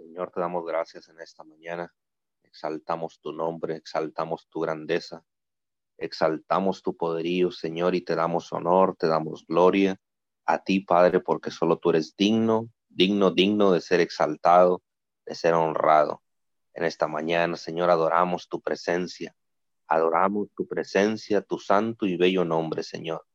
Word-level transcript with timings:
Señor, 0.00 0.30
te 0.30 0.40
damos 0.40 0.64
gracias 0.64 1.08
en 1.10 1.20
esta 1.20 1.44
mañana. 1.44 1.92
Exaltamos 2.42 3.20
tu 3.20 3.32
nombre, 3.32 3.76
exaltamos 3.76 4.48
tu 4.48 4.60
grandeza, 4.60 5.22
exaltamos 5.98 6.82
tu 6.82 6.96
poderío, 6.96 7.50
Señor, 7.50 7.94
y 7.94 8.00
te 8.00 8.14
damos 8.14 8.50
honor, 8.52 8.96
te 8.96 9.06
damos 9.06 9.44
gloria 9.46 10.00
a 10.46 10.64
ti, 10.64 10.80
Padre, 10.80 11.20
porque 11.20 11.50
solo 11.50 11.78
tú 11.78 11.90
eres 11.90 12.16
digno, 12.16 12.70
digno, 12.88 13.30
digno 13.30 13.72
de 13.72 13.82
ser 13.82 14.00
exaltado, 14.00 14.82
de 15.26 15.34
ser 15.34 15.52
honrado. 15.52 16.22
En 16.72 16.84
esta 16.84 17.06
mañana, 17.06 17.56
Señor, 17.56 17.90
adoramos 17.90 18.48
tu 18.48 18.60
presencia, 18.62 19.36
adoramos 19.86 20.48
tu 20.56 20.66
presencia, 20.66 21.42
tu 21.42 21.58
santo 21.58 22.06
y 22.06 22.16
bello 22.16 22.46
nombre, 22.46 22.82
Señor. 22.82 23.26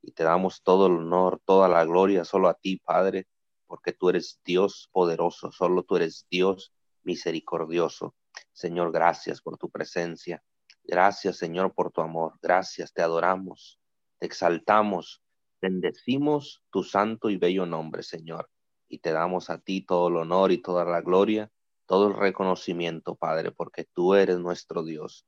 Y 0.00 0.12
te 0.12 0.24
damos 0.24 0.62
todo 0.62 0.86
el 0.86 0.94
honor, 0.94 1.42
toda 1.44 1.68
la 1.68 1.84
gloria 1.84 2.24
solo 2.24 2.48
a 2.48 2.54
ti, 2.54 2.78
Padre, 2.78 3.26
porque 3.66 3.92
tú 3.92 4.10
eres 4.10 4.40
Dios 4.44 4.88
poderoso, 4.92 5.52
solo 5.52 5.82
tú 5.82 5.96
eres 5.96 6.26
Dios 6.30 6.72
misericordioso. 7.02 8.14
Señor, 8.52 8.92
gracias 8.92 9.40
por 9.40 9.58
tu 9.58 9.70
presencia. 9.70 10.42
Gracias, 10.82 11.38
Señor, 11.38 11.74
por 11.74 11.90
tu 11.90 12.00
amor. 12.00 12.38
Gracias, 12.42 12.92
te 12.92 13.02
adoramos, 13.02 13.80
te 14.18 14.26
exaltamos, 14.26 15.22
bendecimos 15.60 16.62
tu 16.70 16.82
santo 16.82 17.30
y 17.30 17.36
bello 17.36 17.64
nombre, 17.64 18.02
Señor. 18.02 18.50
Y 18.88 18.98
te 18.98 19.12
damos 19.12 19.48
a 19.48 19.58
ti 19.58 19.80
todo 19.80 20.08
el 20.08 20.16
honor 20.16 20.52
y 20.52 20.58
toda 20.58 20.84
la 20.84 21.00
gloria, 21.00 21.50
todo 21.86 22.08
el 22.08 22.14
reconocimiento, 22.14 23.14
Padre, 23.14 23.50
porque 23.50 23.84
tú 23.84 24.14
eres 24.14 24.38
nuestro 24.38 24.84
Dios. 24.84 25.26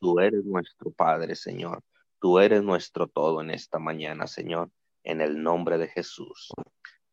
Tú 0.00 0.18
eres 0.20 0.44
nuestro 0.44 0.90
Padre, 0.90 1.36
Señor. 1.36 1.82
Tú 2.20 2.38
eres 2.38 2.62
nuestro 2.62 3.06
todo 3.06 3.40
en 3.40 3.50
esta 3.50 3.78
mañana, 3.78 4.26
Señor, 4.26 4.70
en 5.04 5.20
el 5.20 5.42
nombre 5.42 5.78
de 5.78 5.88
Jesús. 5.88 6.50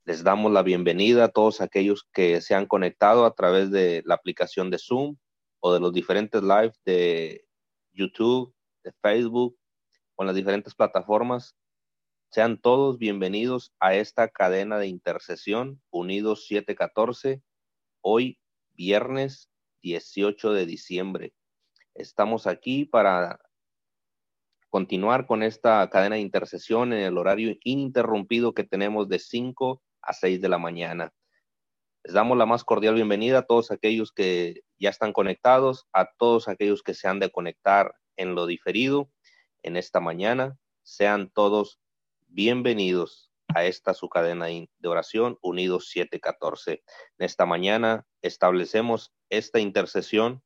Les 0.06 0.22
damos 0.22 0.52
la 0.52 0.64
bienvenida 0.64 1.24
a 1.24 1.30
todos 1.30 1.62
aquellos 1.62 2.06
que 2.12 2.42
se 2.42 2.56
han 2.56 2.66
conectado 2.66 3.26
a 3.26 3.34
través 3.34 3.72
de 3.72 4.04
la 4.06 4.16
aplicación 4.16 4.70
de 4.70 4.78
Zoom 4.78 5.16
o 5.62 5.74
de 5.74 5.80
los 5.80 5.94
diferentes 5.94 6.42
live 6.44 6.74
de 6.84 7.46
YouTube, 7.94 8.54
de 8.84 8.92
Facebook 9.02 9.58
en 10.18 10.28
las 10.28 10.36
diferentes 10.36 10.76
plataformas. 10.76 11.56
Sean 12.32 12.60
todos 12.60 12.98
bienvenidos 12.98 13.74
a 13.80 13.96
esta 13.96 14.28
cadena 14.28 14.78
de 14.78 14.88
intercesión 14.88 15.82
Unidos 15.90 16.48
714, 16.48 17.42
hoy 18.02 18.38
viernes 18.74 19.50
18 19.84 20.52
de 20.52 20.66
diciembre. 20.66 21.34
Estamos 21.94 22.46
aquí 22.46 22.84
para 22.84 23.40
continuar 24.70 25.28
con 25.28 25.44
esta 25.44 25.90
cadena 25.90 26.16
de 26.16 26.22
intercesión 26.22 26.92
en 26.92 27.00
el 27.00 27.18
horario 27.18 27.56
ininterrumpido 27.64 28.54
que 28.54 28.66
tenemos 28.66 29.08
de 29.08 29.20
5 29.20 29.82
a 30.04 30.14
6 30.14 30.42
de 30.42 30.50
la 30.50 30.58
mañana. 30.58 31.14
Les 32.04 32.14
damos 32.14 32.38
la 32.38 32.46
más 32.46 32.64
cordial 32.64 32.96
bienvenida 32.96 33.40
a 33.40 33.46
todos 33.46 33.72
aquellos 33.72 34.12
que 34.12 34.62
ya 34.78 34.90
están 34.90 35.14
conectados, 35.14 35.88
a 35.94 36.12
todos 36.18 36.48
aquellos 36.48 36.84
que 36.84 36.94
se 36.94 37.08
han 37.08 37.20
de 37.20 37.32
conectar 37.32 37.96
en 38.18 38.36
lo 38.36 38.46
diferido 38.46 39.10
en 39.64 39.78
esta 39.78 40.00
mañana. 40.00 40.58
Sean 40.84 41.30
todos 41.30 41.80
bienvenidos 42.28 43.32
a 43.56 43.64
esta 43.66 43.94
su 43.94 44.10
cadena 44.10 44.48
de 44.48 44.88
oración 44.88 45.38
Unidos 45.42 45.90
714. 45.90 46.84
En 47.18 47.26
esta 47.26 47.46
mañana 47.46 48.06
establecemos 48.22 49.14
esta 49.30 49.60
intercesión 49.60 50.44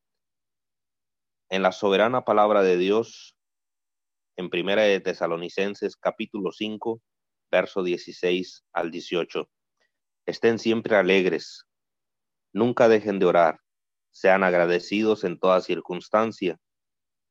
en 1.50 1.64
la 1.64 1.72
soberana 1.72 2.24
palabra 2.24 2.62
de 2.62 2.78
Dios 2.78 3.36
en 4.36 4.50
Primera 4.52 4.84
de 4.84 5.00
Tesalonicenses 5.00 5.96
capítulo 5.96 6.52
5 6.52 7.02
verso 7.52 7.84
16 7.84 8.66
al 8.74 8.92
18. 8.92 9.50
Estén 10.26 10.60
siempre 10.60 10.96
alegres, 10.96 11.66
nunca 12.54 12.88
dejen 12.90 13.20
de 13.20 13.26
orar, 13.26 13.62
sean 14.12 14.44
agradecidos 14.44 15.24
en 15.24 15.40
toda 15.40 15.62
circunstancia, 15.62 16.60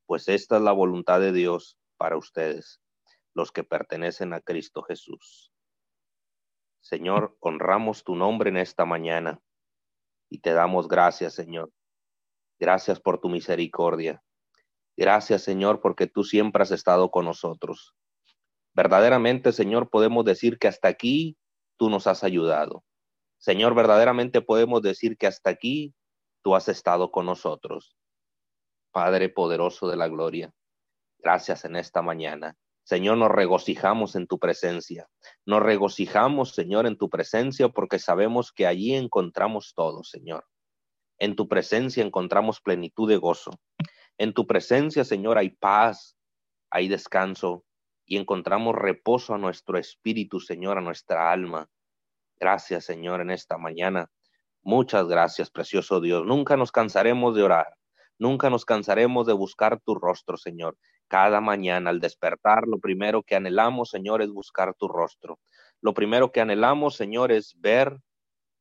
pues 0.05 0.27
esta 0.27 0.57
es 0.57 0.63
la 0.63 0.71
voluntad 0.71 1.19
de 1.19 1.31
Dios 1.31 1.77
para 1.97 2.17
ustedes, 2.17 2.81
los 3.33 3.51
que 3.51 3.63
pertenecen 3.63 4.33
a 4.33 4.41
Cristo 4.41 4.81
Jesús. 4.83 5.51
Señor, 6.81 7.35
honramos 7.41 8.03
tu 8.03 8.15
nombre 8.15 8.49
en 8.49 8.57
esta 8.57 8.85
mañana 8.85 9.41
y 10.29 10.39
te 10.39 10.53
damos 10.53 10.87
gracias, 10.87 11.33
Señor. 11.33 11.71
Gracias 12.59 12.99
por 12.99 13.19
tu 13.19 13.29
misericordia. 13.29 14.23
Gracias, 14.95 15.43
Señor, 15.43 15.81
porque 15.81 16.07
tú 16.07 16.23
siempre 16.23 16.63
has 16.63 16.71
estado 16.71 17.11
con 17.11 17.25
nosotros. 17.25 17.93
Verdaderamente, 18.77 19.53
Señor, 19.53 19.89
podemos 19.89 20.23
decir 20.23 20.59
que 20.59 20.67
hasta 20.67 20.87
aquí 20.87 21.35
tú 21.77 21.89
nos 21.89 22.05
has 22.05 22.23
ayudado. 22.23 22.83
Señor, 23.39 23.73
verdaderamente 23.73 24.39
podemos 24.39 24.83
decir 24.83 25.17
que 25.17 25.25
hasta 25.25 25.49
aquí 25.49 25.95
tú 26.43 26.55
has 26.55 26.69
estado 26.69 27.09
con 27.09 27.25
nosotros. 27.25 27.97
Padre 28.91 29.29
poderoso 29.29 29.89
de 29.89 29.95
la 29.95 30.07
gloria, 30.07 30.53
gracias 31.17 31.65
en 31.65 31.75
esta 31.75 32.03
mañana. 32.03 32.55
Señor, 32.83 33.17
nos 33.17 33.31
regocijamos 33.31 34.15
en 34.15 34.27
tu 34.27 34.37
presencia. 34.37 35.09
Nos 35.43 35.63
regocijamos, 35.63 36.53
Señor, 36.53 36.85
en 36.85 36.99
tu 36.99 37.09
presencia 37.09 37.69
porque 37.69 37.97
sabemos 37.97 38.51
que 38.51 38.67
allí 38.67 38.93
encontramos 38.93 39.73
todo, 39.75 40.03
Señor. 40.03 40.45
En 41.17 41.35
tu 41.35 41.47
presencia 41.47 42.03
encontramos 42.03 42.61
plenitud 42.61 43.09
de 43.09 43.17
gozo. 43.17 43.49
En 44.19 44.35
tu 44.35 44.45
presencia, 44.45 45.03
Señor, 45.03 45.39
hay 45.39 45.49
paz, 45.49 46.15
hay 46.69 46.87
descanso, 46.87 47.63
y 48.07 48.17
encontramos 48.17 48.73
reposo 48.73 49.35
a 49.35 49.37
nuestro 49.37 49.77
espíritu, 49.77 50.39
Señor, 50.39 50.77
a 50.77 50.81
nuestra 50.81 51.31
alma. 51.31 51.69
Gracias, 52.39 52.85
Señor, 52.85 53.21
en 53.21 53.31
esta 53.31 53.57
mañana. 53.57 54.09
Muchas 54.63 55.07
gracias, 55.07 55.51
precioso 55.51 55.99
Dios. 55.99 56.25
Nunca 56.25 56.55
nos 56.55 56.71
cansaremos 56.71 57.35
de 57.35 57.43
orar. 57.43 57.75
Nunca 58.17 58.49
nos 58.49 58.65
cansaremos 58.65 59.27
de 59.27 59.33
buscar 59.33 59.79
tu 59.81 59.93
rostro, 59.93 60.37
Señor. 60.37 60.77
Cada 61.07 61.41
mañana 61.41 61.89
al 61.89 61.99
despertar, 61.99 62.67
lo 62.67 62.79
primero 62.79 63.23
que 63.23 63.35
anhelamos, 63.35 63.89
Señor, 63.89 64.21
es 64.21 64.31
buscar 64.31 64.73
tu 64.73 64.87
rostro. 64.87 65.39
Lo 65.81 65.93
primero 65.93 66.31
que 66.31 66.41
anhelamos, 66.41 66.95
Señor, 66.95 67.31
es 67.31 67.55
ver 67.59 67.99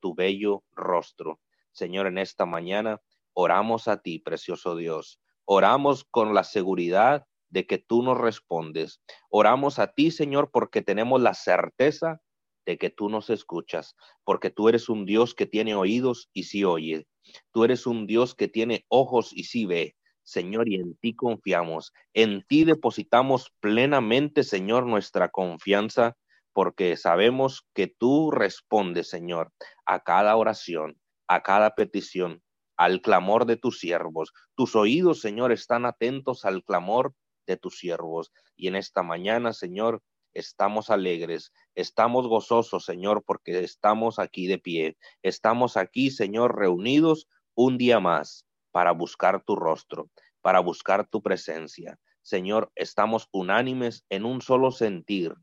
tu 0.01 0.15
bello 0.15 0.65
rostro. 0.73 1.41
Señor, 1.73 2.07
en 2.07 2.19
esta 2.19 2.47
mañana 2.47 3.01
oramos 3.33 3.89
a 3.89 4.03
ti, 4.03 4.19
precioso 4.19 4.77
Dios. 4.77 5.21
Oramos 5.45 6.05
con 6.05 6.35
la 6.35 6.45
seguridad 6.45 7.27
de 7.51 7.67
que 7.67 7.79
tú 7.79 8.03
nos 8.03 8.19
respondes. 8.19 9.01
Oramos 9.31 9.79
a 9.79 9.89
ti, 9.89 10.11
Señor, 10.11 10.51
porque 10.53 10.83
tenemos 10.83 11.21
la 11.21 11.35
certeza 11.35 12.21
de 12.67 12.79
que 12.79 12.91
tú 12.91 13.09
nos 13.09 13.31
escuchas, 13.31 13.95
porque 14.25 14.51
tú 14.51 14.69
eres 14.69 14.89
un 14.89 15.07
Dios 15.07 15.35
que 15.35 15.47
tiene 15.47 15.75
oídos 15.75 16.29
y 16.33 16.45
sí 16.45 16.65
oye. 16.65 17.07
Tú 17.53 17.65
eres 17.65 17.87
un 17.87 18.07
Dios 18.07 18.35
que 18.35 18.49
tiene 18.49 18.85
ojos 18.89 19.33
y 19.33 19.45
sí 19.45 19.67
ve. 19.67 19.97
Señor, 20.25 20.69
y 20.69 20.75
en 20.75 20.97
ti 20.97 21.15
confiamos. 21.15 21.93
En 22.13 22.45
ti 22.47 22.65
depositamos 22.65 23.53
plenamente, 23.61 24.43
Señor, 24.43 24.85
nuestra 24.85 25.29
confianza, 25.29 26.17
porque 26.53 26.97
sabemos 26.97 27.67
que 27.75 27.87
tú 27.87 28.33
respondes, 28.33 29.09
Señor, 29.09 29.53
a 29.85 30.01
cada 30.01 30.37
oración, 30.37 30.99
a 31.29 31.43
cada 31.43 31.77
petición, 31.77 32.43
al 32.77 33.01
clamor 33.03 33.47
de 33.47 33.57
tus 33.57 33.79
siervos. 33.79 34.33
Tus 34.57 34.75
oídos, 34.75 35.21
Señor, 35.21 35.53
están 35.53 35.87
atentos 35.87 36.45
al 36.45 36.65
clamor 36.65 37.15
de 37.47 37.57
tus 37.57 37.79
siervos. 37.79 38.33
Y 38.57 38.69
en 38.69 38.77
esta 38.77 39.03
mañana, 39.03 39.53
Señor, 39.53 40.03
estamos 40.35 40.91
alegres, 40.91 41.53
estamos 41.75 42.27
gozosos, 42.27 42.85
Señor, 42.85 43.25
porque 43.25 43.61
estamos 43.61 44.19
aquí 44.19 44.47
de 44.47 44.59
pie. 44.59 44.97
Estamos 45.23 45.77
aquí, 45.77 46.11
Señor, 46.11 46.57
reunidos 46.57 47.29
un 47.55 47.79
día 47.79 48.01
más 48.01 48.47
para 48.71 48.93
buscar 48.93 49.43
tu 49.43 49.57
rostro, 49.57 50.11
para 50.43 50.61
buscar 50.61 51.09
tu 51.09 51.23
presencia. 51.23 51.99
Señor, 52.23 52.71
estamos 52.75 53.29
unánimes 53.33 54.05
en 54.11 54.25
un 54.25 54.43
solo 54.43 54.71
sentir, 54.71 55.35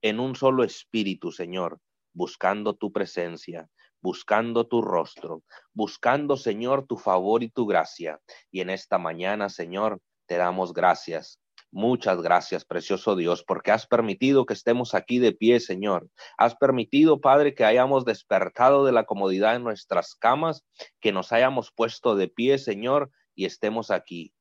en 0.00 0.20
un 0.20 0.36
solo 0.36 0.64
espíritu, 0.64 1.32
Señor, 1.32 1.80
buscando 2.14 2.74
tu 2.74 2.92
presencia, 2.92 3.68
buscando 4.00 4.66
tu 4.66 4.80
rostro, 4.80 5.42
buscando, 5.74 6.36
Señor, 6.36 6.86
tu 6.86 6.96
favor 6.96 7.42
y 7.42 7.50
tu 7.50 7.66
gracia. 7.66 8.20
Y 8.50 8.60
en 8.60 8.70
esta 8.70 8.96
mañana, 8.96 9.48
Señor, 9.48 10.00
te 10.30 10.36
damos 10.36 10.72
gracias 10.72 11.40
Muchas 11.72 12.20
gracias, 12.20 12.64
precioso 12.64 13.14
Dios, 13.14 13.44
porque 13.44 13.70
has 13.70 13.86
permitido 13.86 14.44
que 14.44 14.54
estemos 14.54 14.94
aquí 14.94 15.20
de 15.20 15.32
pie, 15.32 15.60
Señor. 15.60 16.08
Has 16.36 16.56
permitido, 16.56 17.20
Padre, 17.20 17.54
que 17.54 17.64
hayamos 17.64 18.04
despertado 18.04 18.84
de 18.84 18.90
la 18.90 19.04
comodidad 19.04 19.54
en 19.54 19.62
nuestras 19.62 20.16
camas, 20.16 20.64
que 21.00 21.12
nos 21.12 21.30
hayamos 21.30 21.70
puesto 21.70 22.16
de 22.16 22.26
pie, 22.26 22.58
Señor, 22.58 23.12
y 23.36 23.44
estemos 23.44 23.92
aquí, 23.92 24.34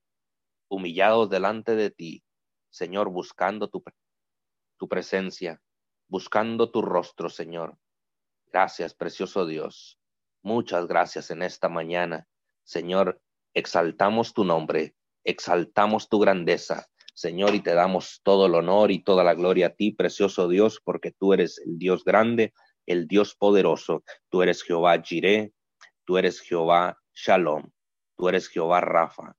humillados 0.69 1.29
delante 1.29 1.75
de 1.75 1.91
ti, 1.91 2.23
Señor, 2.71 3.09
buscando 3.09 3.69
tu, 3.69 3.83
tu 4.77 4.87
presencia, 4.87 5.61
buscando 6.07 6.71
tu 6.71 6.81
rostro, 6.81 7.29
Señor. 7.29 7.77
Gracias, 8.51 8.95
precioso 8.95 9.45
Dios. 9.45 9.99
Muchas 10.41 10.87
gracias 10.87 11.29
en 11.29 11.43
esta 11.43 11.69
mañana. 11.69 12.27
Señor, 12.63 13.21
exaltamos 13.53 14.33
tu 14.33 14.45
nombre, 14.45 14.95
exaltamos 15.23 16.09
tu 16.09 16.19
grandeza. 16.19 16.87
Señor, 17.13 17.53
y 17.53 17.61
te 17.61 17.73
damos 17.73 18.21
todo 18.23 18.45
el 18.45 18.55
honor 18.55 18.91
y 18.91 19.03
toda 19.03 19.23
la 19.23 19.33
gloria 19.33 19.67
a 19.67 19.69
ti, 19.71 19.91
precioso 19.91 20.47
Dios, 20.47 20.81
porque 20.83 21.11
tú 21.11 21.33
eres 21.33 21.59
el 21.59 21.77
Dios 21.77 22.03
grande, 22.03 22.53
el 22.85 23.07
Dios 23.07 23.35
poderoso. 23.35 24.03
Tú 24.29 24.41
eres 24.41 24.63
Jehová 24.63 25.01
Jireh, 25.01 25.51
Tú 26.09 26.17
eres 26.17 26.41
Jehová 26.41 26.97
Shalom. 27.13 27.69
Tú 28.17 28.29
eres 28.29 28.49
Jehová 28.49 28.81
Rafa. 28.81 29.35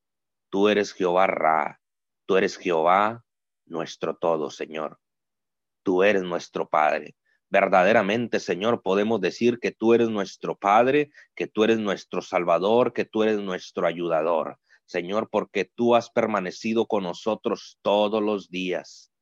Tú 0.51 0.69
eres 0.69 0.93
Jehová 0.93 1.27
Ra. 1.27 1.81
Tú 2.27 2.37
eres 2.37 2.57
Jehová 2.57 3.25
nuestro 3.67 4.15
todo, 4.15 4.53
Señor. 4.53 5.01
Tú 5.83 6.05
eres 6.05 6.23
nuestro 6.23 6.69
Padre. 6.69 7.17
Verdaderamente, 7.49 8.39
Señor, 8.39 8.83
podemos 8.83 9.21
decir 9.21 9.59
que 9.59 9.73
tú 9.73 9.93
eres 9.93 10.11
nuestro 10.11 10.57
Padre, 10.57 11.11
que 11.35 11.49
tú 11.49 11.65
eres 11.65 11.81
nuestro 11.81 12.23
Salvador, 12.23 12.93
que 12.93 13.05
tú 13.05 13.25
eres 13.25 13.41
nuestro 13.41 13.89
ayudador. 13.89 14.61
Señor, 14.91 15.29
porque 15.31 15.65
tú 15.65 15.95
has 15.95 16.11
permanecido 16.11 16.87
con 16.87 17.05
nosotros 17.05 17.79
todos 17.81 18.21
los 18.21 18.51
días. 18.51 19.13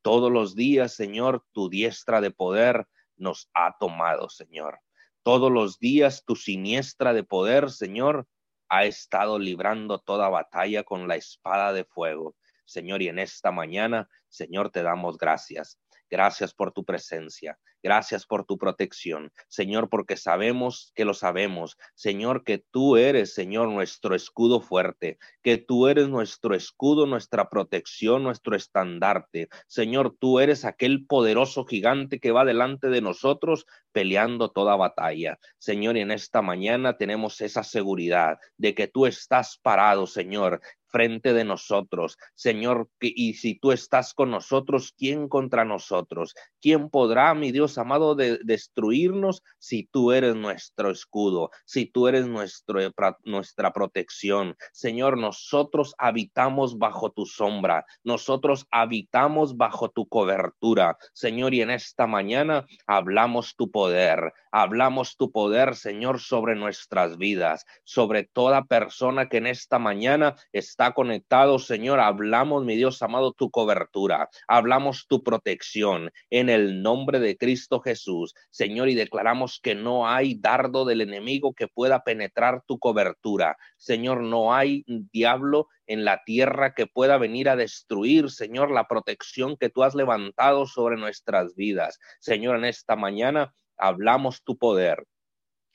Todos 0.00 0.32
los 0.32 0.54
días, 0.54 0.94
Señor, 0.94 1.44
tu 1.52 1.68
diestra 1.68 2.22
de 2.22 2.30
poder 2.30 2.86
nos 3.14 3.50
ha 3.52 3.76
tomado, 3.78 4.30
Señor. 4.30 4.80
Todos 5.22 5.52
los 5.52 5.78
días 5.78 6.24
tu 6.24 6.34
siniestra 6.34 7.12
de 7.12 7.24
poder, 7.24 7.70
Señor, 7.70 8.26
ha 8.70 8.86
estado 8.86 9.38
librando 9.38 9.98
toda 9.98 10.30
batalla 10.30 10.82
con 10.82 11.06
la 11.06 11.16
espada 11.16 11.74
de 11.74 11.84
fuego. 11.84 12.34
Señor, 12.64 13.02
y 13.02 13.08
en 13.08 13.18
esta 13.18 13.52
mañana, 13.52 14.08
Señor, 14.30 14.70
te 14.70 14.82
damos 14.82 15.18
gracias. 15.18 15.78
Gracias 16.08 16.54
por 16.54 16.72
tu 16.72 16.86
presencia. 16.86 17.58
Gracias 17.82 18.26
por 18.26 18.44
tu 18.44 18.58
protección, 18.58 19.32
Señor, 19.48 19.88
porque 19.88 20.16
sabemos 20.16 20.92
que 20.96 21.04
lo 21.04 21.14
sabemos, 21.14 21.76
Señor, 21.94 22.42
que 22.42 22.58
tú 22.58 22.96
eres, 22.96 23.34
Señor, 23.34 23.68
nuestro 23.68 24.16
escudo 24.16 24.60
fuerte, 24.60 25.18
que 25.42 25.58
tú 25.58 25.86
eres 25.86 26.08
nuestro 26.08 26.56
escudo, 26.56 27.06
nuestra 27.06 27.48
protección, 27.48 28.24
nuestro 28.24 28.56
estandarte. 28.56 29.48
Señor, 29.68 30.16
tú 30.18 30.40
eres 30.40 30.64
aquel 30.64 31.06
poderoso 31.06 31.64
gigante 31.64 32.18
que 32.18 32.32
va 32.32 32.44
delante 32.44 32.88
de 32.88 33.00
nosotros 33.00 33.64
peleando 33.92 34.50
toda 34.50 34.76
batalla. 34.76 35.38
Señor, 35.58 35.96
y 35.96 36.00
en 36.00 36.10
esta 36.10 36.42
mañana 36.42 36.96
tenemos 36.96 37.40
esa 37.40 37.62
seguridad 37.62 38.38
de 38.56 38.74
que 38.74 38.88
tú 38.88 39.06
estás 39.06 39.58
parado, 39.62 40.06
Señor, 40.06 40.60
frente 40.88 41.32
de 41.32 41.44
nosotros. 41.44 42.18
Señor, 42.34 42.88
y 43.00 43.34
si 43.34 43.58
tú 43.58 43.72
estás 43.72 44.14
con 44.14 44.30
nosotros, 44.30 44.94
¿quién 44.96 45.28
contra 45.28 45.64
nosotros? 45.64 46.34
¿Quién 46.60 46.90
podrá, 46.90 47.34
mi 47.34 47.52
Dios 47.52 47.77
amado, 47.78 48.14
de 48.14 48.38
destruirnos 48.44 49.42
si 49.58 49.84
tú 49.84 50.12
eres 50.12 50.34
nuestro 50.34 50.90
escudo, 50.90 51.50
si 51.66 51.86
tú 51.86 52.08
eres 52.08 52.26
nuestro, 52.26 52.80
nuestra 53.24 53.72
protección? 53.72 54.56
Señor, 54.72 55.18
nosotros 55.18 55.94
habitamos 55.98 56.78
bajo 56.78 57.10
tu 57.10 57.26
sombra, 57.26 57.84
nosotros 58.02 58.66
habitamos 58.70 59.56
bajo 59.56 59.90
tu 59.90 60.08
cobertura. 60.08 60.96
Señor, 61.12 61.54
y 61.54 61.62
en 61.62 61.70
esta 61.70 62.06
mañana 62.06 62.66
hablamos 62.86 63.56
tu 63.56 63.70
poder, 63.70 64.32
hablamos 64.52 65.16
tu 65.16 65.30
poder, 65.30 65.76
Señor, 65.76 66.20
sobre 66.20 66.54
nuestras 66.54 67.18
vidas, 67.18 67.66
sobre 67.84 68.24
toda 68.24 68.64
persona 68.64 69.28
que 69.28 69.38
en 69.38 69.46
esta 69.46 69.78
mañana 69.78 70.34
está 70.52 70.78
está 70.78 70.94
conectado, 70.94 71.58
Señor, 71.58 71.98
hablamos, 71.98 72.64
mi 72.64 72.76
Dios 72.76 73.02
amado, 73.02 73.32
tu 73.32 73.50
cobertura, 73.50 74.30
hablamos 74.46 75.08
tu 75.08 75.24
protección 75.24 76.12
en 76.30 76.48
el 76.48 76.82
nombre 76.82 77.18
de 77.18 77.36
Cristo 77.36 77.57
Jesús, 77.82 78.34
Señor, 78.50 78.88
y 78.88 78.94
declaramos 78.94 79.60
que 79.62 79.74
no 79.74 80.08
hay 80.08 80.36
dardo 80.36 80.84
del 80.84 81.00
enemigo 81.00 81.54
que 81.54 81.68
pueda 81.68 82.04
penetrar 82.04 82.62
tu 82.66 82.78
cobertura. 82.78 83.56
Señor, 83.76 84.22
no 84.22 84.54
hay 84.54 84.84
diablo 84.86 85.68
en 85.86 86.04
la 86.04 86.22
tierra 86.24 86.74
que 86.74 86.86
pueda 86.86 87.18
venir 87.18 87.48
a 87.48 87.56
destruir, 87.56 88.30
Señor, 88.30 88.70
la 88.70 88.86
protección 88.86 89.56
que 89.56 89.70
tú 89.70 89.82
has 89.82 89.94
levantado 89.94 90.66
sobre 90.66 90.96
nuestras 90.96 91.54
vidas. 91.54 91.98
Señor, 92.20 92.56
en 92.56 92.66
esta 92.66 92.96
mañana 92.96 93.54
hablamos 93.76 94.42
tu 94.42 94.58
poder, 94.58 95.04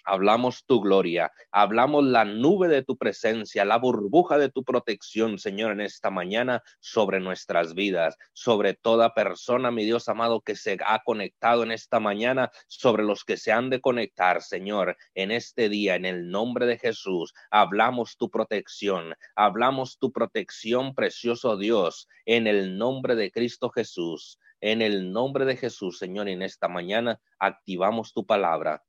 Hablamos 0.05 0.65
tu 0.65 0.81
gloria, 0.81 1.31
hablamos 1.51 2.03
la 2.03 2.25
nube 2.25 2.67
de 2.67 2.83
tu 2.83 2.97
presencia, 2.97 3.63
la 3.63 3.77
burbuja 3.77 4.37
de 4.37 4.49
tu 4.49 4.65
protección, 4.65 5.39
Señor, 5.39 5.71
en 5.71 5.79
esta 5.81 6.09
mañana 6.09 6.61
sobre 6.81 7.21
nuestras 7.21 7.73
vidas, 7.73 8.17
sobre 8.33 8.73
toda 8.73 9.13
persona, 9.13 9.71
mi 9.71 9.85
Dios 9.85 10.09
amado, 10.09 10.41
que 10.41 10.55
se 10.57 10.77
ha 10.85 11.03
conectado 11.05 11.63
en 11.63 11.71
esta 11.71 12.01
mañana, 12.01 12.51
sobre 12.67 13.03
los 13.03 13.23
que 13.23 13.37
se 13.37 13.53
han 13.53 13.69
de 13.69 13.79
conectar, 13.79 14.41
Señor, 14.41 14.97
en 15.15 15.31
este 15.31 15.69
día, 15.69 15.95
en 15.95 16.05
el 16.05 16.29
nombre 16.29 16.65
de 16.65 16.77
Jesús. 16.77 17.33
Hablamos 17.49 18.17
tu 18.17 18.29
protección, 18.29 19.15
hablamos 19.35 19.99
tu 19.99 20.11
protección, 20.11 20.95
precioso 20.95 21.55
Dios, 21.55 22.09
en 22.25 22.47
el 22.47 22.77
nombre 22.77 23.15
de 23.15 23.31
Cristo 23.31 23.69
Jesús. 23.69 24.37
En 24.59 24.81
el 24.81 25.11
nombre 25.11 25.43
de 25.43 25.57
Jesús, 25.57 25.97
Señor, 25.97 26.29
en 26.29 26.41
esta 26.41 26.69
mañana 26.69 27.19
activamos 27.37 28.13
tu 28.13 28.25
palabra 28.25 28.81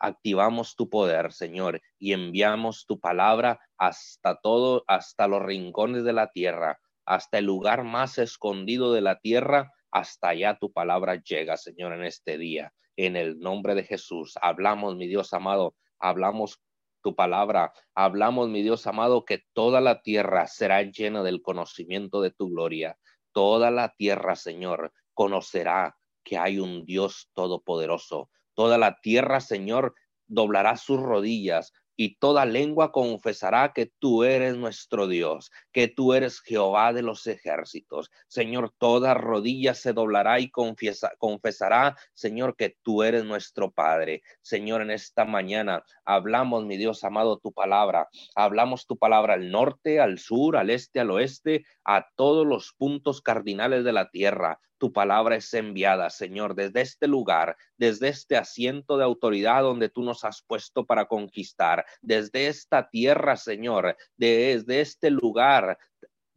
activamos 0.00 0.74
tu 0.74 0.88
poder, 0.88 1.32
Señor, 1.32 1.80
y 1.98 2.12
enviamos 2.12 2.86
tu 2.86 2.98
palabra 2.98 3.60
hasta 3.78 4.40
todo, 4.40 4.84
hasta 4.88 5.28
los 5.28 5.42
rincones 5.42 6.04
de 6.04 6.12
la 6.12 6.30
tierra, 6.32 6.80
hasta 7.04 7.38
el 7.38 7.44
lugar 7.44 7.84
más 7.84 8.18
escondido 8.18 8.92
de 8.92 9.02
la 9.02 9.20
tierra, 9.20 9.72
hasta 9.90 10.28
allá 10.30 10.58
tu 10.58 10.72
palabra 10.72 11.16
llega, 11.22 11.56
Señor, 11.56 11.92
en 11.92 12.04
este 12.04 12.38
día. 12.38 12.72
En 12.96 13.16
el 13.16 13.38
nombre 13.38 13.74
de 13.74 13.84
Jesús, 13.84 14.34
hablamos, 14.40 14.96
mi 14.96 15.06
Dios 15.06 15.32
amado, 15.32 15.74
hablamos 15.98 16.60
tu 17.02 17.14
palabra, 17.14 17.72
hablamos, 17.94 18.48
mi 18.48 18.62
Dios 18.62 18.86
amado, 18.86 19.24
que 19.24 19.42
toda 19.52 19.80
la 19.80 20.02
tierra 20.02 20.46
será 20.46 20.82
llena 20.82 21.22
del 21.22 21.42
conocimiento 21.42 22.20
de 22.20 22.30
tu 22.30 22.50
gloria. 22.50 22.98
Toda 23.32 23.70
la 23.70 23.94
tierra, 23.96 24.36
Señor, 24.36 24.92
conocerá 25.14 25.96
que 26.22 26.36
hay 26.38 26.58
un 26.58 26.84
Dios 26.84 27.30
todopoderoso, 27.34 28.30
Toda 28.60 28.76
la 28.76 29.00
tierra, 29.00 29.40
Señor, 29.40 29.94
doblará 30.26 30.76
sus 30.76 31.00
rodillas 31.00 31.72
y 31.96 32.16
toda 32.16 32.44
lengua 32.44 32.92
confesará 32.92 33.72
que 33.72 33.90
tú 33.98 34.22
eres 34.22 34.54
nuestro 34.58 35.06
Dios, 35.06 35.50
que 35.72 35.88
tú 35.88 36.12
eres 36.12 36.42
Jehová 36.42 36.92
de 36.92 37.00
los 37.00 37.26
ejércitos. 37.26 38.10
Señor, 38.28 38.74
toda 38.76 39.14
rodilla 39.14 39.72
se 39.72 39.94
doblará 39.94 40.40
y 40.40 40.50
confesará, 40.50 41.96
Señor, 42.12 42.54
que 42.54 42.76
tú 42.82 43.02
eres 43.02 43.24
nuestro 43.24 43.70
Padre. 43.70 44.20
Señor, 44.42 44.82
en 44.82 44.90
esta 44.90 45.24
mañana 45.24 45.82
hablamos, 46.04 46.66
mi 46.66 46.76
Dios 46.76 47.02
amado, 47.02 47.38
tu 47.38 47.54
palabra. 47.54 48.10
Hablamos 48.34 48.86
tu 48.86 48.98
palabra 48.98 49.32
al 49.32 49.50
norte, 49.50 50.00
al 50.00 50.18
sur, 50.18 50.58
al 50.58 50.68
este, 50.68 51.00
al 51.00 51.12
oeste, 51.12 51.64
a 51.82 52.10
todos 52.14 52.46
los 52.46 52.74
puntos 52.76 53.22
cardinales 53.22 53.84
de 53.84 53.92
la 53.94 54.10
tierra 54.10 54.60
tu 54.80 54.92
palabra 54.94 55.36
es 55.36 55.52
enviada, 55.52 56.08
Señor, 56.08 56.54
desde 56.54 56.80
este 56.80 57.06
lugar, 57.06 57.54
desde 57.76 58.08
este 58.08 58.38
asiento 58.38 58.96
de 58.96 59.04
autoridad 59.04 59.62
donde 59.62 59.90
tú 59.90 60.02
nos 60.02 60.24
has 60.24 60.42
puesto 60.42 60.86
para 60.86 61.04
conquistar, 61.04 61.84
desde 62.00 62.46
esta 62.46 62.88
tierra, 62.88 63.36
Señor, 63.36 63.94
desde 64.16 64.80
este 64.80 65.10
lugar 65.10 65.78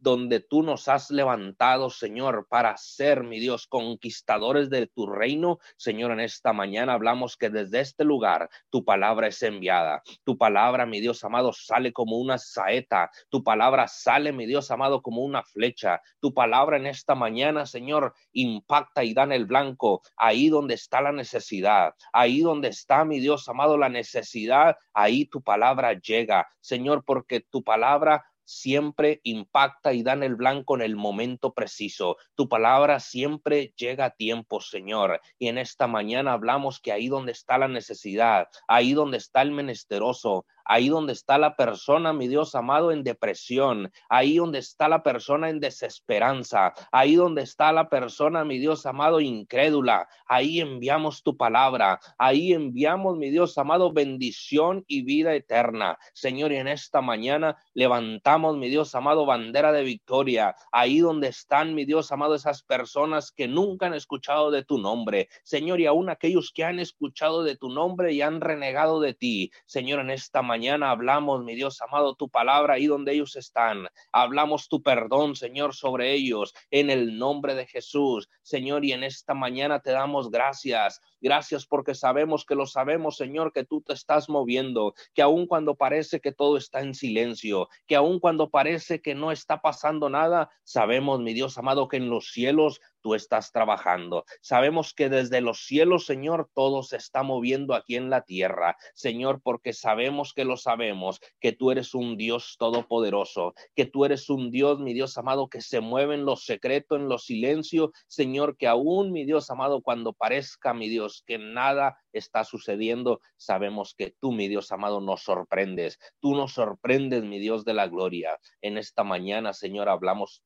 donde 0.04 0.40
tú 0.40 0.62
nos 0.62 0.86
has 0.88 1.10
levantado, 1.10 1.88
Señor, 1.88 2.46
para 2.50 2.76
ser, 2.76 3.24
mi 3.24 3.40
Dios, 3.40 3.66
conquistadores 3.66 4.68
de 4.68 4.86
tu 4.86 5.06
reino. 5.06 5.60
Señor, 5.78 6.10
en 6.10 6.20
esta 6.20 6.52
mañana 6.52 6.92
hablamos 6.92 7.38
que 7.38 7.48
desde 7.48 7.80
este 7.80 8.04
lugar 8.04 8.50
tu 8.68 8.84
palabra 8.84 9.28
es 9.28 9.42
enviada. 9.42 10.02
Tu 10.22 10.36
palabra, 10.36 10.84
mi 10.84 11.00
Dios 11.00 11.24
amado, 11.24 11.54
sale 11.54 11.94
como 11.94 12.18
una 12.18 12.36
saeta. 12.36 13.10
Tu 13.30 13.42
palabra 13.42 13.88
sale, 13.88 14.30
mi 14.32 14.44
Dios 14.44 14.70
amado, 14.70 15.00
como 15.00 15.22
una 15.22 15.42
flecha. 15.42 16.02
Tu 16.20 16.34
palabra 16.34 16.76
en 16.76 16.86
esta 16.86 17.14
mañana, 17.14 17.64
Señor, 17.64 18.12
impacta 18.32 19.04
y 19.04 19.14
da 19.14 19.22
en 19.22 19.32
el 19.32 19.46
blanco, 19.46 20.02
ahí 20.16 20.50
donde 20.50 20.74
está 20.74 21.00
la 21.00 21.12
necesidad, 21.12 21.94
ahí 22.12 22.42
donde 22.42 22.68
está, 22.68 23.06
mi 23.06 23.20
Dios 23.20 23.48
amado, 23.48 23.78
la 23.78 23.88
necesidad, 23.88 24.76
ahí 24.92 25.24
tu 25.24 25.40
palabra 25.40 25.94
llega, 25.94 26.46
Señor, 26.60 27.04
porque 27.06 27.40
tu 27.40 27.64
palabra 27.64 28.22
siempre 28.44 29.20
impacta 29.24 29.92
y 29.92 30.02
da 30.02 30.12
en 30.12 30.22
el 30.22 30.36
blanco 30.36 30.76
en 30.76 30.82
el 30.82 30.96
momento 30.96 31.54
preciso. 31.54 32.16
Tu 32.34 32.48
palabra 32.48 33.00
siempre 33.00 33.72
llega 33.76 34.06
a 34.06 34.10
tiempo, 34.10 34.60
Señor. 34.60 35.20
Y 35.38 35.48
en 35.48 35.58
esta 35.58 35.86
mañana 35.86 36.32
hablamos 36.32 36.80
que 36.80 36.92
ahí 36.92 37.08
donde 37.08 37.32
está 37.32 37.58
la 37.58 37.68
necesidad, 37.68 38.48
ahí 38.68 38.92
donde 38.92 39.18
está 39.18 39.42
el 39.42 39.52
menesteroso, 39.52 40.46
ahí 40.64 40.88
donde 40.88 41.12
está 41.12 41.38
la 41.38 41.56
persona, 41.56 42.12
mi 42.12 42.28
Dios 42.28 42.54
amado, 42.54 42.90
en 42.92 43.04
depresión, 43.04 43.92
ahí 44.08 44.36
donde 44.36 44.58
está 44.58 44.88
la 44.88 45.02
persona 45.02 45.50
en 45.50 45.60
desesperanza, 45.60 46.72
ahí 46.90 47.14
donde 47.14 47.42
está 47.42 47.72
la 47.72 47.88
persona, 47.88 48.44
mi 48.44 48.58
Dios 48.58 48.86
amado, 48.86 49.20
incrédula, 49.20 50.08
ahí 50.26 50.60
enviamos 50.60 51.22
tu 51.22 51.36
palabra, 51.36 52.00
ahí 52.18 52.52
enviamos, 52.52 53.16
mi 53.16 53.30
Dios 53.30 53.56
amado, 53.58 53.92
bendición 53.92 54.84
y 54.86 55.02
vida 55.02 55.34
eterna. 55.34 55.98
Señor, 56.14 56.52
y 56.52 56.56
en 56.56 56.68
esta 56.68 57.00
mañana 57.00 57.56
levantamos, 57.74 58.56
mi 58.56 58.68
Dios 58.68 58.94
amado, 58.94 59.26
bandera 59.26 59.72
de 59.72 59.82
victoria, 59.82 60.54
ahí 60.72 61.00
donde 61.00 61.28
están, 61.28 61.74
mi 61.74 61.84
Dios 61.84 62.10
amado, 62.12 62.34
esas 62.34 62.62
personas 62.62 63.32
que 63.32 63.48
nunca 63.48 63.86
han 63.86 63.94
escuchado 63.94 64.50
de 64.50 64.64
tu 64.64 64.78
nombre. 64.78 65.28
Señor, 65.42 65.80
y 65.80 65.86
aún 65.86 66.08
aquellos 66.08 66.52
que 66.54 66.64
han 66.64 66.78
escuchado 66.78 67.42
de 67.42 67.56
tu 67.56 67.68
nombre 67.68 68.12
y 68.12 68.22
han 68.22 68.40
renegado 68.40 69.00
de 69.00 69.14
ti. 69.14 69.50
Señor, 69.66 70.00
en 70.00 70.10
esta 70.10 70.42
mañana 70.42 70.53
mañana 70.54 70.92
hablamos, 70.92 71.42
mi 71.42 71.56
Dios 71.56 71.82
amado, 71.82 72.14
tu 72.14 72.28
palabra 72.28 72.74
ahí 72.74 72.86
donde 72.86 73.12
ellos 73.12 73.34
están. 73.34 73.88
Hablamos 74.12 74.68
tu 74.68 74.84
perdón, 74.84 75.34
Señor, 75.34 75.74
sobre 75.74 76.12
ellos 76.12 76.54
en 76.70 76.90
el 76.90 77.18
nombre 77.18 77.56
de 77.56 77.66
Jesús. 77.66 78.28
Señor, 78.42 78.84
y 78.84 78.92
en 78.92 79.02
esta 79.02 79.34
mañana 79.34 79.80
te 79.80 79.90
damos 79.90 80.30
gracias 80.30 81.00
Gracias 81.24 81.64
porque 81.64 81.94
sabemos 81.94 82.44
que 82.44 82.54
lo 82.54 82.66
sabemos, 82.66 83.16
Señor, 83.16 83.50
que 83.54 83.64
tú 83.64 83.80
te 83.80 83.94
estás 83.94 84.28
moviendo, 84.28 84.92
que 85.14 85.22
aun 85.22 85.46
cuando 85.46 85.74
parece 85.74 86.20
que 86.20 86.32
todo 86.32 86.58
está 86.58 86.82
en 86.82 86.92
silencio, 86.92 87.70
que 87.86 87.96
aun 87.96 88.20
cuando 88.20 88.50
parece 88.50 89.00
que 89.00 89.14
no 89.14 89.32
está 89.32 89.62
pasando 89.62 90.10
nada, 90.10 90.50
sabemos, 90.64 91.20
mi 91.20 91.32
Dios 91.32 91.56
amado, 91.56 91.88
que 91.88 91.96
en 91.96 92.10
los 92.10 92.30
cielos 92.30 92.82
tú 93.04 93.14
estás 93.14 93.52
trabajando. 93.52 94.24
Sabemos 94.40 94.94
que 94.94 95.10
desde 95.10 95.42
los 95.42 95.66
cielos, 95.66 96.06
Señor, 96.06 96.50
todo 96.54 96.82
se 96.82 96.96
está 96.96 97.22
moviendo 97.22 97.74
aquí 97.74 97.96
en 97.96 98.08
la 98.08 98.22
tierra, 98.22 98.76
Señor, 98.94 99.40
porque 99.42 99.74
sabemos 99.74 100.32
que 100.32 100.46
lo 100.46 100.56
sabemos, 100.56 101.20
que 101.38 101.52
tú 101.52 101.70
eres 101.70 101.94
un 101.94 102.16
Dios 102.16 102.56
todopoderoso, 102.58 103.54
que 103.74 103.84
tú 103.84 104.06
eres 104.06 104.30
un 104.30 104.50
Dios, 104.50 104.80
mi 104.80 104.94
Dios 104.94 105.18
amado, 105.18 105.48
que 105.48 105.60
se 105.60 105.80
mueve 105.80 106.14
en 106.14 106.24
lo 106.24 106.36
secreto, 106.36 106.96
en 106.96 107.08
lo 107.08 107.18
silencio, 107.18 107.92
Señor, 108.08 108.56
que 108.56 108.68
aún, 108.68 109.12
mi 109.12 109.26
Dios 109.26 109.50
amado, 109.50 109.82
cuando 109.82 110.14
parezca, 110.14 110.72
mi 110.72 110.88
Dios, 110.88 111.13
que 111.22 111.38
nada 111.38 111.98
está 112.12 112.44
sucediendo, 112.44 113.20
sabemos 113.36 113.94
que 113.96 114.14
tú, 114.20 114.32
mi 114.32 114.48
Dios 114.48 114.72
amado, 114.72 115.00
nos 115.00 115.22
sorprendes. 115.22 115.98
Tú 116.20 116.34
nos 116.34 116.54
sorprendes, 116.54 117.24
mi 117.24 117.38
Dios 117.38 117.64
de 117.64 117.74
la 117.74 117.86
gloria. 117.86 118.38
En 118.60 118.78
esta 118.78 119.04
mañana, 119.04 119.52
Señor, 119.52 119.88
hablamos 119.88 120.42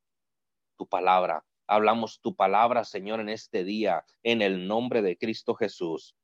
tu 0.76 0.86
palabra 0.86 1.44
Hablamos 1.70 2.20
tu 2.22 2.34
palabra, 2.34 2.82
Señor, 2.82 3.20
en 3.20 3.28
este 3.28 3.62
día, 3.62 4.06
en 4.22 4.40
el 4.40 4.66
nombre 4.66 5.02
de 5.02 5.18
Cristo 5.18 5.54
Jesús. 5.54 6.16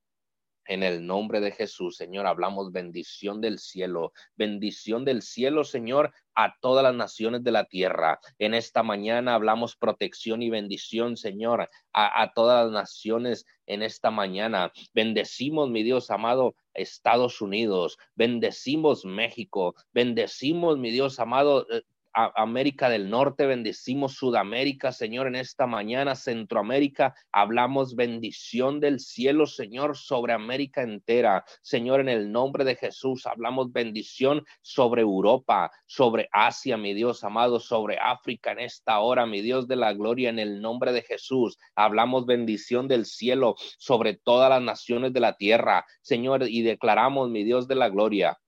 En 0.67 0.83
el 0.83 1.07
nombre 1.07 1.41
de 1.41 1.51
Jesús, 1.51 1.97
Señor, 1.97 2.27
hablamos 2.27 2.73
bendición 2.73 3.41
del 3.41 3.59
cielo, 3.59 4.13
bendición 4.35 5.05
del 5.05 5.21
cielo, 5.23 5.65
Señor, 5.65 6.13
a 6.35 6.57
todas 6.61 6.83
las 6.83 6.95
naciones 6.95 7.45
de 7.45 7.53
la 7.53 7.65
tierra. 7.65 8.19
En 8.39 8.55
esta 8.55 8.83
mañana 8.83 9.35
hablamos 9.35 9.77
protección 9.77 10.43
y 10.43 10.51
bendición, 10.51 11.17
Señor, 11.17 11.69
a, 11.93 12.33
todas 12.35 12.65
las 12.65 12.73
naciones 12.73 13.47
en 13.67 13.83
esta 13.83 14.11
mañana. 14.11 14.73
Bendecimos, 14.95 15.71
mi 15.71 15.83
Dios 15.83 16.11
amado, 16.11 16.57
Estados 16.73 17.41
Unidos, 17.41 17.99
bendecimos 18.15 19.05
México, 19.05 19.75
bendecimos, 19.93 20.79
mi 20.79 20.91
Dios 20.91 21.21
amado, 21.21 21.67
eh, 21.71 21.83
América 22.15 22.89
del 22.89 23.11
Norte, 23.11 23.47
bendecimos 23.47 24.15
Sudamérica, 24.15 24.93
Señor, 24.93 25.27
en 25.27 25.35
esta 25.35 25.67
mañana, 25.67 26.15
Centroamérica, 26.15 27.15
hablamos 27.33 27.97
bendición 27.97 28.81
del 28.81 29.01
cielo, 29.01 29.47
Señor, 29.47 29.97
sobre 29.97 30.33
América 30.33 30.83
entera. 30.83 31.45
Señor, 31.63 32.01
en 32.01 32.09
el 32.09 32.31
nombre 32.31 32.65
de 32.65 32.77
Jesús, 32.77 33.27
hablamos 33.27 33.73
bendición 33.73 34.45
sobre 34.63 35.03
Europa, 35.03 35.71
sobre 35.87 36.29
Asia, 36.33 36.77
mi 36.77 36.95
Dios 36.95 37.25
amado, 37.25 37.59
sobre 37.61 37.99
África 37.99 38.53
en 38.53 38.61
esta 38.61 39.01
hora, 39.01 39.27
mi 39.27 39.41
Dios 39.41 39.67
de 39.67 39.77
la 39.77 39.93
gloria, 39.93 40.31
en 40.31 40.39
el 40.39 40.61
nombre 40.61 40.93
de 40.93 41.03
Jesús. 41.03 41.59
Hablamos 41.75 42.27
bendición 42.27 42.89
del 42.89 43.07
cielo 43.07 43.57
sobre 43.79 44.15
todas 44.15 44.51
las 44.51 44.63
naciones 44.63 45.13
de 45.13 45.21
la 45.21 45.37
tierra, 45.37 45.85
Señor, 46.01 46.49
y 46.49 46.63
declaramos, 46.63 47.31
mi 47.31 47.45
Dios 47.45 47.67
de 47.69 47.75
la 47.75 47.89
gloria, 47.89 48.39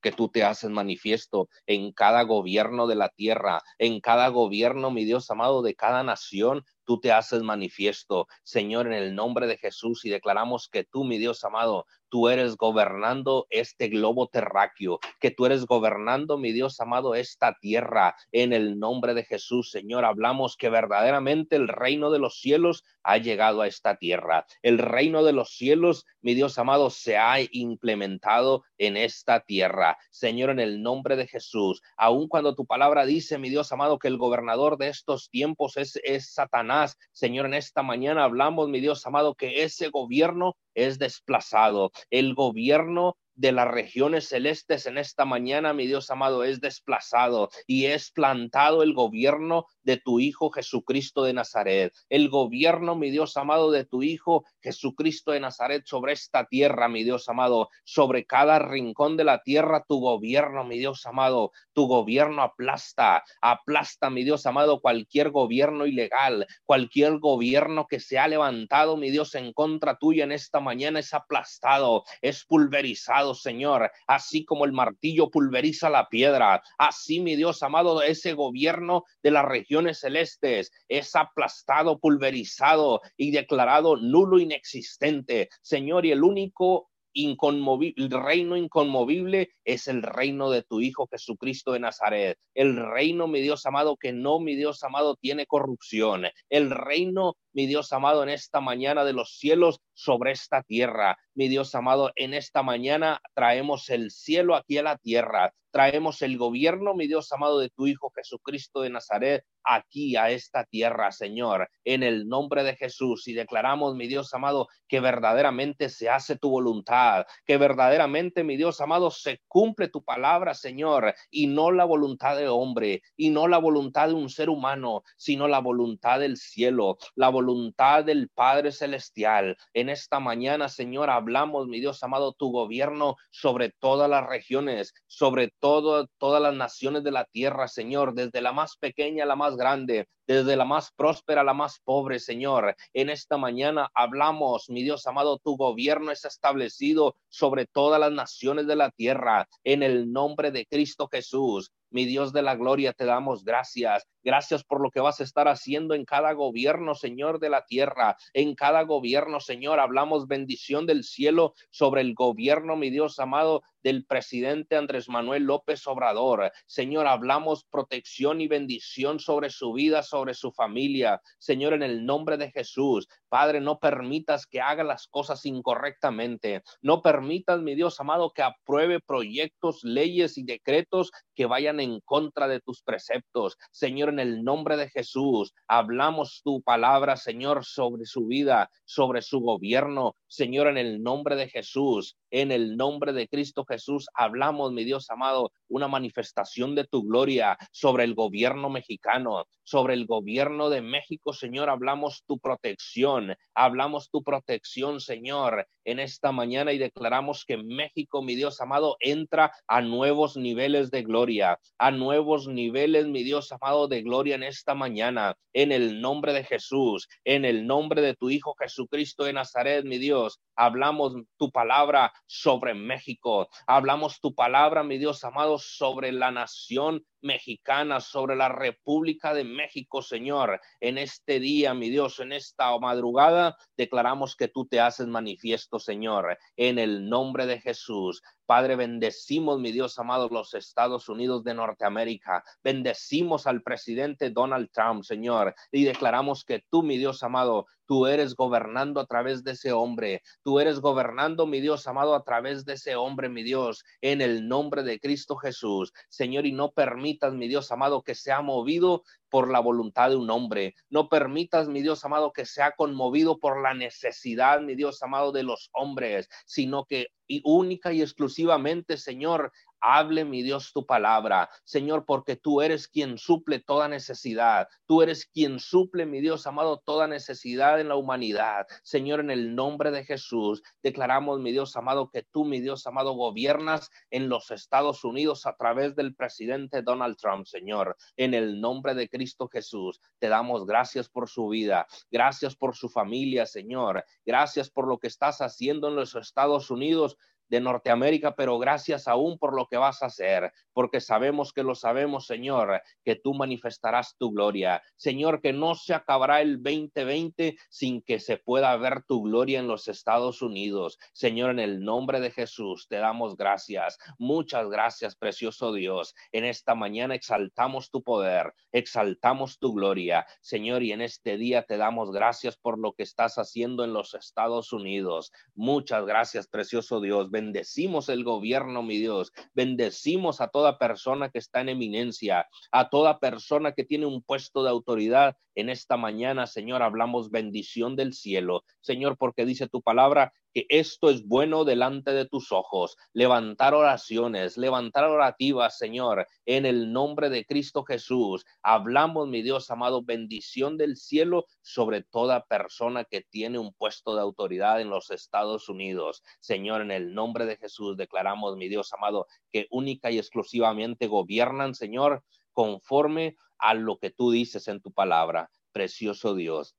que 0.00 0.12
tú 0.12 0.28
te 0.28 0.44
haces 0.44 0.70
manifiesto 0.70 1.48
en 1.66 1.92
cada 1.92 2.22
gobierno 2.22 2.86
de 2.86 2.94
la 2.94 3.08
tierra, 3.08 3.62
en 3.78 4.00
cada 4.00 4.28
gobierno, 4.28 4.90
mi 4.90 5.04
Dios 5.04 5.30
amado, 5.30 5.62
de 5.62 5.74
cada 5.74 6.02
nación, 6.02 6.64
tú 6.84 7.00
te 7.00 7.12
haces 7.12 7.42
manifiesto, 7.42 8.26
Señor, 8.42 8.86
en 8.86 8.94
el 8.94 9.14
nombre 9.14 9.46
de 9.46 9.58
Jesús 9.58 10.04
y 10.04 10.10
declaramos 10.10 10.68
que 10.68 10.84
tú, 10.84 11.04
mi 11.04 11.18
Dios 11.18 11.44
amado, 11.44 11.86
tú 12.10 12.28
eres 12.28 12.56
gobernando 12.56 13.46
este 13.48 13.88
globo 13.88 14.28
terráqueo, 14.28 14.98
que 15.20 15.30
tú 15.30 15.46
eres 15.46 15.64
gobernando, 15.64 16.36
mi 16.36 16.52
Dios 16.52 16.80
amado, 16.80 17.14
esta 17.14 17.56
tierra 17.60 18.16
en 18.32 18.52
el 18.52 18.78
nombre 18.78 19.14
de 19.14 19.24
Jesús, 19.24 19.70
Señor. 19.70 20.04
Hablamos 20.04 20.56
que 20.56 20.68
verdaderamente 20.68 21.56
el 21.56 21.68
reino 21.68 22.10
de 22.10 22.18
los 22.18 22.40
cielos 22.40 22.84
ha 23.02 23.16
llegado 23.16 23.62
a 23.62 23.66
esta 23.66 23.96
tierra. 23.96 24.46
El 24.62 24.78
reino 24.78 25.24
de 25.24 25.32
los 25.32 25.56
cielos, 25.56 26.06
mi 26.20 26.34
Dios 26.34 26.58
amado, 26.58 26.90
se 26.90 27.16
ha 27.16 27.36
implementado 27.52 28.64
en 28.76 28.96
esta 28.96 29.40
tierra. 29.40 29.96
Señor, 30.10 30.50
en 30.50 30.60
el 30.60 30.82
nombre 30.82 31.16
de 31.16 31.26
Jesús, 31.26 31.82
aun 31.96 32.28
cuando 32.28 32.54
tu 32.54 32.66
palabra 32.66 33.06
dice, 33.06 33.38
mi 33.38 33.48
Dios 33.48 33.72
amado, 33.72 33.98
que 33.98 34.08
el 34.08 34.18
gobernador 34.18 34.76
de 34.76 34.88
estos 34.88 35.30
tiempos 35.30 35.76
es, 35.76 35.98
es 36.02 36.32
Satanás, 36.32 36.98
Señor, 37.12 37.46
en 37.46 37.54
esta 37.54 37.82
mañana 37.82 38.24
hablamos, 38.24 38.68
mi 38.68 38.80
Dios 38.80 39.06
amado, 39.06 39.34
que 39.34 39.62
ese 39.62 39.88
gobierno 39.88 40.56
es 40.86 40.98
desplazado. 40.98 41.92
El 42.10 42.34
gobierno 42.34 43.16
de 43.34 43.52
las 43.52 43.68
regiones 43.68 44.28
celestes 44.28 44.86
en 44.86 44.98
esta 44.98 45.24
mañana, 45.24 45.72
mi 45.72 45.86
Dios 45.86 46.10
amado, 46.10 46.44
es 46.44 46.60
desplazado 46.60 47.50
y 47.66 47.86
es 47.86 48.10
plantado 48.10 48.82
el 48.82 48.92
gobierno 48.92 49.66
de 49.82 49.96
tu 49.96 50.20
Hijo 50.20 50.50
Jesucristo 50.50 51.24
de 51.24 51.32
Nazaret. 51.32 51.94
El 52.08 52.28
gobierno, 52.28 52.94
mi 52.94 53.10
Dios 53.10 53.36
amado, 53.36 53.70
de 53.70 53.84
tu 53.84 54.02
Hijo 54.02 54.44
Jesucristo 54.60 55.32
de 55.32 55.40
Nazaret 55.40 55.84
sobre 55.86 56.12
esta 56.12 56.46
tierra, 56.46 56.88
mi 56.88 57.04
Dios 57.04 57.28
amado, 57.28 57.68
sobre 57.84 58.26
cada 58.26 58.58
rincón 58.58 59.16
de 59.16 59.24
la 59.24 59.42
tierra, 59.42 59.84
tu 59.88 60.00
gobierno, 60.00 60.64
mi 60.64 60.78
Dios 60.78 61.06
amado, 61.06 61.52
tu 61.72 61.86
gobierno 61.86 62.42
aplasta, 62.42 63.24
aplasta, 63.40 64.10
mi 64.10 64.24
Dios 64.24 64.46
amado, 64.46 64.80
cualquier 64.80 65.30
gobierno 65.30 65.86
ilegal, 65.86 66.46
cualquier 66.64 67.18
gobierno 67.18 67.86
que 67.88 68.00
se 68.00 68.18
ha 68.18 68.28
levantado, 68.28 68.96
mi 68.96 69.10
Dios, 69.10 69.34
en 69.34 69.52
contra 69.52 69.96
tuya 69.96 70.24
en 70.24 70.32
esta 70.32 70.60
mañana 70.60 71.00
es 71.00 71.14
aplastado, 71.14 72.04
es 72.20 72.44
pulverizado 72.44 73.19
Señor, 73.34 73.90
así 74.06 74.44
como 74.44 74.64
el 74.64 74.72
martillo 74.72 75.30
pulveriza 75.30 75.90
la 75.90 76.08
piedra, 76.08 76.62
así, 76.78 77.20
mi 77.20 77.36
Dios 77.36 77.62
amado, 77.62 78.02
ese 78.02 78.34
gobierno 78.34 79.04
de 79.22 79.30
las 79.30 79.44
regiones 79.44 80.00
celestes 80.00 80.72
es 80.88 81.14
aplastado, 81.14 81.98
pulverizado 81.98 83.00
y 83.16 83.30
declarado 83.30 83.96
nulo, 83.96 84.38
inexistente, 84.38 85.48
Señor, 85.62 86.06
y 86.06 86.12
el 86.12 86.22
único 86.22 86.89
inconmovible, 87.12 87.94
el 88.04 88.10
reino 88.10 88.56
inconmovible 88.56 89.50
es 89.64 89.88
el 89.88 90.02
reino 90.02 90.50
de 90.50 90.62
tu 90.62 90.80
Hijo 90.80 91.08
Jesucristo 91.10 91.72
de 91.72 91.80
Nazaret. 91.80 92.38
El 92.54 92.76
reino, 92.76 93.26
mi 93.26 93.40
Dios 93.40 93.66
amado, 93.66 93.96
que 93.96 94.12
no, 94.12 94.40
mi 94.40 94.56
Dios 94.56 94.82
amado, 94.82 95.16
tiene 95.16 95.46
corrupción. 95.46 96.26
El 96.48 96.70
reino, 96.70 97.34
mi 97.52 97.66
Dios 97.66 97.92
amado, 97.92 98.22
en 98.22 98.28
esta 98.28 98.60
mañana 98.60 99.04
de 99.04 99.12
los 99.12 99.36
cielos 99.38 99.80
sobre 99.94 100.32
esta 100.32 100.62
tierra. 100.62 101.18
Mi 101.34 101.48
Dios 101.48 101.74
amado, 101.74 102.12
en 102.16 102.34
esta 102.34 102.62
mañana 102.62 103.20
traemos 103.34 103.88
el 103.90 104.10
cielo 104.10 104.54
aquí 104.54 104.78
a 104.78 104.82
la 104.82 104.96
tierra. 104.96 105.52
Traemos 105.70 106.22
el 106.22 106.36
gobierno, 106.36 106.94
mi 106.94 107.06
Dios 107.06 107.32
amado, 107.32 107.58
de 107.58 107.70
tu 107.70 107.86
Hijo 107.86 108.10
Jesucristo 108.14 108.80
de 108.80 108.90
Nazaret 108.90 109.44
aquí 109.64 110.16
a 110.16 110.30
esta 110.30 110.64
tierra, 110.64 111.12
Señor, 111.12 111.68
en 111.84 112.02
el 112.02 112.28
nombre 112.28 112.64
de 112.64 112.76
Jesús. 112.76 113.28
Y 113.28 113.34
declaramos, 113.34 113.94
mi 113.94 114.08
Dios 114.08 114.32
amado, 114.34 114.68
que 114.88 115.00
verdaderamente 115.00 115.88
se 115.88 116.08
hace 116.08 116.36
tu 116.36 116.50
voluntad, 116.50 117.24
que 117.44 117.56
verdaderamente, 117.56 118.44
mi 118.44 118.56
Dios 118.56 118.80
amado, 118.80 119.10
se 119.10 119.40
cumple 119.46 119.88
tu 119.88 120.02
palabra, 120.02 120.54
Señor, 120.54 121.14
y 121.30 121.46
no 121.46 121.70
la 121.70 121.84
voluntad 121.84 122.36
de 122.36 122.48
hombre, 122.48 123.02
y 123.16 123.30
no 123.30 123.48
la 123.48 123.58
voluntad 123.58 124.08
de 124.08 124.14
un 124.14 124.28
ser 124.28 124.50
humano, 124.50 125.02
sino 125.16 125.48
la 125.48 125.60
voluntad 125.60 126.20
del 126.20 126.36
cielo, 126.36 126.98
la 127.14 127.28
voluntad 127.28 128.04
del 128.04 128.28
Padre 128.28 128.72
Celestial. 128.72 129.56
En 129.74 129.88
esta 129.88 130.20
mañana, 130.20 130.68
Señor, 130.68 131.10
hablamos, 131.10 131.68
mi 131.68 131.80
Dios 131.80 132.02
amado, 132.02 132.32
tu 132.32 132.50
gobierno 132.50 133.16
sobre 133.30 133.70
todas 133.70 134.08
las 134.08 134.26
regiones, 134.26 134.94
sobre 135.06 135.52
todo, 135.60 136.08
todas 136.18 136.42
las 136.42 136.54
naciones 136.54 137.04
de 137.04 137.12
la 137.12 137.24
tierra, 137.24 137.68
Señor, 137.68 138.14
desde 138.14 138.40
la 138.40 138.52
más 138.52 138.76
pequeña 138.76 139.24
a 139.24 139.26
la 139.26 139.36
más 139.36 139.56
grande, 139.56 140.08
desde 140.26 140.56
la 140.56 140.64
más 140.64 140.90
próspera 140.96 141.42
a 141.42 141.44
la 141.44 141.54
más 141.54 141.80
pobre, 141.84 142.18
Señor. 142.18 142.74
En 142.92 143.10
esta 143.10 143.36
mañana 143.36 143.90
hablamos, 143.94 144.70
mi 144.70 144.82
Dios 144.82 145.06
amado, 145.06 145.38
tu 145.38 145.56
gobierno 145.56 146.10
es 146.10 146.24
establecido 146.24 147.14
sobre 147.28 147.66
todas 147.66 148.00
las 148.00 148.12
naciones 148.12 148.66
de 148.66 148.76
la 148.76 148.90
tierra, 148.90 149.48
en 149.64 149.82
el 149.82 150.12
nombre 150.12 150.50
de 150.50 150.66
Cristo 150.66 151.08
Jesús. 151.10 151.70
Mi 151.90 152.04
Dios 152.04 152.32
de 152.32 152.42
la 152.42 152.54
gloria, 152.54 152.92
te 152.92 153.04
damos 153.04 153.44
gracias. 153.44 154.06
Gracias 154.22 154.64
por 154.64 154.80
lo 154.80 154.90
que 154.90 155.00
vas 155.00 155.20
a 155.20 155.24
estar 155.24 155.48
haciendo 155.48 155.94
en 155.94 156.04
cada 156.04 156.32
gobierno, 156.32 156.94
Señor, 156.94 157.40
de 157.40 157.50
la 157.50 157.64
tierra. 157.64 158.16
En 158.34 158.54
cada 158.54 158.82
gobierno, 158.82 159.40
Señor, 159.40 159.80
hablamos 159.80 160.28
bendición 160.28 160.86
del 160.86 161.04
cielo 161.04 161.54
sobre 161.70 162.02
el 162.02 162.14
gobierno, 162.14 162.76
mi 162.76 162.90
Dios 162.90 163.18
amado, 163.18 163.62
del 163.82 164.04
presidente 164.04 164.76
Andrés 164.76 165.08
Manuel 165.08 165.44
López 165.44 165.86
Obrador. 165.86 166.52
Señor, 166.66 167.06
hablamos 167.06 167.64
protección 167.64 168.40
y 168.40 168.46
bendición 168.46 169.18
sobre 169.18 169.50
su 169.50 169.72
vida, 169.72 170.02
sobre 170.02 170.34
su 170.34 170.52
familia. 170.52 171.20
Señor, 171.38 171.72
en 171.72 171.82
el 171.82 172.04
nombre 172.04 172.36
de 172.36 172.50
Jesús, 172.50 173.08
Padre, 173.28 173.60
no 173.60 173.78
permitas 173.78 174.46
que 174.46 174.60
haga 174.60 174.84
las 174.84 175.06
cosas 175.06 175.46
incorrectamente. 175.46 176.62
No 176.82 177.00
permitas, 177.00 177.60
mi 177.62 177.74
Dios 177.74 177.98
amado, 178.00 178.32
que 178.32 178.42
apruebe 178.42 179.00
proyectos, 179.00 179.82
leyes 179.82 180.36
y 180.36 180.44
decretos 180.44 181.10
que 181.40 181.46
vayan 181.46 181.80
en 181.80 182.00
contra 182.00 182.48
de 182.48 182.60
tus 182.60 182.82
preceptos. 182.82 183.56
Señor, 183.70 184.10
en 184.10 184.18
el 184.18 184.44
nombre 184.44 184.76
de 184.76 184.90
Jesús, 184.90 185.54
hablamos 185.66 186.42
tu 186.44 186.60
palabra, 186.60 187.16
Señor, 187.16 187.64
sobre 187.64 188.04
su 188.04 188.26
vida, 188.26 188.70
sobre 188.84 189.22
su 189.22 189.40
gobierno. 189.40 190.16
Señor, 190.28 190.66
en 190.66 190.76
el 190.76 191.02
nombre 191.02 191.36
de 191.36 191.48
Jesús, 191.48 192.18
En 192.30 192.52
el 192.52 192.76
nombre 192.76 193.12
de 193.12 193.28
Cristo 193.28 193.64
Jesús 193.64 194.06
hablamos, 194.14 194.72
mi 194.72 194.84
Dios 194.84 195.10
amado, 195.10 195.52
una 195.68 195.88
manifestación 195.88 196.74
de 196.74 196.84
tu 196.84 197.02
gloria 197.02 197.58
sobre 197.72 198.04
el 198.04 198.14
gobierno 198.14 198.70
mexicano, 198.70 199.46
sobre 199.64 199.94
el 199.94 200.06
gobierno 200.06 200.70
de 200.70 200.80
México, 200.80 201.32
Señor. 201.32 201.70
Hablamos 201.70 202.24
tu 202.26 202.38
protección, 202.38 203.34
hablamos 203.54 204.10
tu 204.10 204.22
protección, 204.22 205.00
Señor, 205.00 205.66
en 205.84 205.98
esta 205.98 206.32
mañana 206.32 206.72
y 206.72 206.78
declaramos 206.78 207.44
que 207.44 207.56
México, 207.56 208.22
mi 208.22 208.34
Dios 208.34 208.60
amado, 208.60 208.96
entra 209.00 209.52
a 209.66 209.80
nuevos 209.80 210.36
niveles 210.36 210.90
de 210.90 211.02
gloria, 211.02 211.58
a 211.78 211.90
nuevos 211.90 212.48
niveles, 212.48 213.06
mi 213.06 213.22
Dios 213.22 213.50
amado, 213.52 213.88
de 213.88 214.02
gloria 214.02 214.36
en 214.36 214.42
esta 214.42 214.74
mañana, 214.74 215.36
en 215.52 215.72
el 215.72 216.00
nombre 216.00 216.32
de 216.32 216.44
Jesús, 216.44 217.08
en 217.24 217.44
el 217.44 217.66
nombre 217.66 218.02
de 218.02 218.14
tu 218.14 218.30
Hijo 218.30 218.54
Jesucristo 218.58 219.24
de 219.24 219.32
Nazaret, 219.32 219.84
mi 219.84 219.98
Dios. 219.98 220.40
Hablamos 220.56 221.14
tu 221.36 221.50
palabra 221.50 222.12
sobre 222.26 222.74
México, 222.74 223.48
hablamos 223.66 224.20
tu 224.20 224.34
palabra, 224.34 224.82
mi 224.82 224.98
Dios 224.98 225.24
amado, 225.24 225.58
sobre 225.58 226.12
la 226.12 226.30
nación 226.30 227.04
mexicana, 227.22 228.00
sobre 228.00 228.36
la 228.36 228.48
República 228.48 229.34
de 229.34 229.44
México, 229.44 230.02
Señor. 230.02 230.60
En 230.80 230.98
este 230.98 231.40
día, 231.40 231.74
mi 231.74 231.90
Dios, 231.90 232.20
en 232.20 232.32
esta 232.32 232.76
madrugada, 232.78 233.56
declaramos 233.76 234.36
que 234.36 234.48
tú 234.48 234.66
te 234.66 234.80
haces 234.80 235.06
manifiesto, 235.06 235.78
Señor, 235.78 236.38
en 236.56 236.78
el 236.78 237.08
nombre 237.08 237.46
de 237.46 237.60
Jesús. 237.60 238.22
Padre, 238.46 238.74
bendecimos, 238.74 239.60
mi 239.60 239.70
Dios 239.70 239.98
amado, 239.98 240.28
los 240.28 240.54
Estados 240.54 241.08
Unidos 241.08 241.44
de 241.44 241.54
Norteamérica. 241.54 242.42
Bendecimos 242.64 243.46
al 243.46 243.62
presidente 243.62 244.30
Donald 244.30 244.70
Trump, 244.72 245.04
Señor, 245.04 245.54
y 245.70 245.84
declaramos 245.84 246.44
que 246.44 246.64
tú, 246.68 246.82
mi 246.82 246.98
Dios 246.98 247.22
amado, 247.22 247.66
tú 247.86 248.06
eres 248.06 248.36
gobernando 248.36 249.00
a 249.00 249.06
través 249.06 249.42
de 249.42 249.52
ese 249.52 249.72
hombre. 249.72 250.22
Tú 250.42 250.60
eres 250.60 250.80
gobernando, 250.80 251.46
mi 251.46 251.60
Dios 251.60 251.86
amado, 251.86 252.14
a 252.14 252.22
través 252.22 252.64
de 252.64 252.74
ese 252.74 252.94
hombre, 252.96 253.28
mi 253.28 253.42
Dios, 253.42 253.84
en 254.00 254.20
el 254.20 254.46
nombre 254.46 254.82
de 254.82 255.00
Cristo 255.00 255.36
Jesús. 255.36 255.92
Señor, 256.08 256.46
y 256.46 256.52
no 256.52 256.70
permitas, 257.10 257.34
mi 257.34 257.48
Dios 257.48 257.72
amado, 257.72 258.02
que 258.02 258.14
sea 258.14 258.40
movido 258.40 259.02
por 259.28 259.50
la 259.50 259.60
voluntad 259.60 260.10
de 260.10 260.16
un 260.16 260.30
hombre. 260.30 260.74
No 260.88 261.08
permitas, 261.08 261.68
mi 261.68 261.82
Dios 261.82 262.04
amado, 262.04 262.32
que 262.32 262.46
sea 262.46 262.72
conmovido 262.72 263.38
por 263.38 263.62
la 263.62 263.74
necesidad, 263.74 264.60
mi 264.60 264.74
Dios 264.74 265.02
amado, 265.02 265.32
de 265.32 265.42
los 265.42 265.70
hombres, 265.72 266.28
sino 266.46 266.84
que 266.84 267.08
única 267.44 267.92
y 267.92 268.02
exclusivamente, 268.02 268.96
Señor, 268.96 269.52
Hable, 269.80 270.24
mi 270.24 270.42
Dios, 270.42 270.72
tu 270.72 270.84
palabra, 270.84 271.48
Señor, 271.64 272.04
porque 272.06 272.36
tú 272.36 272.60
eres 272.62 272.88
quien 272.88 273.18
suple 273.18 273.60
toda 273.60 273.88
necesidad. 273.88 274.68
Tú 274.86 275.02
eres 275.02 275.26
quien 275.26 275.58
suple, 275.58 276.06
mi 276.06 276.20
Dios 276.20 276.46
amado, 276.46 276.82
toda 276.84 277.06
necesidad 277.06 277.80
en 277.80 277.88
la 277.88 277.96
humanidad. 277.96 278.66
Señor, 278.82 279.20
en 279.20 279.30
el 279.30 279.54
nombre 279.54 279.90
de 279.90 280.04
Jesús, 280.04 280.62
declaramos, 280.82 281.40
mi 281.40 281.52
Dios 281.52 281.76
amado, 281.76 282.10
que 282.10 282.22
tú, 282.22 282.44
mi 282.44 282.60
Dios 282.60 282.86
amado, 282.86 283.12
gobiernas 283.12 283.90
en 284.10 284.28
los 284.28 284.50
Estados 284.50 285.04
Unidos 285.04 285.46
a 285.46 285.56
través 285.56 285.94
del 285.96 286.14
presidente 286.14 286.82
Donald 286.82 287.16
Trump, 287.16 287.46
Señor. 287.46 287.96
En 288.16 288.34
el 288.34 288.60
nombre 288.60 288.94
de 288.94 289.08
Cristo 289.08 289.48
Jesús, 289.48 290.00
te 290.18 290.28
damos 290.28 290.66
gracias 290.66 291.08
por 291.08 291.28
su 291.28 291.48
vida. 291.48 291.86
Gracias 292.10 292.56
por 292.56 292.76
su 292.76 292.88
familia, 292.88 293.46
Señor. 293.46 294.04
Gracias 294.24 294.70
por 294.70 294.86
lo 294.86 294.98
que 294.98 295.06
estás 295.06 295.40
haciendo 295.40 295.88
en 295.88 295.96
los 295.96 296.14
Estados 296.14 296.70
Unidos 296.70 297.16
de 297.50 297.60
Norteamérica, 297.60 298.34
pero 298.34 298.58
gracias 298.58 299.08
aún 299.08 299.36
por 299.38 299.54
lo 299.54 299.66
que 299.66 299.76
vas 299.76 300.02
a 300.02 300.06
hacer, 300.06 300.52
porque 300.72 301.00
sabemos 301.00 301.52
que 301.52 301.64
lo 301.64 301.74
sabemos, 301.74 302.26
Señor, 302.26 302.80
que 303.04 303.16
tú 303.16 303.34
manifestarás 303.34 304.16
tu 304.16 304.30
gloria. 304.30 304.82
Señor, 304.96 305.42
que 305.42 305.52
no 305.52 305.74
se 305.74 305.92
acabará 305.92 306.40
el 306.40 306.62
2020 306.62 307.56
sin 307.68 308.02
que 308.02 308.20
se 308.20 308.36
pueda 308.36 308.74
ver 308.76 309.02
tu 309.02 309.22
gloria 309.22 309.58
en 309.58 309.66
los 309.66 309.88
Estados 309.88 310.42
Unidos. 310.42 310.98
Señor, 311.12 311.50
en 311.50 311.58
el 311.58 311.84
nombre 311.84 312.20
de 312.20 312.30
Jesús, 312.30 312.86
te 312.88 312.96
damos 312.96 313.36
gracias. 313.36 313.98
Muchas 314.18 314.68
gracias, 314.70 315.16
precioso 315.16 315.72
Dios. 315.72 316.14
En 316.32 316.44
esta 316.44 316.74
mañana 316.74 317.14
exaltamos 317.14 317.90
tu 317.90 318.02
poder, 318.02 318.54
exaltamos 318.70 319.58
tu 319.58 319.74
gloria. 319.74 320.26
Señor, 320.40 320.84
y 320.84 320.92
en 320.92 321.00
este 321.00 321.36
día 321.36 321.64
te 321.64 321.76
damos 321.76 322.12
gracias 322.12 322.56
por 322.56 322.78
lo 322.78 322.92
que 322.92 323.02
estás 323.02 323.38
haciendo 323.38 323.84
en 323.84 323.92
los 323.92 324.14
Estados 324.14 324.72
Unidos. 324.72 325.32
Muchas 325.54 326.06
gracias, 326.06 326.46
precioso 326.46 327.00
Dios 327.00 327.30
bendecimos 327.40 328.10
el 328.10 328.22
gobierno, 328.22 328.82
mi 328.82 328.98
Dios, 328.98 329.32
bendecimos 329.54 330.42
a 330.42 330.48
toda 330.48 330.78
persona 330.78 331.30
que 331.30 331.38
está 331.38 331.62
en 331.62 331.70
eminencia, 331.70 332.46
a 332.70 332.90
toda 332.90 333.18
persona 333.18 333.72
que 333.72 333.84
tiene 333.84 334.04
un 334.04 334.22
puesto 334.22 334.62
de 334.62 334.68
autoridad. 334.68 335.36
En 335.54 335.70
esta 335.70 335.96
mañana, 335.96 336.46
Señor, 336.46 336.82
hablamos 336.82 337.30
bendición 337.30 337.96
del 337.96 338.12
cielo, 338.12 338.62
Señor, 338.80 339.16
porque 339.16 339.46
dice 339.46 339.68
tu 339.68 339.80
palabra 339.80 340.34
que 340.52 340.66
esto 340.68 341.10
es 341.10 341.26
bueno 341.26 341.64
delante 341.64 342.12
de 342.12 342.26
tus 342.26 342.52
ojos. 342.52 342.96
Levantar 343.12 343.74
oraciones, 343.74 344.56
levantar 344.56 345.04
orativas, 345.04 345.78
Señor, 345.78 346.26
en 346.46 346.66
el 346.66 346.92
nombre 346.92 347.30
de 347.30 347.44
Cristo 347.44 347.84
Jesús. 347.84 348.44
Hablamos, 348.62 349.28
mi 349.28 349.42
Dios 349.42 349.70
amado, 349.70 350.02
bendición 350.02 350.76
del 350.76 350.96
cielo 350.96 351.46
sobre 351.62 352.02
toda 352.02 352.44
persona 352.46 353.04
que 353.04 353.22
tiene 353.22 353.58
un 353.58 353.72
puesto 353.72 354.14
de 354.14 354.22
autoridad 354.22 354.80
en 354.80 354.90
los 354.90 355.10
Estados 355.10 355.68
Unidos. 355.68 356.22
Señor, 356.40 356.82
en 356.82 356.90
el 356.90 357.14
nombre 357.14 357.46
de 357.46 357.56
Jesús 357.56 357.96
declaramos, 357.96 358.56
mi 358.56 358.68
Dios 358.68 358.92
amado, 358.92 359.26
que 359.52 359.66
única 359.70 360.10
y 360.10 360.18
exclusivamente 360.18 361.06
gobiernan, 361.06 361.74
Señor, 361.74 362.24
conforme 362.52 363.36
a 363.58 363.74
lo 363.74 363.98
que 363.98 364.10
tú 364.10 364.30
dices 364.30 364.68
en 364.68 364.80
tu 364.80 364.92
palabra. 364.92 365.50
Precioso 365.72 366.34
Dios, 366.34 366.74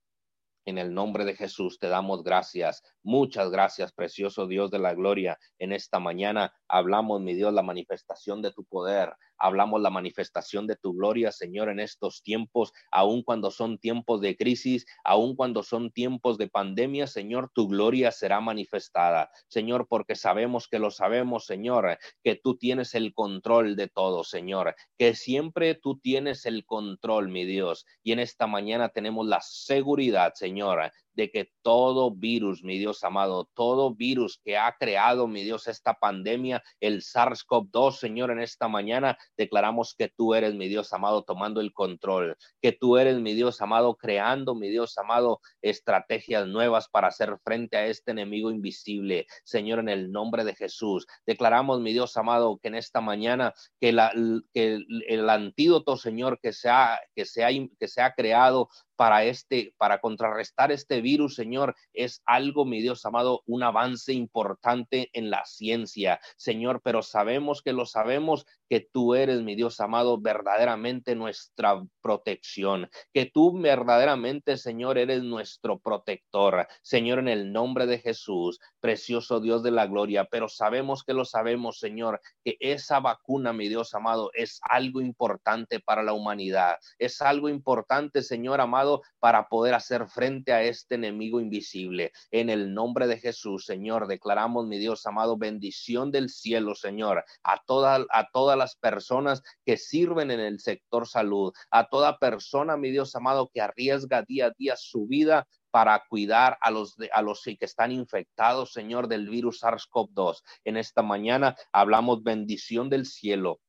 en 0.65 0.77
el 0.77 0.93
nombre 0.93 1.25
de 1.25 1.35
Jesús 1.35 1.79
te 1.79 1.87
damos 1.87 2.23
gracias. 2.23 2.83
Muchas 3.03 3.49
gracias, 3.49 3.91
precioso 3.93 4.47
Dios 4.47 4.71
de 4.71 4.79
la 4.79 4.93
gloria. 4.93 5.37
En 5.59 5.71
esta 5.71 5.99
mañana 5.99 6.53
hablamos, 6.67 7.21
mi 7.21 7.33
Dios, 7.33 7.53
la 7.53 7.63
manifestación 7.63 8.41
de 8.41 8.51
tu 8.51 8.63
poder. 8.65 9.13
Hablamos 9.43 9.81
la 9.81 9.89
manifestación 9.89 10.67
de 10.67 10.75
tu 10.75 10.93
gloria, 10.93 11.31
Señor, 11.31 11.69
en 11.69 11.79
estos 11.79 12.21
tiempos, 12.21 12.71
aun 12.91 13.23
cuando 13.23 13.49
son 13.49 13.79
tiempos 13.79 14.21
de 14.21 14.37
crisis, 14.37 14.85
aun 15.03 15.35
cuando 15.35 15.63
son 15.63 15.91
tiempos 15.91 16.37
de 16.37 16.47
pandemia, 16.47 17.07
Señor, 17.07 17.49
tu 17.53 17.67
gloria 17.67 18.11
será 18.11 18.39
manifestada. 18.39 19.31
Señor, 19.47 19.87
porque 19.89 20.15
sabemos 20.15 20.67
que 20.67 20.77
lo 20.77 20.91
sabemos, 20.91 21.45
Señor, 21.45 21.97
que 22.23 22.35
tú 22.35 22.57
tienes 22.57 22.93
el 22.93 23.15
control 23.15 23.75
de 23.75 23.87
todo, 23.87 24.23
Señor, 24.23 24.75
que 24.97 25.15
siempre 25.15 25.73
tú 25.73 25.99
tienes 25.99 26.45
el 26.45 26.63
control, 26.63 27.29
mi 27.29 27.45
Dios. 27.45 27.85
Y 28.03 28.11
en 28.11 28.19
esta 28.19 28.45
mañana 28.45 28.89
tenemos 28.89 29.25
la 29.25 29.41
seguridad, 29.41 30.33
Señor, 30.35 30.91
de 31.13 31.31
que 31.31 31.51
todo 31.61 32.11
virus, 32.11 32.63
mi 32.63 32.77
Dios 32.77 33.03
amado, 33.03 33.49
todo 33.53 33.93
virus 33.93 34.39
que 34.43 34.57
ha 34.57 34.75
creado, 34.79 35.27
mi 35.27 35.43
Dios, 35.43 35.67
esta 35.67 35.93
pandemia, 35.93 36.63
el 36.79 37.01
SARS-CoV-2, 37.01 37.93
Señor, 37.93 38.31
en 38.31 38.39
esta 38.39 38.67
mañana 38.67 39.17
declaramos 39.37 39.95
que 39.97 40.09
tú 40.09 40.33
eres, 40.33 40.53
mi 40.53 40.67
Dios 40.67 40.93
amado, 40.93 41.23
tomando 41.23 41.61
el 41.61 41.73
control, 41.73 42.37
que 42.61 42.71
tú 42.71 42.97
eres, 42.97 43.19
mi 43.19 43.33
Dios 43.33 43.61
amado, 43.61 43.95
creando, 43.95 44.55
mi 44.55 44.69
Dios 44.69 44.97
amado, 44.97 45.41
estrategias 45.61 46.47
nuevas 46.47 46.87
para 46.89 47.07
hacer 47.07 47.37
frente 47.43 47.77
a 47.77 47.85
este 47.85 48.11
enemigo 48.11 48.51
invisible, 48.51 49.27
Señor, 49.43 49.79
en 49.79 49.89
el 49.89 50.11
nombre 50.11 50.43
de 50.43 50.55
Jesús. 50.55 51.07
Declaramos, 51.25 51.81
mi 51.81 51.93
Dios 51.93 52.15
amado, 52.17 52.57
que 52.61 52.69
en 52.69 52.75
esta 52.75 53.01
mañana, 53.01 53.53
que, 53.79 53.91
la, 53.91 54.11
que 54.53 54.79
el, 55.07 55.29
antídoto, 55.29 55.97
Señor, 55.97 56.39
que 56.41 56.53
se 56.53 56.69
ha, 56.69 56.99
que 57.15 57.25
se 57.25 57.43
ha, 57.43 57.49
que 57.49 57.87
se 57.87 58.01
ha 58.01 58.13
creado 58.13 58.69
para 58.95 59.23
este, 59.25 59.73
para 59.77 59.99
contrarrestar 59.99 60.71
este 60.71 61.01
virus, 61.01 61.35
Señor, 61.35 61.75
es 61.93 62.21
algo, 62.25 62.65
mi 62.65 62.81
Dios 62.81 63.05
amado, 63.05 63.41
un 63.45 63.63
avance 63.63 64.13
importante 64.13 65.09
en 65.13 65.29
la 65.29 65.45
ciencia, 65.45 66.19
Señor, 66.37 66.81
pero 66.83 67.01
sabemos 67.01 67.61
que 67.61 67.73
lo 67.73 67.85
sabemos 67.85 68.45
que 68.69 68.79
tú 68.79 69.15
eres, 69.15 69.41
mi 69.41 69.55
Dios 69.55 69.79
amado, 69.79 70.19
verdaderamente 70.19 71.15
nuestra 71.15 71.81
protección, 72.01 72.89
que 73.13 73.25
tú 73.25 73.59
verdaderamente, 73.59 74.57
Señor, 74.57 74.97
eres 74.97 75.23
nuestro 75.23 75.79
protector, 75.79 76.67
Señor, 76.81 77.19
en 77.19 77.27
el 77.27 77.51
nombre 77.51 77.85
de 77.85 77.99
Jesús, 77.99 78.59
precioso 78.79 79.39
Dios 79.39 79.63
de 79.63 79.71
la 79.71 79.87
gloria, 79.87 80.25
pero 80.25 80.47
sabemos 80.47 81.03
que 81.03 81.13
lo 81.13 81.25
sabemos, 81.25 81.79
Señor, 81.79 82.21
que 82.43 82.57
esa 82.59 82.99
vacuna, 82.99 83.51
mi 83.53 83.67
Dios 83.67 83.93
amado, 83.93 84.31
es 84.33 84.59
algo 84.63 85.01
importante 85.01 85.79
para 85.79 86.03
la 86.03 86.13
humanidad, 86.13 86.77
es 86.97 87.21
algo 87.21 87.49
importante, 87.49 88.21
Señor 88.21 88.61
amado, 88.61 88.80
para 89.19 89.47
poder 89.47 89.73
hacer 89.73 90.07
frente 90.07 90.53
a 90.53 90.63
este 90.63 90.95
enemigo 90.95 91.39
invisible. 91.39 92.11
En 92.31 92.49
el 92.49 92.73
nombre 92.73 93.07
de 93.07 93.17
Jesús, 93.17 93.65
Señor, 93.65 94.07
declaramos, 94.07 94.67
mi 94.67 94.77
Dios 94.77 95.05
amado, 95.05 95.37
bendición 95.37 96.11
del 96.11 96.29
cielo, 96.29 96.75
Señor, 96.75 97.23
a 97.43 97.61
toda, 97.65 98.05
a 98.09 98.29
toda 98.31 98.55
las 98.55 98.75
personas 98.75 99.41
que 99.65 99.77
sirven 99.77 100.31
en 100.31 100.39
el 100.39 100.59
sector 100.59 101.07
salud, 101.07 101.53
a 101.69 101.87
toda 101.87 102.17
persona, 102.17 102.77
mi 102.77 102.91
Dios 102.91 103.15
amado, 103.15 103.49
que 103.53 103.61
arriesga 103.61 104.23
día 104.23 104.47
a 104.47 104.51
día 104.57 104.75
su 104.75 105.07
vida 105.07 105.47
para 105.71 106.03
cuidar 106.09 106.57
a 106.61 106.69
los, 106.69 106.95
a 107.13 107.21
los 107.21 107.43
que 107.43 107.57
están 107.61 107.91
infectados, 107.91 108.73
Señor, 108.73 109.07
del 109.07 109.29
virus 109.29 109.63
SARS-CoV-2. 109.63 110.41
En 110.65 110.77
esta 110.77 111.01
mañana 111.01 111.55
hablamos 111.71 112.23
bendición 112.23 112.89
del 112.89 113.05
cielo 113.05 113.59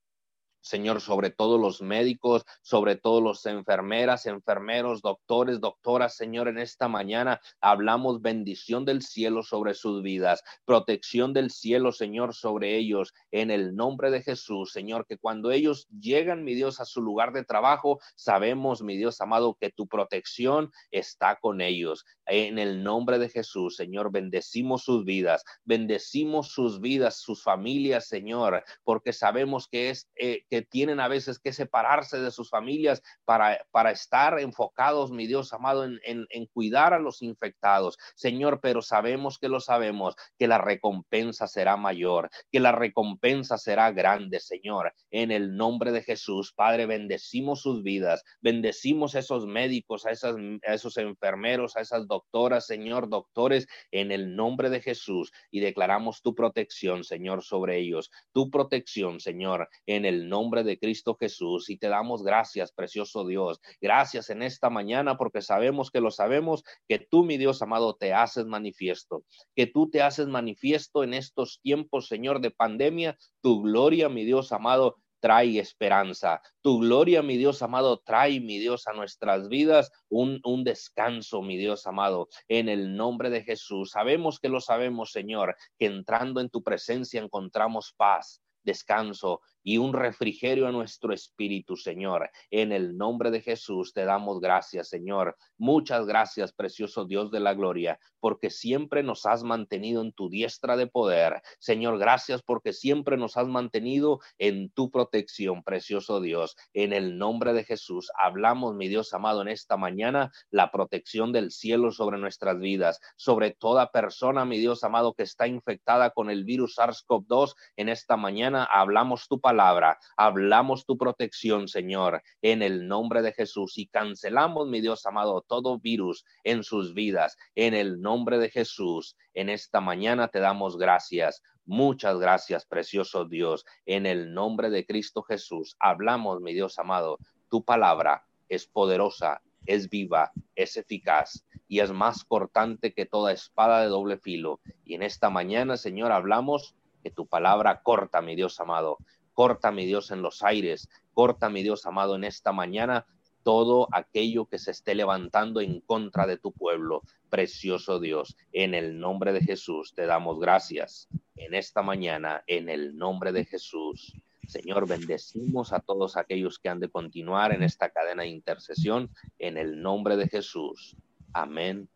Señor, 0.62 1.00
sobre 1.00 1.30
todos 1.30 1.60
los 1.60 1.82
médicos, 1.82 2.44
sobre 2.62 2.96
todos 2.96 3.22
los 3.22 3.44
enfermeras, 3.46 4.26
enfermeros, 4.26 5.02
doctores, 5.02 5.60
doctoras, 5.60 6.16
Señor, 6.16 6.48
en 6.48 6.58
esta 6.58 6.88
mañana 6.88 7.40
hablamos 7.60 8.22
bendición 8.22 8.84
del 8.84 9.02
cielo 9.02 9.42
sobre 9.42 9.74
sus 9.74 10.02
vidas, 10.02 10.42
protección 10.64 11.32
del 11.32 11.50
cielo, 11.50 11.90
Señor, 11.92 12.34
sobre 12.34 12.76
ellos, 12.76 13.12
en 13.32 13.50
el 13.50 13.74
nombre 13.74 14.10
de 14.10 14.22
Jesús, 14.22 14.72
Señor, 14.72 15.06
que 15.06 15.18
cuando 15.18 15.50
ellos 15.50 15.88
llegan, 15.88 16.44
mi 16.44 16.54
Dios, 16.54 16.80
a 16.80 16.84
su 16.84 17.02
lugar 17.02 17.32
de 17.32 17.44
trabajo, 17.44 17.98
sabemos, 18.14 18.82
mi 18.82 18.96
Dios 18.96 19.20
amado, 19.20 19.56
que 19.60 19.70
tu 19.70 19.88
protección 19.88 20.70
está 20.90 21.36
con 21.40 21.60
ellos. 21.60 22.04
En 22.26 22.58
el 22.58 22.84
nombre 22.84 23.18
de 23.18 23.28
Jesús, 23.28 23.76
Señor, 23.76 24.12
bendecimos 24.12 24.84
sus 24.84 25.04
vidas, 25.04 25.42
bendecimos 25.64 26.52
sus 26.52 26.80
vidas, 26.80 27.16
sus 27.16 27.42
familias, 27.42 28.06
Señor, 28.06 28.62
porque 28.84 29.12
sabemos 29.12 29.66
que 29.66 29.90
es 29.90 30.08
eh, 30.14 30.44
que 30.52 30.60
tienen 30.60 31.00
a 31.00 31.08
veces 31.08 31.38
que 31.38 31.54
separarse 31.54 32.20
de 32.20 32.30
sus 32.30 32.50
familias 32.50 33.02
para, 33.24 33.64
para 33.70 33.90
estar 33.90 34.38
enfocados, 34.38 35.10
mi 35.10 35.26
Dios 35.26 35.50
amado, 35.54 35.84
en, 35.84 35.98
en, 36.04 36.46
cuidar 36.52 36.92
a 36.92 36.98
los 36.98 37.22
infectados. 37.22 37.96
Señor, 38.16 38.60
pero 38.60 38.82
sabemos 38.82 39.38
que 39.38 39.48
lo 39.48 39.60
sabemos, 39.60 40.14
que 40.38 40.46
la 40.48 40.58
recompensa 40.58 41.46
será 41.46 41.78
mayor, 41.78 42.28
que 42.50 42.60
la 42.60 42.70
recompensa 42.70 43.56
será 43.56 43.92
grande, 43.92 44.40
Señor. 44.40 44.92
En 45.10 45.30
el 45.30 45.56
nombre 45.56 45.90
de 45.90 46.02
Jesús, 46.02 46.52
Padre, 46.52 46.84
bendecimos 46.84 47.62
sus 47.62 47.82
vidas, 47.82 48.22
bendecimos 48.42 49.14
a 49.14 49.20
esos 49.20 49.46
médicos, 49.46 50.04
a, 50.04 50.10
esas, 50.10 50.36
a 50.66 50.74
esos 50.74 50.98
enfermeros, 50.98 51.78
a 51.78 51.80
esas 51.80 52.06
doctoras, 52.06 52.66
Señor, 52.66 53.08
doctores, 53.08 53.66
en 53.90 54.12
el 54.12 54.36
nombre 54.36 54.68
de 54.68 54.82
Jesús 54.82 55.32
y 55.50 55.60
declaramos 55.60 56.20
tu 56.20 56.34
protección, 56.34 57.04
Señor, 57.04 57.42
sobre 57.42 57.78
ellos, 57.78 58.10
tu 58.32 58.50
protección, 58.50 59.18
Señor, 59.18 59.70
en 59.86 60.04
el 60.04 60.28
nombre 60.28 60.41
nombre 60.42 60.64
de 60.64 60.76
Cristo 60.76 61.16
Jesús 61.18 61.70
y 61.70 61.78
te 61.78 61.88
damos 61.88 62.24
gracias, 62.24 62.72
precioso 62.72 63.24
Dios. 63.24 63.60
Gracias 63.80 64.28
en 64.28 64.42
esta 64.42 64.70
mañana 64.70 65.16
porque 65.16 65.40
sabemos 65.40 65.90
que 65.92 66.00
lo 66.00 66.10
sabemos, 66.10 66.64
que 66.88 66.98
tú, 66.98 67.24
mi 67.24 67.38
Dios 67.38 67.62
amado, 67.62 67.94
te 67.94 68.12
haces 68.12 68.46
manifiesto, 68.46 69.22
que 69.54 69.68
tú 69.68 69.88
te 69.88 70.02
haces 70.02 70.26
manifiesto 70.26 71.04
en 71.04 71.14
estos 71.14 71.60
tiempos, 71.62 72.08
Señor, 72.08 72.40
de 72.40 72.50
pandemia. 72.50 73.16
Tu 73.40 73.62
gloria, 73.62 74.08
mi 74.08 74.24
Dios 74.24 74.50
amado, 74.50 74.96
trae 75.20 75.60
esperanza. 75.60 76.42
Tu 76.60 76.80
gloria, 76.80 77.22
mi 77.22 77.36
Dios 77.36 77.62
amado, 77.62 77.98
trae, 77.98 78.40
mi 78.40 78.58
Dios, 78.58 78.88
a 78.88 78.92
nuestras 78.92 79.48
vidas 79.48 79.92
un, 80.08 80.40
un, 80.42 80.64
descanso, 80.64 81.40
mi 81.40 81.56
Dios 81.56 81.86
amado, 81.86 82.28
en 82.48 82.68
el 82.68 82.96
nombre 82.96 83.30
de 83.30 83.44
Jesús. 83.44 83.92
Sabemos 83.92 84.40
que 84.40 84.48
lo 84.48 84.60
sabemos, 84.60 85.12
Señor, 85.12 85.54
que 85.78 85.86
entrando 85.86 86.40
en 86.40 86.50
tu 86.50 86.64
presencia 86.64 87.22
encontramos 87.22 87.94
paz, 87.96 88.42
descanso 88.64 89.40
y 89.62 89.78
un 89.78 89.92
refrigerio 89.92 90.66
a 90.66 90.72
nuestro 90.72 91.12
espíritu, 91.12 91.76
Señor. 91.76 92.30
En 92.50 92.72
el 92.72 92.96
nombre 92.96 93.30
de 93.30 93.40
Jesús 93.40 93.92
te 93.92 94.04
damos 94.04 94.40
gracias, 94.40 94.88
Señor. 94.88 95.36
Muchas 95.58 96.06
gracias, 96.06 96.52
precioso 96.52 97.04
Dios 97.04 97.30
de 97.30 97.40
la 97.40 97.54
gloria, 97.54 97.98
porque 98.20 98.50
siempre 98.50 99.02
nos 99.02 99.26
has 99.26 99.44
mantenido 99.44 100.02
en 100.02 100.12
tu 100.12 100.28
diestra 100.28 100.76
de 100.76 100.86
poder. 100.86 101.42
Señor, 101.58 101.98
gracias 101.98 102.42
porque 102.42 102.72
siempre 102.72 103.16
nos 103.16 103.36
has 103.36 103.46
mantenido 103.46 104.20
en 104.38 104.70
tu 104.70 104.90
protección, 104.90 105.62
precioso 105.62 106.20
Dios. 106.20 106.56
En 106.72 106.92
el 106.92 107.18
nombre 107.18 107.52
de 107.52 107.64
Jesús 107.64 108.10
hablamos, 108.18 108.74
mi 108.74 108.88
Dios 108.88 109.14
amado, 109.14 109.42
en 109.42 109.48
esta 109.48 109.76
mañana 109.76 110.32
la 110.50 110.70
protección 110.70 111.32
del 111.32 111.50
cielo 111.50 111.92
sobre 111.92 112.18
nuestras 112.18 112.58
vidas, 112.58 113.00
sobre 113.16 113.52
toda 113.52 113.90
persona, 113.90 114.44
mi 114.44 114.58
Dios 114.58 114.84
amado, 114.84 115.14
que 115.14 115.22
está 115.22 115.46
infectada 115.46 116.10
con 116.10 116.30
el 116.30 116.44
virus 116.44 116.78
SARS-CoV-2. 116.78 117.54
En 117.76 117.88
esta 117.88 118.16
mañana 118.16 118.64
hablamos 118.64 119.28
tu 119.28 119.40
palabra 119.40 119.51
palabra, 119.52 119.98
hablamos 120.16 120.86
tu 120.86 120.96
protección, 120.96 121.68
Señor, 121.68 122.22
en 122.40 122.62
el 122.62 122.88
nombre 122.88 123.20
de 123.20 123.34
Jesús 123.34 123.76
y 123.76 123.86
cancelamos, 123.86 124.66
mi 124.66 124.80
Dios 124.80 125.04
amado, 125.04 125.42
todo 125.42 125.78
virus 125.78 126.24
en 126.42 126.64
sus 126.64 126.94
vidas, 126.94 127.36
en 127.54 127.74
el 127.74 128.00
nombre 128.00 128.38
de 128.38 128.48
Jesús. 128.48 129.14
En 129.34 129.50
esta 129.50 129.82
mañana 129.82 130.28
te 130.28 130.40
damos 130.40 130.78
gracias. 130.78 131.42
Muchas 131.66 132.18
gracias, 132.18 132.64
precioso 132.64 133.26
Dios. 133.26 133.66
En 133.84 134.06
el 134.06 134.32
nombre 134.32 134.70
de 134.70 134.86
Cristo 134.86 135.22
Jesús, 135.22 135.76
hablamos, 135.78 136.40
mi 136.40 136.54
Dios 136.54 136.78
amado, 136.78 137.18
tu 137.50 137.62
palabra 137.62 138.24
es 138.48 138.66
poderosa, 138.66 139.42
es 139.66 139.90
viva, 139.90 140.32
es 140.56 140.78
eficaz 140.78 141.44
y 141.68 141.80
es 141.80 141.92
más 141.92 142.24
cortante 142.24 142.94
que 142.94 143.04
toda 143.04 143.32
espada 143.32 143.82
de 143.82 143.88
doble 143.88 144.16
filo. 144.16 144.60
Y 144.82 144.94
en 144.94 145.02
esta 145.02 145.28
mañana, 145.28 145.76
Señor, 145.76 146.10
hablamos 146.10 146.74
que 147.02 147.10
tu 147.10 147.26
palabra 147.26 147.82
corta, 147.82 148.22
mi 148.22 148.36
Dios 148.36 148.58
amado, 148.60 148.98
Corta, 149.32 149.72
mi 149.72 149.86
Dios, 149.86 150.10
en 150.10 150.22
los 150.22 150.42
aires. 150.42 150.88
Corta, 151.12 151.50
mi 151.50 151.62
Dios 151.62 151.86
amado, 151.86 152.16
en 152.16 152.24
esta 152.24 152.52
mañana 152.52 153.06
todo 153.42 153.88
aquello 153.92 154.46
que 154.46 154.58
se 154.58 154.70
esté 154.70 154.94
levantando 154.94 155.60
en 155.60 155.80
contra 155.80 156.26
de 156.26 156.38
tu 156.38 156.52
pueblo. 156.52 157.02
Precioso 157.30 157.98
Dios, 157.98 158.36
en 158.52 158.74
el 158.74 158.98
nombre 158.98 159.32
de 159.32 159.40
Jesús 159.40 159.94
te 159.94 160.06
damos 160.06 160.38
gracias. 160.38 161.08
En 161.36 161.54
esta 161.54 161.82
mañana, 161.82 162.42
en 162.46 162.68
el 162.68 162.96
nombre 162.96 163.32
de 163.32 163.44
Jesús. 163.44 164.14
Señor, 164.46 164.86
bendecimos 164.86 165.72
a 165.72 165.80
todos 165.80 166.16
aquellos 166.16 166.58
que 166.58 166.68
han 166.68 166.80
de 166.80 166.90
continuar 166.90 167.54
en 167.54 167.62
esta 167.62 167.90
cadena 167.90 168.22
de 168.22 168.28
intercesión, 168.28 169.10
en 169.38 169.56
el 169.56 169.80
nombre 169.80 170.16
de 170.16 170.28
Jesús. 170.28 170.96
Amén 171.32 171.88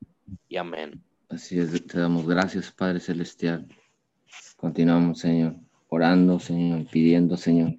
y 0.49 0.57
amén. 0.57 1.03
Así 1.29 1.59
es, 1.59 1.87
te 1.87 1.99
damos 1.99 2.27
gracias, 2.27 2.71
Padre 2.71 3.01
Celestial. 3.01 3.69
Continuamos, 4.57 5.19
Señor 5.19 5.66
orando, 5.97 6.39
Señor, 6.39 6.87
pidiendo, 6.91 7.39
Señor, 7.39 7.75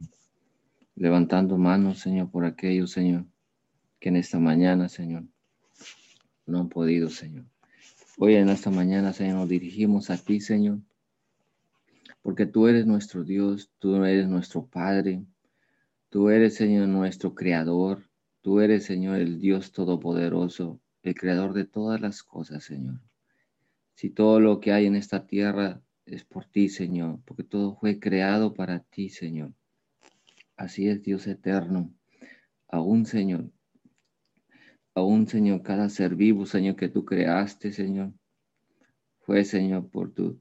levantando 0.95 1.55
manos, 1.59 1.99
Señor, 1.99 2.31
por 2.31 2.45
aquellos, 2.45 2.89
Señor, 2.89 3.25
que 3.99 4.09
en 4.09 4.15
esta 4.15 4.39
mañana, 4.39 4.89
Señor, 4.89 5.25
no 6.47 6.61
han 6.61 6.69
podido, 6.69 7.11
Señor. 7.11 7.45
Hoy 8.17 8.33
en 8.33 8.49
esta 8.49 8.71
mañana, 8.71 9.13
Señor, 9.13 9.35
nos 9.35 9.49
dirigimos 9.49 10.09
a 10.09 10.17
ti, 10.17 10.39
Señor, 10.39 10.79
porque 12.23 12.47
tú 12.47 12.67
eres 12.67 12.87
nuestro 12.87 13.23
Dios, 13.23 13.69
tú 13.77 14.03
eres 14.03 14.27
nuestro 14.27 14.65
Padre, 14.65 15.23
tú 16.09 16.29
eres, 16.31 16.55
Señor, 16.55 16.87
nuestro 16.87 17.35
Creador, 17.35 18.09
tú 18.41 18.61
eres, 18.61 18.83
Señor, 18.85 19.19
el 19.19 19.39
Dios 19.39 19.71
Todopoderoso, 19.71 20.81
el 21.03 21.13
Creador 21.13 21.53
de 21.53 21.65
todas 21.65 22.01
las 22.01 22.23
cosas, 22.23 22.63
Señor. 22.63 22.99
Si 23.93 24.09
todo 24.09 24.39
lo 24.39 24.59
que 24.59 24.71
hay 24.71 24.87
en 24.87 24.95
esta 24.95 25.27
tierra 25.27 25.83
es 26.07 26.23
por 26.23 26.45
ti, 26.45 26.69
Señor, 26.69 27.19
porque 27.25 27.43
todo 27.43 27.75
fue 27.75 27.99
creado 27.99 28.53
para 28.53 28.79
ti, 28.79 29.09
Señor. 29.09 29.53
Así 30.55 30.87
es, 30.87 31.03
Dios 31.03 31.27
eterno. 31.27 31.93
Aún, 32.67 33.05
Señor, 33.05 33.51
aún, 34.95 35.27
Señor, 35.27 35.61
cada 35.61 35.89
ser 35.89 36.15
vivo, 36.15 36.45
Señor, 36.45 36.75
que 36.75 36.89
tú 36.89 37.05
creaste, 37.05 37.71
Señor, 37.71 38.13
fue, 39.19 39.43
Señor, 39.43 39.89
por 39.89 40.11
tu, 40.13 40.39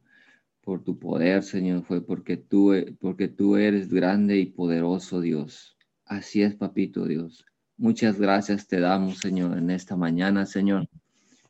por 0.62 0.82
tu 0.82 0.98
poder, 0.98 1.42
Señor, 1.42 1.84
fue 1.84 2.04
porque 2.04 2.36
tú, 2.36 2.72
porque 3.00 3.28
tú 3.28 3.56
eres 3.56 3.92
grande 3.92 4.38
y 4.38 4.46
poderoso, 4.46 5.20
Dios. 5.20 5.76
Así 6.04 6.42
es, 6.42 6.54
papito 6.54 7.04
Dios. 7.04 7.44
Muchas 7.76 8.18
gracias 8.18 8.66
te 8.66 8.80
damos, 8.80 9.18
Señor, 9.18 9.58
en 9.58 9.70
esta 9.70 9.96
mañana, 9.96 10.46
Señor. 10.46 10.88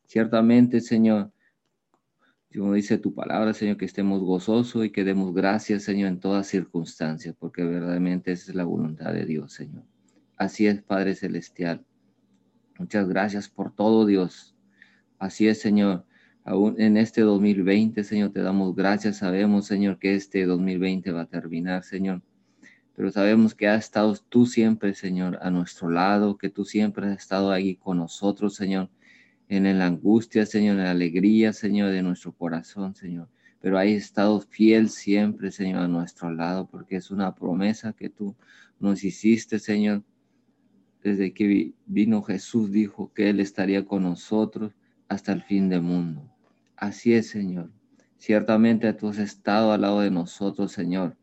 Ciertamente, 0.06 0.80
Señor, 0.80 1.32
como 2.54 2.74
dice 2.74 2.98
tu 2.98 3.14
palabra, 3.14 3.52
Señor, 3.52 3.76
que 3.76 3.84
estemos 3.84 4.22
gozosos 4.22 4.84
y 4.84 4.90
que 4.90 5.04
demos 5.04 5.34
gracias, 5.34 5.82
Señor, 5.82 6.08
en 6.08 6.20
todas 6.20 6.46
circunstancias, 6.46 7.34
porque 7.38 7.64
verdaderamente 7.64 8.32
esa 8.32 8.50
es 8.50 8.56
la 8.56 8.64
voluntad 8.64 9.12
de 9.12 9.26
Dios, 9.26 9.52
Señor. 9.52 9.84
Así 10.36 10.66
es, 10.66 10.82
Padre 10.82 11.14
Celestial. 11.14 11.84
Muchas 12.78 13.08
gracias 13.08 13.48
por 13.48 13.74
todo, 13.74 14.06
Dios. 14.06 14.54
Así 15.18 15.48
es, 15.48 15.60
Señor. 15.60 16.04
Aún 16.44 16.80
en 16.80 16.96
este 16.96 17.22
2020, 17.22 18.04
Señor, 18.04 18.32
te 18.32 18.40
damos 18.40 18.74
gracias. 18.76 19.18
Sabemos, 19.18 19.66
Señor, 19.66 19.98
que 19.98 20.14
este 20.14 20.46
2020 20.46 21.10
va 21.10 21.22
a 21.22 21.26
terminar, 21.26 21.82
Señor. 21.82 22.22
Pero 22.94 23.10
sabemos 23.10 23.54
que 23.54 23.68
has 23.68 23.84
estado 23.84 24.16
tú 24.28 24.46
siempre, 24.46 24.94
Señor, 24.94 25.38
a 25.42 25.50
nuestro 25.50 25.90
lado, 25.90 26.38
que 26.38 26.48
tú 26.48 26.64
siempre 26.64 27.06
has 27.06 27.18
estado 27.18 27.50
ahí 27.50 27.76
con 27.76 27.98
nosotros, 27.98 28.54
Señor 28.54 28.88
en 29.48 29.78
la 29.78 29.86
angustia, 29.86 30.46
Señor, 30.46 30.76
en 30.76 30.84
la 30.84 30.90
alegría, 30.90 31.52
Señor, 31.52 31.90
de 31.90 32.02
nuestro 32.02 32.32
corazón, 32.32 32.94
Señor. 32.94 33.28
Pero 33.60 33.78
hay 33.78 33.94
estado 33.94 34.40
fiel 34.40 34.88
siempre, 34.88 35.50
Señor, 35.50 35.82
a 35.82 35.88
nuestro 35.88 36.30
lado, 36.30 36.66
porque 36.66 36.96
es 36.96 37.10
una 37.10 37.34
promesa 37.34 37.92
que 37.92 38.08
tú 38.08 38.34
nos 38.78 39.04
hiciste, 39.04 39.58
Señor. 39.58 40.02
Desde 41.02 41.32
que 41.32 41.72
vino 41.86 42.22
Jesús, 42.22 42.72
dijo 42.72 43.12
que 43.14 43.30
Él 43.30 43.40
estaría 43.40 43.84
con 43.84 44.02
nosotros 44.02 44.72
hasta 45.08 45.32
el 45.32 45.42
fin 45.42 45.68
del 45.68 45.82
mundo. 45.82 46.28
Así 46.76 47.14
es, 47.14 47.28
Señor. 47.28 47.70
Ciertamente 48.18 48.92
tú 48.92 49.08
has 49.08 49.18
estado 49.18 49.72
al 49.72 49.82
lado 49.82 50.00
de 50.00 50.10
nosotros, 50.10 50.72
Señor, 50.72 51.16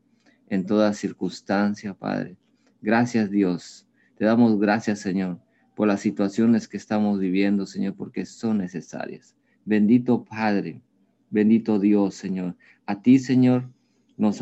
en 0.48 0.66
toda 0.66 0.94
circunstancia, 0.94 1.94
Padre. 1.94 2.38
Gracias, 2.82 3.30
Dios. 3.30 3.86
Te 4.16 4.26
damos 4.26 4.60
gracias, 4.60 5.00
Señor, 5.00 5.40
por 5.76 5.88
las 5.88 6.02
situaciones 6.02 6.68
que 6.68 6.78
estamos 6.78 7.20
viviendo, 7.20 7.66
Señor, 7.66 7.96
porque 7.96 8.26
son 8.26 8.60
necesarias. 8.60 9.36
Bendito 9.66 10.24
Padre, 10.24 10.82
bendito 11.30 11.80
Dios, 11.80 12.16
Señor. 12.16 12.56
A 12.86 13.02
ti, 13.02 13.20
Señor, 13.20 13.70
nos, 14.18 14.42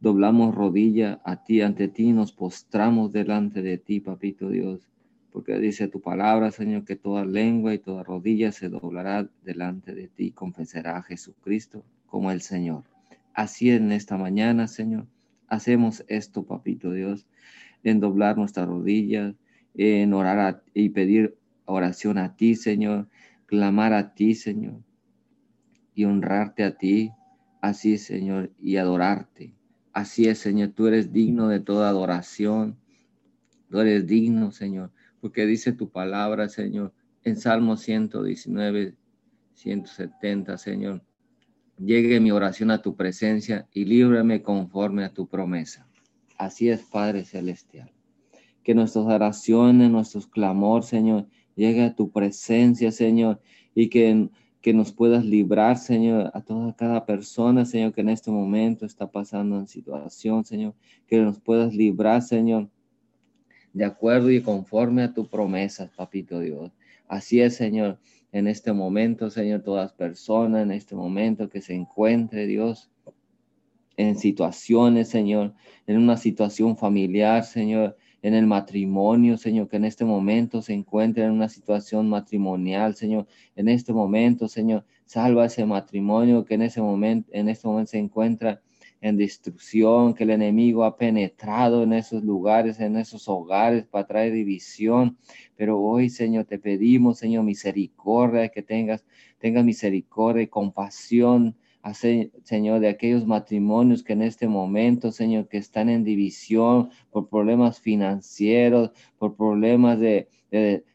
doblamos 0.00 0.54
rodilla 0.54 1.20
a 1.24 1.44
ti, 1.44 1.60
ante 1.60 1.88
ti, 1.88 2.12
nos 2.12 2.32
postramos 2.32 3.12
delante 3.12 3.62
de 3.62 3.76
ti, 3.76 4.00
papito 4.00 4.48
Dios, 4.48 4.88
porque 5.30 5.58
dice 5.58 5.88
tu 5.88 6.00
palabra, 6.00 6.50
Señor, 6.50 6.84
que 6.84 6.96
toda 6.96 7.24
lengua 7.24 7.74
y 7.74 7.78
toda 7.78 8.02
rodilla 8.02 8.50
se 8.50 8.68
doblará 8.68 9.28
delante 9.44 9.94
de 9.94 10.08
ti, 10.08 10.32
confesará 10.32 10.96
a 10.96 11.02
Jesucristo 11.02 11.84
como 12.06 12.30
el 12.30 12.40
Señor. 12.40 12.84
Así 13.34 13.70
en 13.70 13.92
esta 13.92 14.16
mañana, 14.16 14.66
Señor, 14.66 15.06
hacemos 15.48 16.02
esto, 16.08 16.44
papito 16.44 16.92
Dios, 16.92 17.26
en 17.84 18.00
doblar 18.00 18.36
nuestras 18.38 18.66
rodillas, 18.66 19.34
en 19.74 20.12
orar 20.12 20.62
y 20.74 20.90
pedir 20.90 21.36
oración 21.64 22.18
a 22.18 22.36
ti, 22.36 22.54
Señor, 22.54 23.08
clamar 23.46 23.92
a 23.92 24.14
ti, 24.14 24.34
Señor, 24.34 24.82
y 25.94 26.04
honrarte 26.04 26.64
a 26.64 26.76
ti, 26.76 27.12
así, 27.60 27.98
Señor, 27.98 28.50
y 28.58 28.76
adorarte. 28.76 29.54
Así 29.92 30.28
es, 30.28 30.38
Señor, 30.38 30.70
tú 30.70 30.86
eres 30.86 31.12
digno 31.12 31.48
de 31.48 31.60
toda 31.60 31.88
adoración. 31.88 32.78
Tú 33.68 33.80
eres 33.80 34.06
digno, 34.06 34.50
Señor, 34.50 34.92
porque 35.20 35.46
dice 35.46 35.72
tu 35.72 35.90
palabra, 35.90 36.48
Señor, 36.48 36.92
en 37.22 37.36
Salmo 37.36 37.76
119, 37.76 38.96
170, 39.54 40.58
Señor. 40.58 41.02
Llegue 41.78 42.20
mi 42.20 42.30
oración 42.30 42.70
a 42.70 42.82
tu 42.82 42.96
presencia 42.96 43.68
y 43.72 43.84
líbrame 43.84 44.42
conforme 44.42 45.04
a 45.04 45.12
tu 45.12 45.28
promesa. 45.28 45.86
Así 46.36 46.68
es, 46.68 46.82
Padre 46.82 47.24
Celestial. 47.24 47.90
Que 48.62 48.74
nuestras 48.74 49.06
oraciones, 49.06 49.90
nuestros 49.90 50.26
clamor, 50.26 50.82
Señor, 50.84 51.26
llegue 51.56 51.84
a 51.84 51.94
tu 51.94 52.10
presencia, 52.10 52.92
Señor, 52.92 53.40
y 53.74 53.88
que 53.88 54.28
que 54.60 54.74
nos 54.74 54.92
puedas 54.92 55.24
librar, 55.24 55.78
Señor, 55.78 56.30
a 56.34 56.42
toda 56.42 56.74
cada 56.74 57.06
persona, 57.06 57.64
Señor, 57.64 57.94
que 57.94 58.02
en 58.02 58.10
este 58.10 58.30
momento 58.30 58.84
está 58.84 59.10
pasando 59.10 59.58
en 59.58 59.66
situación, 59.66 60.44
Señor, 60.44 60.74
que 61.06 61.18
nos 61.18 61.40
puedas 61.40 61.74
librar, 61.74 62.22
Señor, 62.22 62.68
de 63.72 63.84
acuerdo 63.84 64.30
y 64.30 64.42
conforme 64.42 65.02
a 65.02 65.14
tu 65.14 65.26
promesa, 65.26 65.90
papito 65.96 66.40
Dios. 66.40 66.72
Así 67.08 67.40
es, 67.40 67.56
Señor, 67.56 67.98
en 68.32 68.48
este 68.48 68.72
momento, 68.72 69.30
Señor, 69.30 69.62
todas 69.62 69.92
personas, 69.92 70.62
en 70.62 70.72
este 70.72 70.94
momento 70.94 71.48
que 71.48 71.62
se 71.62 71.74
encuentre, 71.74 72.46
Dios, 72.46 72.90
en 73.96 74.18
situaciones, 74.18 75.08
Señor, 75.08 75.54
en 75.86 75.98
una 75.98 76.16
situación 76.16 76.76
familiar, 76.76 77.44
Señor, 77.44 77.96
en 78.22 78.34
el 78.34 78.46
matrimonio, 78.46 79.36
Señor, 79.38 79.68
que 79.68 79.76
en 79.76 79.84
este 79.84 80.04
momento 80.04 80.62
se 80.62 80.74
encuentre 80.74 81.24
en 81.24 81.32
una 81.32 81.48
situación 81.48 82.08
matrimonial, 82.08 82.94
Señor, 82.94 83.26
en 83.56 83.68
este 83.68 83.92
momento, 83.92 84.48
Señor, 84.48 84.84
salva 85.06 85.46
ese 85.46 85.64
matrimonio 85.64 86.44
que 86.44 86.54
en 86.54 86.62
ese 86.62 86.80
momento, 86.80 87.30
en 87.32 87.48
este 87.48 87.66
momento 87.66 87.90
se 87.92 87.98
encuentra 87.98 88.60
en 89.00 89.16
destrucción, 89.16 90.14
que 90.14 90.24
el 90.24 90.30
enemigo 90.30 90.84
ha 90.84 90.96
penetrado 90.96 91.82
en 91.82 91.94
esos 91.94 92.22
lugares, 92.22 92.80
en 92.80 92.96
esos 92.96 93.28
hogares 93.28 93.86
para 93.86 94.06
traer 94.06 94.32
división. 94.32 95.16
Pero 95.56 95.80
hoy, 95.80 96.10
Señor, 96.10 96.44
te 96.44 96.58
pedimos, 96.58 97.18
Señor, 97.18 97.44
misericordia, 97.44 98.50
que 98.50 98.62
tengas, 98.62 99.06
tengas 99.38 99.64
misericordia 99.64 100.42
y 100.42 100.48
compasión 100.48 101.56
Señor, 101.94 102.80
de 102.80 102.88
aquellos 102.88 103.26
matrimonios 103.26 104.02
que 104.02 104.12
en 104.12 104.22
este 104.22 104.48
momento, 104.48 105.12
Señor, 105.12 105.48
que 105.48 105.56
están 105.56 105.88
en 105.88 106.04
división 106.04 106.90
por 107.10 107.28
problemas 107.28 107.80
financieros, 107.80 108.90
por 109.18 109.34
problemas 109.34 109.98
de, 109.98 110.28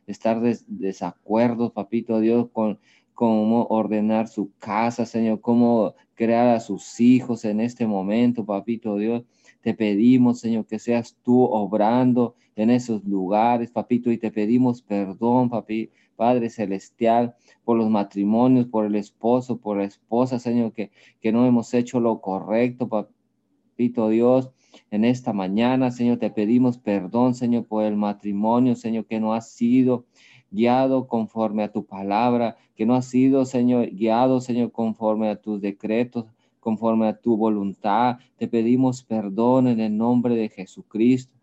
estar 0.06 0.40
de, 0.42 0.58
desacuerdos, 0.68 1.72
papito 1.72 2.20
Dios, 2.20 2.50
con 2.52 2.80
cómo 3.16 3.66
ordenar 3.70 4.28
su 4.28 4.52
casa, 4.60 5.06
Señor, 5.06 5.42
cómo 5.42 5.96
crear 6.14 6.50
a 6.50 6.60
sus 6.60 7.00
hijos 7.00 7.46
en 7.46 7.62
este 7.62 7.88
momento, 7.88 8.46
papito 8.46 8.98
Dios. 8.98 9.24
Te 9.62 9.74
pedimos, 9.74 10.40
Señor, 10.40 10.68
que 10.68 10.78
seas 10.78 11.18
tú 11.24 11.44
obrando 11.44 12.36
en 12.56 12.70
esos 12.70 13.04
lugares, 13.06 13.72
papito, 13.72 14.12
y 14.12 14.18
te 14.18 14.32
pedimos 14.32 14.82
perdón, 14.82 15.50
papi, 15.50 15.90
Padre 16.16 16.50
Celestial, 16.50 17.36
por 17.64 17.78
los 17.78 17.90
matrimonios, 17.90 18.68
por 18.68 18.86
el 18.86 18.96
esposo, 18.96 19.58
por 19.58 19.78
la 19.78 19.84
esposa, 19.84 20.40
Señor, 20.40 20.74
que, 20.74 20.92
que 21.22 21.32
no 21.32 21.46
hemos 21.46 21.74
hecho 21.74 22.00
lo 22.00 22.22
correcto, 22.22 22.88
papito 22.88 24.10
Dios. 24.10 24.52
En 24.92 25.06
esta 25.06 25.34
mañana, 25.34 25.92
Señor, 25.92 26.18
te 26.18 26.30
pedimos 26.30 26.78
perdón, 26.78 27.34
Señor, 27.34 27.66
por 27.66 27.84
el 27.84 27.96
matrimonio, 27.96 28.76
Señor, 28.76 29.06
que 29.06 29.20
no 29.20 29.34
ha 29.34 29.42
sido 29.42 30.06
guiado 30.52 31.08
conforme 31.08 31.64
a 31.64 31.72
tu 31.72 31.86
palabra, 31.86 32.58
que 32.76 32.86
no 32.86 32.96
ha 32.96 33.02
sido, 33.02 33.46
Señor, 33.46 33.90
guiado, 33.92 34.42
Señor, 34.42 34.72
conforme 34.72 35.30
a 35.30 35.36
tus 35.36 35.62
decretos, 35.62 36.26
conforme 36.60 37.08
a 37.08 37.18
tu 37.18 37.38
voluntad. 37.38 38.18
Te 38.38 38.48
pedimos 38.48 39.04
perdón 39.04 39.68
en 39.68 39.80
el 39.80 39.96
nombre 39.96 40.36
de 40.36 40.50
Jesucristo, 40.50 41.34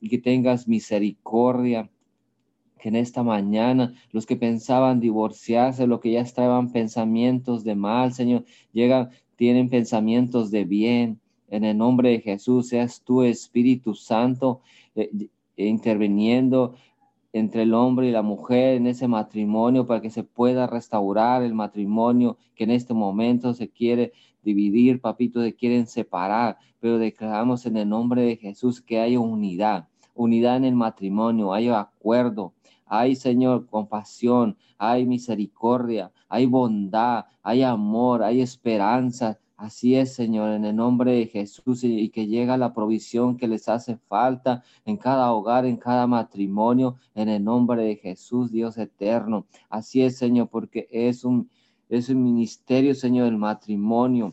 que 0.00 0.18
tengas 0.18 0.66
misericordia 0.66 1.88
que 2.78 2.88
en 2.88 2.96
esta 2.96 3.22
mañana 3.22 3.94
los 4.12 4.26
que 4.26 4.36
pensaban 4.36 5.00
divorciarse, 5.00 5.86
los 5.86 6.00
que 6.00 6.12
ya 6.12 6.20
estaban 6.20 6.72
pensamientos 6.72 7.64
de 7.64 7.74
mal, 7.74 8.12
Señor, 8.12 8.44
llegan, 8.72 9.10
tienen 9.36 9.68
pensamientos 9.68 10.50
de 10.50 10.64
bien. 10.64 11.20
En 11.50 11.64
el 11.64 11.78
nombre 11.78 12.10
de 12.10 12.20
Jesús, 12.20 12.68
seas 12.68 13.02
tu 13.02 13.22
Espíritu 13.22 13.94
Santo 13.94 14.60
eh, 14.94 15.10
interviniendo 15.56 16.74
entre 17.32 17.62
el 17.62 17.74
hombre 17.74 18.08
y 18.08 18.12
la 18.12 18.22
mujer 18.22 18.76
en 18.76 18.86
ese 18.86 19.08
matrimonio 19.08 19.86
para 19.86 20.00
que 20.00 20.10
se 20.10 20.24
pueda 20.24 20.66
restaurar 20.66 21.42
el 21.42 21.54
matrimonio 21.54 22.38
que 22.54 22.64
en 22.64 22.70
este 22.70 22.94
momento 22.94 23.54
se 23.54 23.68
quiere 23.68 24.12
dividir, 24.42 25.00
papito, 25.00 25.42
se 25.42 25.54
quieren 25.54 25.86
separar, 25.86 26.58
pero 26.80 26.98
declaramos 26.98 27.66
en 27.66 27.76
el 27.76 27.88
nombre 27.88 28.22
de 28.22 28.36
Jesús 28.36 28.80
que 28.80 28.98
haya 29.00 29.20
unidad, 29.20 29.88
unidad 30.14 30.56
en 30.56 30.64
el 30.64 30.74
matrimonio, 30.74 31.52
haya 31.52 31.80
acuerdo, 31.80 32.54
hay, 32.88 33.16
Señor, 33.16 33.66
compasión, 33.66 34.56
hay 34.78 35.06
misericordia, 35.06 36.12
hay 36.28 36.46
bondad, 36.46 37.26
hay 37.42 37.62
amor, 37.62 38.22
hay 38.22 38.40
esperanza, 38.40 39.38
Así 39.58 39.96
es, 39.96 40.14
Señor, 40.14 40.52
en 40.52 40.64
el 40.64 40.76
nombre 40.76 41.10
de 41.14 41.26
Jesús 41.26 41.82
y 41.82 42.10
que 42.10 42.28
llega 42.28 42.56
la 42.56 42.72
provisión 42.72 43.36
que 43.36 43.48
les 43.48 43.68
hace 43.68 43.96
falta 43.96 44.62
en 44.84 44.96
cada 44.96 45.32
hogar, 45.32 45.66
en 45.66 45.76
cada 45.76 46.06
matrimonio, 46.06 46.94
en 47.16 47.28
el 47.28 47.42
nombre 47.42 47.82
de 47.82 47.96
Jesús, 47.96 48.52
Dios 48.52 48.78
eterno. 48.78 49.46
Así 49.68 50.02
es, 50.02 50.16
Señor, 50.16 50.48
porque 50.48 50.86
es 50.92 51.24
un, 51.24 51.50
es 51.88 52.08
un 52.08 52.22
ministerio, 52.22 52.94
Señor, 52.94 53.26
el 53.26 53.36
matrimonio. 53.36 54.32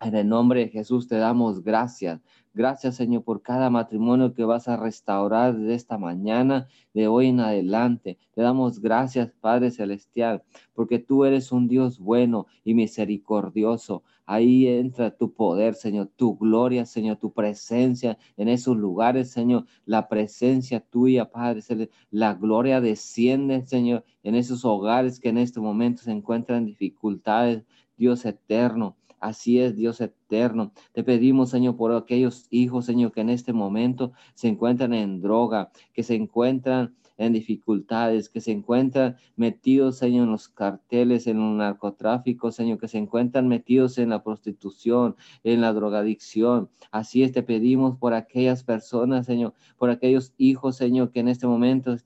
En 0.00 0.14
el 0.14 0.28
nombre 0.28 0.60
de 0.60 0.68
Jesús 0.68 1.08
te 1.08 1.16
damos 1.16 1.64
gracias. 1.64 2.20
Gracias, 2.56 2.94
Señor, 2.94 3.24
por 3.24 3.42
cada 3.42 3.68
matrimonio 3.68 4.32
que 4.32 4.44
vas 4.44 4.68
a 4.68 4.76
restaurar 4.76 5.56
de 5.56 5.74
esta 5.74 5.98
mañana, 5.98 6.68
de 6.94 7.08
hoy 7.08 7.26
en 7.26 7.40
adelante. 7.40 8.16
Te 8.32 8.42
damos 8.42 8.78
gracias, 8.80 9.32
Padre 9.40 9.72
Celestial, 9.72 10.44
porque 10.72 11.00
tú 11.00 11.24
eres 11.24 11.50
un 11.50 11.66
Dios 11.66 11.98
bueno 11.98 12.46
y 12.62 12.74
misericordioso. 12.74 14.04
Ahí 14.24 14.68
entra 14.68 15.10
tu 15.10 15.34
poder, 15.34 15.74
Señor, 15.74 16.10
tu 16.14 16.38
gloria, 16.38 16.86
Señor, 16.86 17.16
tu 17.16 17.32
presencia 17.32 18.18
en 18.36 18.48
esos 18.48 18.76
lugares, 18.76 19.32
Señor, 19.32 19.66
la 19.84 20.08
presencia 20.08 20.78
tuya, 20.78 21.32
Padre 21.32 21.60
Celestial. 21.60 21.98
La 22.12 22.34
gloria 22.34 22.80
desciende, 22.80 23.66
Señor, 23.66 24.04
en 24.22 24.36
esos 24.36 24.64
hogares 24.64 25.18
que 25.18 25.30
en 25.30 25.38
este 25.38 25.58
momento 25.58 26.04
se 26.04 26.12
encuentran 26.12 26.58
en 26.58 26.66
dificultades, 26.66 27.64
Dios 27.96 28.24
eterno. 28.24 28.96
Así 29.24 29.58
es, 29.58 29.74
Dios 29.74 30.02
eterno. 30.02 30.72
Te 30.92 31.02
pedimos, 31.02 31.48
Señor, 31.48 31.78
por 31.78 31.94
aquellos 31.94 32.46
hijos, 32.50 32.84
Señor, 32.84 33.10
que 33.10 33.22
en 33.22 33.30
este 33.30 33.54
momento 33.54 34.12
se 34.34 34.48
encuentran 34.48 34.92
en 34.92 35.22
droga, 35.22 35.70
que 35.94 36.02
se 36.02 36.14
encuentran 36.14 36.94
en 37.16 37.32
dificultades, 37.32 38.28
que 38.28 38.42
se 38.42 38.52
encuentran 38.52 39.16
metidos, 39.36 39.96
Señor, 39.96 40.24
en 40.24 40.32
los 40.32 40.48
carteles, 40.48 41.26
en 41.26 41.40
el 41.40 41.56
narcotráfico, 41.56 42.52
Señor, 42.52 42.78
que 42.78 42.86
se 42.86 42.98
encuentran 42.98 43.48
metidos 43.48 43.96
en 43.96 44.10
la 44.10 44.22
prostitución, 44.22 45.16
en 45.42 45.62
la 45.62 45.72
drogadicción. 45.72 46.68
Así 46.90 47.22
es, 47.22 47.32
te 47.32 47.42
pedimos 47.42 47.96
por 47.96 48.12
aquellas 48.12 48.62
personas, 48.62 49.24
Señor, 49.24 49.54
por 49.78 49.88
aquellos 49.88 50.34
hijos, 50.36 50.76
Señor, 50.76 51.12
que 51.12 51.20
en 51.20 51.28
este 51.28 51.46
momento 51.46 51.96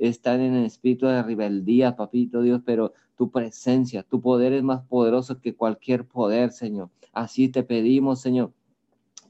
están 0.00 0.40
en 0.40 0.54
el 0.54 0.64
espíritu 0.64 1.06
de 1.06 1.22
rebeldía, 1.22 1.94
papito 1.94 2.42
Dios, 2.42 2.62
pero 2.64 2.92
tu 3.16 3.30
presencia, 3.30 4.02
tu 4.02 4.20
poder 4.20 4.52
es 4.54 4.62
más 4.62 4.82
poderoso 4.86 5.40
que 5.40 5.54
cualquier 5.54 6.06
poder, 6.06 6.52
Señor. 6.52 6.90
Así 7.12 7.48
te 7.48 7.62
pedimos, 7.62 8.20
Señor, 8.20 8.52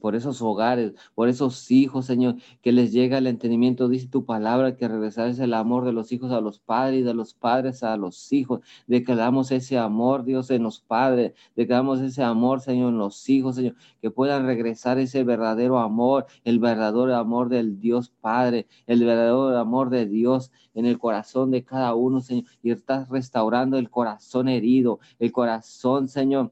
por 0.01 0.15
esos 0.15 0.41
hogares, 0.41 0.93
por 1.15 1.29
esos 1.29 1.69
hijos, 1.71 2.07
Señor, 2.07 2.35
que 2.61 2.71
les 2.71 2.91
llega 2.91 3.19
el 3.19 3.27
entendimiento, 3.27 3.87
dice 3.87 4.07
tu 4.07 4.25
palabra, 4.25 4.75
que 4.75 4.87
regresar 4.87 5.29
es 5.29 5.39
el 5.39 5.53
amor 5.53 5.85
de 5.85 5.93
los 5.93 6.11
hijos 6.11 6.31
a 6.31 6.41
los 6.41 6.59
padres 6.59 7.01
y 7.01 7.03
de 7.03 7.13
los 7.13 7.33
padres 7.35 7.83
a 7.83 7.95
los 7.97 8.33
hijos. 8.33 8.61
Declaramos 8.87 9.51
ese 9.51 9.77
amor, 9.77 10.25
Dios, 10.25 10.49
en 10.49 10.63
los 10.63 10.81
padres, 10.81 11.33
declaramos 11.55 12.01
ese 12.01 12.23
amor, 12.23 12.61
Señor, 12.61 12.89
en 12.89 12.97
los 12.97 13.29
hijos, 13.29 13.55
Señor, 13.55 13.75
que 14.01 14.11
puedan 14.11 14.45
regresar 14.47 14.97
ese 14.97 15.23
verdadero 15.23 15.79
amor, 15.79 16.25
el 16.43 16.59
verdadero 16.59 17.15
amor 17.15 17.49
del 17.49 17.79
Dios 17.79 18.09
Padre, 18.21 18.67
el 18.87 19.05
verdadero 19.05 19.55
amor 19.57 19.91
de 19.91 20.07
Dios 20.07 20.51
en 20.73 20.85
el 20.87 20.97
corazón 20.97 21.51
de 21.51 21.63
cada 21.63 21.93
uno, 21.93 22.21
Señor, 22.21 22.45
y 22.63 22.71
estás 22.71 23.07
restaurando 23.09 23.77
el 23.77 23.89
corazón 23.91 24.49
herido, 24.49 24.99
el 25.19 25.31
corazón, 25.31 26.07
Señor 26.07 26.51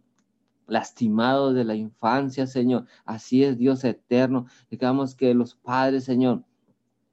lastimados 0.69 1.53
de 1.55 1.65
la 1.65 1.75
infancia, 1.75 2.47
Señor. 2.47 2.85
Así 3.05 3.43
es 3.43 3.57
Dios 3.57 3.83
eterno. 3.83 4.45
Digamos 4.69 5.15
que 5.15 5.33
los 5.33 5.55
padres, 5.55 6.05
Señor, 6.05 6.43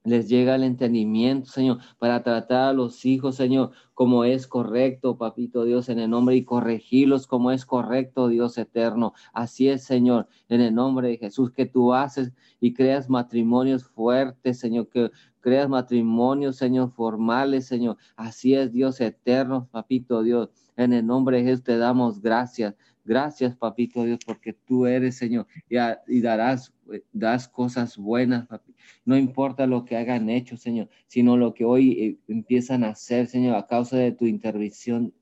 les 0.07 0.29
llega 0.29 0.55
el 0.55 0.62
entendimiento, 0.62 1.51
Señor, 1.51 1.79
para 1.99 2.23
tratar 2.23 2.69
a 2.69 2.73
los 2.73 3.05
hijos, 3.05 3.37
Señor, 3.37 3.73
como 3.92 4.25
es 4.25 4.47
correcto, 4.47 5.19
papito 5.19 5.64
Dios, 5.64 5.88
en 5.88 5.99
el 5.99 6.11
nombre 6.11 6.37
y 6.37 6.45
corregirlos 6.45 7.27
como 7.27 7.51
es 7.51 7.66
correcto, 7.66 8.29
Dios 8.29 8.57
eterno. 8.57 9.14
Así 9.33 9.69
es, 9.69 9.85
Señor, 9.85 10.29
en 10.49 10.61
el 10.61 10.75
nombre 10.75 11.09
de 11.09 11.19
Jesús, 11.19 11.51
que 11.51 11.66
tú 11.66 11.92
haces 11.92 12.33
y 12.61 12.73
creas 12.73 13.11
matrimonios 13.11 13.85
fuertes, 13.85 14.59
Señor, 14.59 14.88
que 14.88 15.11
creas 15.40 15.69
matrimonios, 15.69 16.57
Señor, 16.57 16.92
formales, 16.92 17.66
Señor. 17.66 17.97
Así 18.16 18.55
es, 18.55 18.73
Dios 18.73 19.01
eterno, 19.01 19.69
papito 19.71 20.23
Dios. 20.23 20.51
En 20.77 20.92
el 20.92 21.07
nombre 21.07 21.38
de 21.38 21.45
Jesús 21.45 21.64
te 21.64 21.79
damos 21.79 22.21
gracias. 22.21 22.75
Gracias, 23.05 23.55
papito 23.57 24.03
Dios, 24.03 24.19
porque 24.27 24.53
tú 24.53 24.87
eres, 24.87 25.16
Señor, 25.16 25.47
y, 25.69 26.21
darás 26.21 26.69
eh, 26.69 26.76
das 27.12 27.49
cosas 27.49 27.96
buenas, 27.96 28.46
papi. 28.46 28.75
No 29.05 29.16
importa 29.16 29.66
lo 29.66 29.85
que 29.85 29.96
hagan 29.96 30.31
hecho, 30.31 30.57
Señor, 30.57 30.88
sino 31.07 31.37
lo 31.37 31.55
que 31.55 31.64
hoy 31.64 31.92
eh, 31.92 32.18
empiezan 32.29 32.85
a 32.85 32.90
hacer, 32.90 33.27
Señor, 33.27 33.57
a 33.57 33.66
causa 33.66 33.96
de 33.96 34.12
tu 34.12 34.27
intervención, 34.27 35.12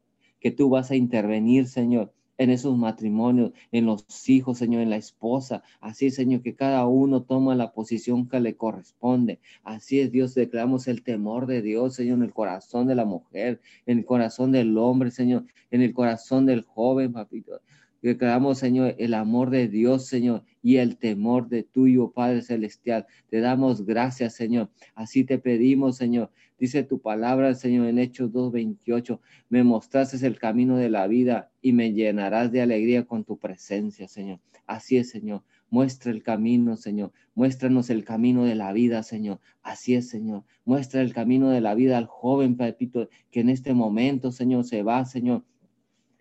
que 0.41 0.51
tú 0.51 0.69
vas 0.69 0.91
a 0.91 0.97
intervenir, 0.97 1.67
Señor 1.67 2.13
en 2.39 2.51
esos 2.51 2.77
matrimonios, 2.77 3.53
en 3.73 3.87
los 3.87 4.05
hijos, 4.29 4.59
Señor, 4.59 4.83
en 4.83 4.91
la 4.91 4.97
esposa. 4.97 5.63
Así, 5.81 6.11
Señor, 6.11 6.43
que 6.43 6.55
cada 6.55 6.87
uno 6.87 7.23
toma 7.23 7.55
la 7.55 7.73
posición 7.73 8.29
que 8.29 8.41
le 8.41 8.57
corresponde. 8.57 9.41
Así 9.63 10.01
es, 10.01 10.11
Dios, 10.11 10.35
declaramos 10.35 10.89
el 10.89 11.03
temor 11.03 11.47
de 11.47 11.63
Dios, 11.63 11.95
Señor, 11.95 12.19
en 12.19 12.25
el 12.25 12.33
corazón 12.33 12.87
de 12.87 12.95
la 12.95 13.05
mujer, 13.05 13.61
en 13.87 13.99
el 13.99 14.05
corazón 14.05 14.53
del 14.53 14.77
hombre, 14.79 15.11
Señor, 15.11 15.45
en 15.71 15.83
el 15.83 15.93
corazón 15.93 16.47
del 16.47 16.63
joven, 16.63 17.13
papito. 17.13 17.61
Declaramos, 18.05 18.59
Señor, 18.59 18.97
el 18.99 19.15
amor 19.15 19.49
de 19.49 19.67
Dios, 19.67 20.05
Señor, 20.05 20.45
y 20.63 20.77
el 20.77 20.99
temor 20.99 21.49
de 21.49 21.63
tuyo, 21.63 22.11
Padre 22.11 22.43
Celestial. 22.43 23.07
Te 23.31 23.41
damos 23.41 23.87
gracias, 23.87 24.35
Señor. 24.35 24.69
Así 24.95 25.25
te 25.25 25.39
pedimos, 25.39 25.97
Señor. 25.97 26.31
Dice 26.59 26.83
tu 26.83 27.01
palabra, 27.01 27.55
Señor, 27.55 27.87
en 27.87 27.99
Hechos 27.99 28.31
2.28. 28.31 29.21
Me 29.49 29.65
mostraste 29.65 30.27
el 30.27 30.39
camino 30.39 30.77
de 30.77 30.91
la 30.91 31.07
vida 31.07 31.51
y 31.63 31.73
me 31.73 31.95
llenarás 31.95 32.53
de 32.53 32.61
alegría 32.61 33.07
con 33.07 33.25
tu 33.25 33.39
presencia, 33.39 34.07
Señor. 34.07 34.39
Así 34.67 34.99
es, 34.99 35.09
Señor. 35.09 35.43
Muestra 35.71 36.13
el 36.13 36.23
camino, 36.23 36.77
Señor. 36.77 37.11
Muéstranos 37.35 37.89
el 37.89 38.05
camino 38.05 38.45
de 38.45 38.55
la 38.55 38.75
vida, 38.75 39.03
Señor. 39.03 39.41
Así 39.63 39.95
es, 39.95 40.11
Señor. 40.11 40.45
Muestra 40.67 41.01
el 41.01 41.15
camino 41.15 41.49
de 41.49 41.63
la 41.63 41.75
vida 41.75 41.97
al 41.97 42.05
joven, 42.05 42.59
Pepito, 42.59 43.09
que 43.31 43.41
en 43.41 43.49
este 43.49 43.73
momento, 43.73 44.31
Señor, 44.31 44.65
se 44.65 44.83
va, 44.83 45.07
Señor 45.07 45.43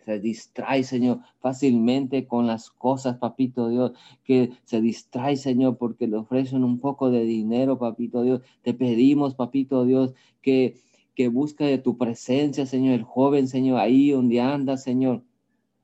se 0.06 0.20
distrae, 0.20 0.84
Señor, 0.84 1.20
fácilmente 1.40 2.28
con 2.28 2.48
las 2.48 2.70
cosas, 2.70 3.18
papito 3.18 3.70
Dios, 3.70 3.92
que 4.24 4.52
se 4.64 4.82
distrae, 4.82 5.38
Señor, 5.38 5.78
porque 5.78 6.08
le 6.08 6.18
ofrecen 6.18 6.64
un 6.64 6.80
poco 6.80 7.10
de 7.10 7.24
dinero, 7.24 7.78
papito 7.78 8.24
Dios. 8.24 8.42
Te 8.62 8.74
pedimos, 8.74 9.36
papito 9.36 9.86
Dios, 9.86 10.14
que, 10.42 10.76
que 11.16 11.28
busca 11.30 11.66
de 11.66 11.78
tu 11.78 11.98
presencia, 11.98 12.66
Señor, 12.66 12.96
el 12.96 13.04
joven, 13.04 13.48
Señor, 13.48 13.80
ahí 13.80 14.12
donde 14.12 14.42
anda, 14.42 14.78
Señor, 14.78 15.24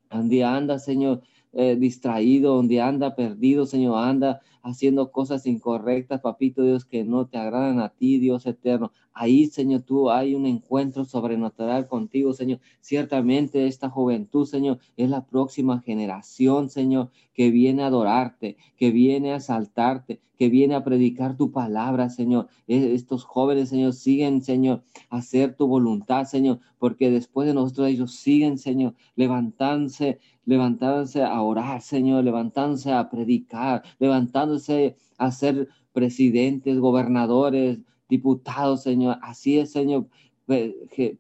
donde 0.10 0.44
anda, 0.44 0.80
Señor, 0.80 1.22
eh, 1.54 1.76
distraído, 1.76 2.56
donde 2.56 2.82
anda 2.82 3.16
perdido, 3.16 3.66
Señor, 3.66 3.98
anda 3.98 4.42
haciendo 4.62 5.12
cosas 5.12 5.46
incorrectas, 5.46 6.22
papito 6.22 6.64
Dios, 6.64 6.86
que 6.86 7.04
no 7.04 7.28
te 7.28 7.38
agradan 7.38 7.80
a 7.80 7.90
ti, 7.90 8.20
Dios 8.20 8.46
eterno. 8.46 8.92
Ahí, 9.14 9.48
Señor, 9.48 9.82
tú 9.82 10.10
hay 10.12 10.36
un 10.36 10.46
encuentro 10.46 11.06
sobrenatural 11.06 11.88
contigo, 11.88 12.34
Señor. 12.34 12.60
Ciertamente 12.82 13.68
esta 13.68 13.90
juventud, 13.90 14.46
Señor, 14.46 14.80
es 14.96 15.10
la 15.10 15.26
próxima 15.26 15.82
generación, 15.82 16.70
Señor, 16.70 17.10
que 17.40 17.52
viene 17.52 17.84
a 17.84 17.88
adorarte, 17.88 18.58
que 18.76 18.92
viene 18.92 19.32
a 19.32 19.40
saltarte, 19.40 20.20
que 20.38 20.50
viene 20.50 20.76
a 20.76 20.84
predicar 20.84 21.38
tu 21.38 21.54
palabra, 21.54 22.10
Señor. 22.10 22.50
E, 22.68 22.94
estos 22.94 23.24
jóvenes, 23.24 23.70
Señor, 23.70 23.94
siguen, 23.94 24.42
Señor, 24.42 24.84
hacer 25.10 25.56
tu 25.56 25.66
voluntad, 25.66 26.26
Señor, 26.26 26.60
porque 26.80 27.10
después 27.10 27.48
de 27.48 27.54
nosotros 27.54 27.88
ellos 27.88 28.14
siguen, 28.14 28.58
Señor, 28.58 28.94
levantándose, 29.16 30.20
levantándose 30.44 31.24
a 31.24 31.42
orar, 31.42 31.82
Señor, 31.82 32.26
levantándose 32.26 32.92
a 32.92 33.10
predicar, 33.10 33.84
levantándose 34.00 34.98
a 35.18 35.32
ser 35.32 35.70
presidentes, 35.94 36.78
gobernadores, 36.78 37.80
diputados, 38.10 38.84
Señor. 38.84 39.18
Así 39.22 39.60
es, 39.60 39.72
Señor. 39.72 40.10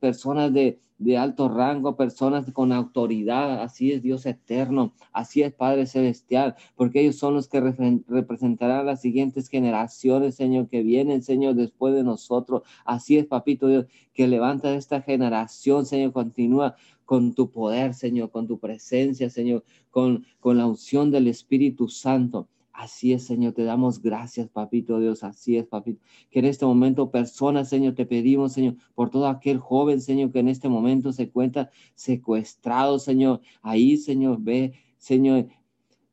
Personas 0.01 0.51
de, 0.51 0.79
de 0.99 1.17
alto 1.17 1.49
rango, 1.49 1.95
personas 1.95 2.51
con 2.51 2.71
autoridad. 2.71 3.61
Así 3.63 3.91
es 3.91 4.03
Dios 4.03 4.25
eterno. 4.25 4.93
Así 5.11 5.41
es 5.41 5.53
Padre 5.53 5.87
Celestial, 5.87 6.55
porque 6.75 7.01
ellos 7.01 7.15
son 7.15 7.33
los 7.33 7.47
que 7.47 7.61
representarán 8.07 8.85
las 8.85 9.01
siguientes 9.01 9.49
generaciones, 9.49 10.35
Señor, 10.35 10.67
que 10.67 10.83
vienen, 10.83 11.23
Señor, 11.23 11.55
después 11.55 11.95
de 11.95 12.03
nosotros. 12.03 12.63
Así 12.85 13.17
es, 13.17 13.25
Papito 13.25 13.67
Dios, 13.67 13.85
que 14.13 14.27
levanta 14.27 14.73
esta 14.75 15.01
generación, 15.01 15.85
Señor, 15.85 16.11
continúa 16.11 16.75
con 17.05 17.33
tu 17.33 17.49
poder, 17.49 17.95
Señor, 17.95 18.29
con 18.29 18.45
tu 18.45 18.59
presencia, 18.59 19.29
Señor, 19.29 19.63
con, 19.89 20.25
con 20.39 20.57
la 20.57 20.67
unción 20.67 21.09
del 21.09 21.27
Espíritu 21.27 21.87
Santo. 21.87 22.47
Así 22.79 23.11
es, 23.11 23.25
Señor, 23.25 23.51
te 23.51 23.65
damos 23.65 24.01
gracias, 24.01 24.47
papito 24.47 25.01
Dios, 25.01 25.25
así 25.25 25.57
es, 25.57 25.67
papito. 25.67 26.01
Que 26.31 26.39
en 26.39 26.45
este 26.45 26.65
momento 26.65 27.11
personas, 27.11 27.67
Señor, 27.67 27.93
te 27.93 28.05
pedimos, 28.05 28.53
Señor, 28.53 28.75
por 28.95 29.09
todo 29.09 29.27
aquel 29.27 29.57
joven, 29.59 29.99
Señor, 29.99 30.31
que 30.31 30.39
en 30.39 30.47
este 30.47 30.69
momento 30.69 31.11
se 31.11 31.23
encuentra 31.23 31.69
secuestrado, 31.95 32.97
Señor. 32.97 33.41
Ahí, 33.61 33.97
Señor, 33.97 34.37
ve, 34.39 34.75
Señor, 34.97 35.47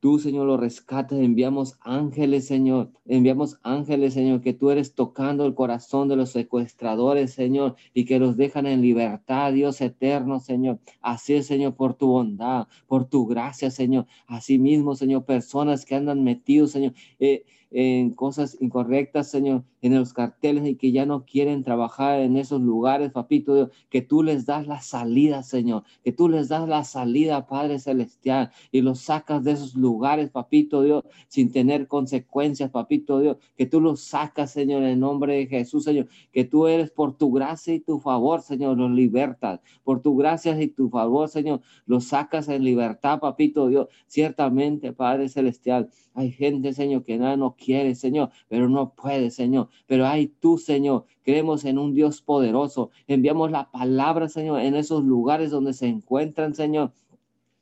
Tú, 0.07 0.21
Señor, 0.21 0.47
lo 0.47 0.57
rescatas. 0.57 1.19
Enviamos 1.19 1.81
ángeles, 1.81 2.47
Señor. 2.47 2.93
Enviamos 3.07 3.59
ángeles, 3.65 4.15
Señor, 4.15 4.41
que 4.41 4.53
tú 4.53 4.71
eres 4.71 4.95
tocando 4.95 5.45
el 5.45 5.57
corazón 5.57 6.07
de 6.07 6.15
los 6.15 6.31
secuestradores, 6.31 7.33
Señor, 7.33 7.75
y 7.93 8.05
que 8.05 8.21
los 8.21 8.37
dejan 8.37 8.67
en 8.69 8.83
libertad, 8.83 9.53
Dios 9.53 9.81
eterno, 9.81 10.39
Señor. 10.39 10.79
Así 11.01 11.43
Señor, 11.43 11.75
por 11.75 11.95
tu 11.95 12.07
bondad, 12.07 12.69
por 12.87 13.07
tu 13.07 13.27
gracia, 13.27 13.73
Señor. 13.73 14.07
Así 14.29 14.61
mismo, 14.61 14.95
Señor, 14.95 15.25
personas 15.25 15.85
que 15.85 15.97
andan 15.97 16.23
metidos, 16.23 16.71
Señor. 16.71 16.93
Eh, 17.19 17.45
en 17.71 18.11
cosas 18.11 18.57
incorrectas, 18.61 19.31
Señor, 19.31 19.65
en 19.83 19.99
los 19.99 20.13
carteles 20.13 20.67
y 20.67 20.77
que 20.77 20.93
ya 20.93 21.07
no 21.07 21.25
quieren 21.25 21.65
trabajar 21.65 22.21
en 22.21 22.37
esos 22.37 22.61
lugares, 22.61 23.13
papito, 23.13 23.71
que 23.89 24.03
tú 24.03 24.23
les 24.23 24.47
das 24.47 24.67
la 24.67 24.81
salida, 24.81 25.43
Señor, 25.43 25.85
que 26.05 26.13
tú 26.13 26.29
les 26.29 26.49
das 26.49 26.69
la 26.69 26.85
salida, 26.85 27.47
Padre 27.47 27.79
Celestial, 27.79 28.51
y 28.71 28.81
los 28.81 29.01
sacas 29.01 29.43
de 29.45 29.53
esos 29.53 29.75
lugares, 29.75 30.31
papito 30.31 30.83
Dios, 30.83 31.05
sin 31.29 31.53
tener 31.53 31.87
consecuencias, 31.89 32.71
papito 32.71 33.21
Dios, 33.21 33.37
que 33.57 33.67
tú 33.67 33.81
los 33.81 34.01
sacas, 34.01 34.51
Señor, 34.51 34.83
en 34.85 35.01
nombre 35.01 35.35
de 35.37 35.47
Jesús, 35.47 35.85
Señor, 35.85 36.09
que 36.33 36.45
tú 36.45 36.67
eres 36.67 36.91
por 36.91 37.17
tu 37.17 37.33
gracia 37.33 37.75
y 37.75 37.81
tu 37.81 38.01
favor, 38.01 38.43
Señor, 38.43 38.77
los 38.79 38.91
libertas, 38.91 39.61
por 39.85 40.03
tu 40.03 40.17
gracia 40.17 40.61
y 40.61 40.69
tu 40.69 40.89
favor, 40.89 41.29
Señor, 41.29 41.61
los 41.87 42.07
sacas 42.07 42.49
en 42.49 42.65
libertad, 42.65 43.21
papito 43.21 43.69
Dios, 43.69 43.89
ciertamente, 44.07 44.93
Padre 44.93 45.29
Celestial, 45.29 45.91
hay 46.15 46.33
gente, 46.33 46.73
Señor, 46.73 47.05
que 47.05 47.19
nada 47.19 47.37
quiere, 47.57 47.95
Señor, 47.95 48.31
pero 48.49 48.69
no 48.69 48.95
puede, 48.95 49.31
Señor. 49.31 49.69
Pero 49.87 50.07
hay 50.07 50.29
tú, 50.29 50.59
Señor. 50.59 51.07
Creemos 51.23 51.65
en 51.65 51.79
un 51.79 51.95
Dios 51.95 52.23
poderoso. 52.23 52.91
Enviamos 53.07 53.51
la 53.51 53.71
palabra, 53.71 54.29
Señor, 54.29 54.61
en 54.61 54.77
esos 54.77 55.05
lugares 55.05 55.51
donde 55.51 55.73
se 55.73 55.87
encuentran, 55.87 56.55
Señor. 56.55 56.93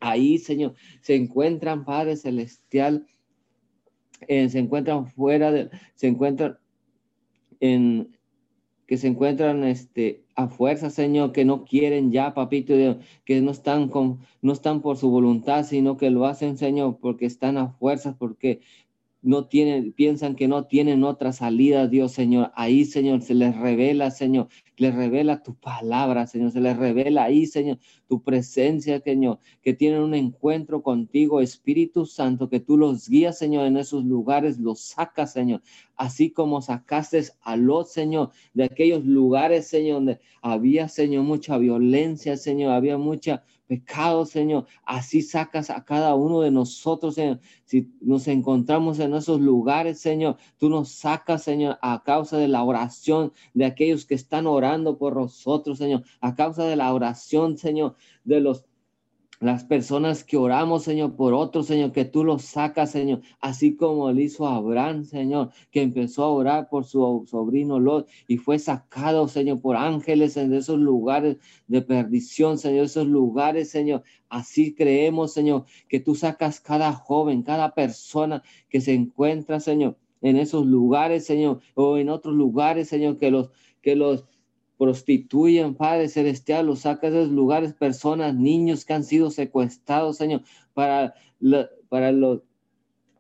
Ahí, 0.01 0.39
Señor, 0.39 0.75
se 1.01 1.15
encuentran, 1.15 1.85
Padre 1.85 2.17
Celestial. 2.17 3.07
Eh, 4.29 4.49
se 4.49 4.59
encuentran 4.59 5.07
fuera 5.07 5.51
de, 5.51 5.71
se 5.95 6.09
encuentran 6.09 6.59
en, 7.61 8.15
que 8.87 8.97
se 8.97 9.09
encuentran 9.09 9.65
este, 9.65 10.25
a 10.35 10.49
fuerza, 10.49 10.91
Señor, 10.91 11.33
que 11.33 11.45
no 11.45 11.65
quieren 11.65 12.13
ya, 12.13 12.35
papito, 12.35 12.75
que 13.25 13.41
no 13.41 13.51
están, 13.51 13.89
con, 13.89 14.19
no 14.43 14.53
están 14.53 14.83
por 14.83 14.97
su 14.97 15.11
voluntad, 15.11 15.65
sino 15.65 15.97
que 15.97 16.11
lo 16.11 16.27
hacen, 16.27 16.59
Señor, 16.59 16.99
porque 17.01 17.27
están 17.27 17.57
a 17.57 17.69
fuerzas, 17.69 18.15
porque 18.19 18.61
no 19.25 19.47
tienen, 19.47 19.93
piensan 19.93 20.37
que 20.37 20.49
no 20.49 20.67
tienen 20.67 21.03
otra 21.03 21.33
salida, 21.33 21.89
Dios, 21.89 22.13
Señor. 22.13 22.53
Ahí, 22.55 22.85
Señor, 22.85 23.23
se 23.23 23.35
les 23.35 23.57
revela, 23.57 24.11
Señor, 24.11 24.49
les 24.77 24.95
revela 24.95 25.43
tu 25.43 25.55
palabra, 25.55 26.27
Señor, 26.27 26.51
se 26.51 26.61
les 26.61 26.77
revela 26.77 27.25
ahí, 27.25 27.47
Señor, 27.47 27.79
tu 28.07 28.23
presencia, 28.23 29.01
Señor, 29.01 29.39
que 29.63 29.73
tienen 29.73 30.03
un 30.03 30.15
encuentro 30.15 30.83
contigo, 30.83 31.41
Espíritu 31.41 32.05
Santo, 32.05 32.51
que 32.51 32.61
tú 32.61 32.77
los 32.77 33.09
guías, 33.09 33.39
Señor, 33.39 33.67
en 33.67 33.79
esos 33.79 34.05
lugares, 34.05 34.59
los 34.59 34.81
sacas, 34.81 35.33
Señor, 35.33 35.63
así 35.97 36.31
como 36.31 36.61
sacaste 36.61 37.25
a 37.41 37.57
los, 37.57 37.93
Señor, 37.93 38.31
de 38.53 38.65
aquellos 38.65 39.07
lugares, 39.07 39.67
Señor, 39.67 39.95
donde 39.95 40.21
había, 40.43 40.89
Señor, 40.89 41.25
mucha 41.25 41.57
violencia, 41.57 42.37
Señor, 42.37 42.73
había 42.73 42.99
mucha 42.99 43.43
pecado, 43.67 44.27
Señor. 44.27 44.67
Así 44.85 45.23
sacas 45.23 45.71
a 45.71 45.85
cada 45.85 46.15
uno 46.15 46.41
de 46.41 46.51
nosotros, 46.51 47.15
Señor. 47.15 47.41
Si 47.65 47.93
nos 48.01 48.29
encontramos 48.29 48.99
en 48.99 49.15
esos 49.15 49.41
lugares, 49.41 50.01
Señor, 50.01 50.37
tú 50.59 50.69
nos 50.69 50.91
sacas, 50.91 51.43
Señor, 51.43 51.79
a 51.83 52.03
causa 52.03 52.37
de 52.37 52.49
la 52.49 52.63
oración 52.63 53.33
de 53.55 53.65
aquellos 53.65 54.07
que 54.07 54.15
están 54.15 54.47
orando 54.47 54.99
por 54.99 55.17
nosotros, 55.17 55.79
Señor. 55.79 56.05
A 56.21 56.35
causa 56.35 56.65
de 56.65 56.77
la 56.77 56.93
oración, 56.93 57.59
Señor, 57.59 57.97
de 58.25 58.41
los 58.41 58.65
las 59.45 59.63
personas 59.63 60.25
que 60.25 60.39
oramos, 60.39 60.85
Señor, 60.85 61.17
por 61.17 61.35
otros, 61.35 61.67
Señor, 61.67 61.93
que 61.93 62.07
tú 62.07 62.25
los 62.25 62.45
sacas, 62.45 62.93
Señor, 62.93 63.21
así 63.41 63.77
como 63.77 64.11
lo 64.11 64.19
hizo 64.19 64.47
Abraham, 64.47 65.05
Señor, 65.05 65.51
que 65.71 65.83
empezó 65.83 66.25
a 66.25 66.31
orar 66.31 66.69
por 66.71 66.87
su 66.87 67.27
sobrino 67.31 67.79
Lot 67.79 68.09
y 68.27 68.39
fue 68.39 68.59
sacado, 68.59 69.29
Señor, 69.29 69.61
por 69.61 69.77
ángeles 69.77 70.39
en 70.39 70.55
esos 70.55 70.79
lugares 70.79 71.37
de 71.67 71.83
perdición, 71.83 72.57
Señor, 72.57 72.87
esos 72.87 73.07
lugares, 73.07 73.69
Señor. 73.69 74.03
Así 74.31 74.75
creemos, 74.75 75.35
Señor, 75.35 75.67
que 75.89 76.01
tú 76.01 76.15
sacas 76.15 76.59
cada 76.59 76.95
joven, 76.95 77.43
cada 77.43 77.75
persona 77.75 78.43
que 78.71 78.81
se 78.81 78.95
encuentra, 78.95 79.61
Señor, 79.61 79.99
en 80.23 80.39
esos 80.39 80.65
lugares, 80.65 81.27
Señor, 81.27 81.61
o 81.75 81.99
en 81.99 82.09
otros 82.09 82.35
lugares, 82.35 82.89
Señor, 82.89 83.19
que 83.19 83.31
los 83.31 83.51
que 83.83 83.95
los 83.95 84.25
prostituyen, 84.79 85.75
Padre 85.75 86.09
Celestial, 86.09 86.67
los 86.67 86.81
sacas 86.81 87.13
de 87.13 87.23
esos 87.23 87.33
lugares, 87.33 87.75
personas, 87.75 88.35
niños 88.35 88.85
que 88.85 88.93
han 88.93 89.05
sido 89.05 89.31
secuestrados, 89.31 90.17
Señor, 90.17 90.43
para, 90.73 91.15
para 91.89 92.13
los 92.13 92.41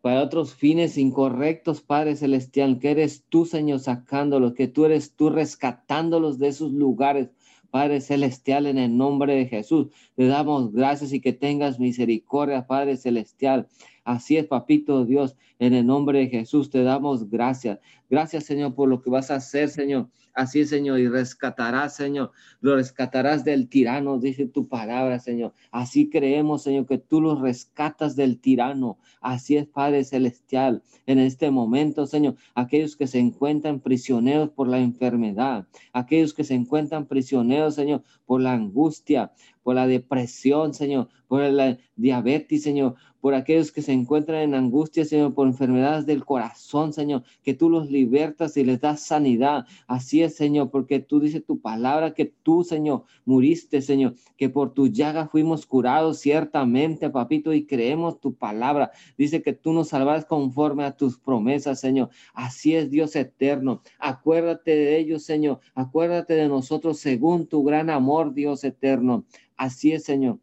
para 0.04 0.22
otros 0.22 0.54
fines 0.54 0.98
incorrectos, 0.98 1.80
Padre 1.80 2.14
Celestial, 2.14 2.78
que 2.78 2.90
eres 2.90 3.24
tú, 3.30 3.46
Señor, 3.46 3.80
sacándolos, 3.80 4.52
que 4.52 4.68
tú 4.68 4.84
eres 4.84 5.14
tú 5.14 5.30
rescatándolos 5.30 6.38
de 6.38 6.48
esos 6.48 6.72
lugares, 6.72 7.30
Padre 7.70 8.02
Celestial, 8.02 8.66
en 8.66 8.76
el 8.76 8.94
nombre 8.94 9.34
de 9.34 9.46
Jesús. 9.46 9.86
Te 10.14 10.26
damos 10.26 10.74
gracias 10.74 11.14
y 11.14 11.22
que 11.22 11.32
tengas 11.32 11.80
misericordia, 11.80 12.66
Padre 12.66 12.98
Celestial. 12.98 13.66
Así 14.04 14.36
es, 14.36 14.46
papito 14.46 15.06
Dios, 15.06 15.36
en 15.58 15.72
el 15.72 15.86
nombre 15.86 16.18
de 16.18 16.28
Jesús 16.28 16.68
te 16.68 16.82
damos 16.82 17.30
gracias. 17.30 17.78
Gracias, 18.10 18.44
Señor, 18.44 18.74
por 18.74 18.90
lo 18.90 19.00
que 19.00 19.08
vas 19.08 19.30
a 19.30 19.36
hacer, 19.36 19.70
Señor. 19.70 20.10
Así 20.34 20.66
Señor, 20.66 20.98
y 20.98 21.08
rescatarás, 21.08 21.94
Señor. 21.94 22.32
Lo 22.60 22.74
rescatarás 22.74 23.44
del 23.44 23.68
tirano, 23.68 24.18
dice 24.18 24.46
tu 24.46 24.68
palabra, 24.68 25.20
Señor. 25.20 25.54
Así 25.70 26.10
creemos, 26.10 26.62
Señor, 26.62 26.86
que 26.86 26.98
tú 26.98 27.20
los 27.20 27.40
rescatas 27.40 28.16
del 28.16 28.40
tirano. 28.40 28.98
Así 29.20 29.56
es, 29.56 29.66
Padre 29.66 30.04
Celestial. 30.04 30.82
En 31.06 31.20
este 31.20 31.50
momento, 31.50 32.06
Señor, 32.06 32.34
aquellos 32.54 32.96
que 32.96 33.06
se 33.06 33.20
encuentran 33.20 33.78
prisioneros 33.78 34.50
por 34.50 34.68
la 34.68 34.80
enfermedad, 34.80 35.66
aquellos 35.92 36.34
que 36.34 36.44
se 36.44 36.54
encuentran 36.54 37.06
prisioneros, 37.06 37.76
Señor, 37.76 38.02
por 38.26 38.40
la 38.40 38.54
angustia, 38.54 39.32
por 39.64 39.74
la 39.74 39.88
depresión, 39.88 40.74
Señor, 40.74 41.08
por 41.26 41.40
la 41.40 41.76
diabetes, 41.96 42.62
Señor, 42.62 42.94
por 43.20 43.32
aquellos 43.32 43.72
que 43.72 43.80
se 43.80 43.92
encuentran 43.92 44.42
en 44.42 44.54
angustia, 44.54 45.06
Señor, 45.06 45.32
por 45.32 45.48
enfermedades 45.48 46.04
del 46.04 46.26
corazón, 46.26 46.92
Señor, 46.92 47.22
que 47.42 47.54
tú 47.54 47.70
los 47.70 47.90
libertas 47.90 48.58
y 48.58 48.64
les 48.64 48.82
das 48.82 49.00
sanidad. 49.00 49.64
Así 49.86 50.22
es, 50.22 50.36
Señor, 50.36 50.70
porque 50.70 51.00
tú 51.00 51.20
dices 51.20 51.42
tu 51.42 51.58
palabra 51.58 52.12
que 52.12 52.26
tú, 52.26 52.62
Señor, 52.62 53.04
muriste, 53.24 53.80
Señor, 53.80 54.14
que 54.36 54.50
por 54.50 54.74
tu 54.74 54.88
llaga 54.88 55.26
fuimos 55.26 55.64
curados 55.64 56.18
ciertamente, 56.18 57.08
papito, 57.08 57.54
y 57.54 57.64
creemos 57.64 58.20
tu 58.20 58.34
palabra. 58.34 58.90
Dice 59.16 59.40
que 59.40 59.54
tú 59.54 59.72
nos 59.72 59.88
salvarás 59.88 60.26
conforme 60.26 60.84
a 60.84 60.94
tus 60.94 61.18
promesas, 61.18 61.80
Señor. 61.80 62.10
Así 62.34 62.76
es, 62.76 62.90
Dios 62.90 63.16
eterno. 63.16 63.80
Acuérdate 63.98 64.72
de 64.72 64.98
ellos, 64.98 65.22
Señor. 65.22 65.60
Acuérdate 65.74 66.34
de 66.34 66.48
nosotros 66.48 66.98
según 66.98 67.46
tu 67.46 67.64
gran 67.64 67.88
amor, 67.88 68.34
Dios 68.34 68.64
eterno. 68.64 69.24
Así 69.56 69.92
es, 69.92 70.04
Señor. 70.04 70.40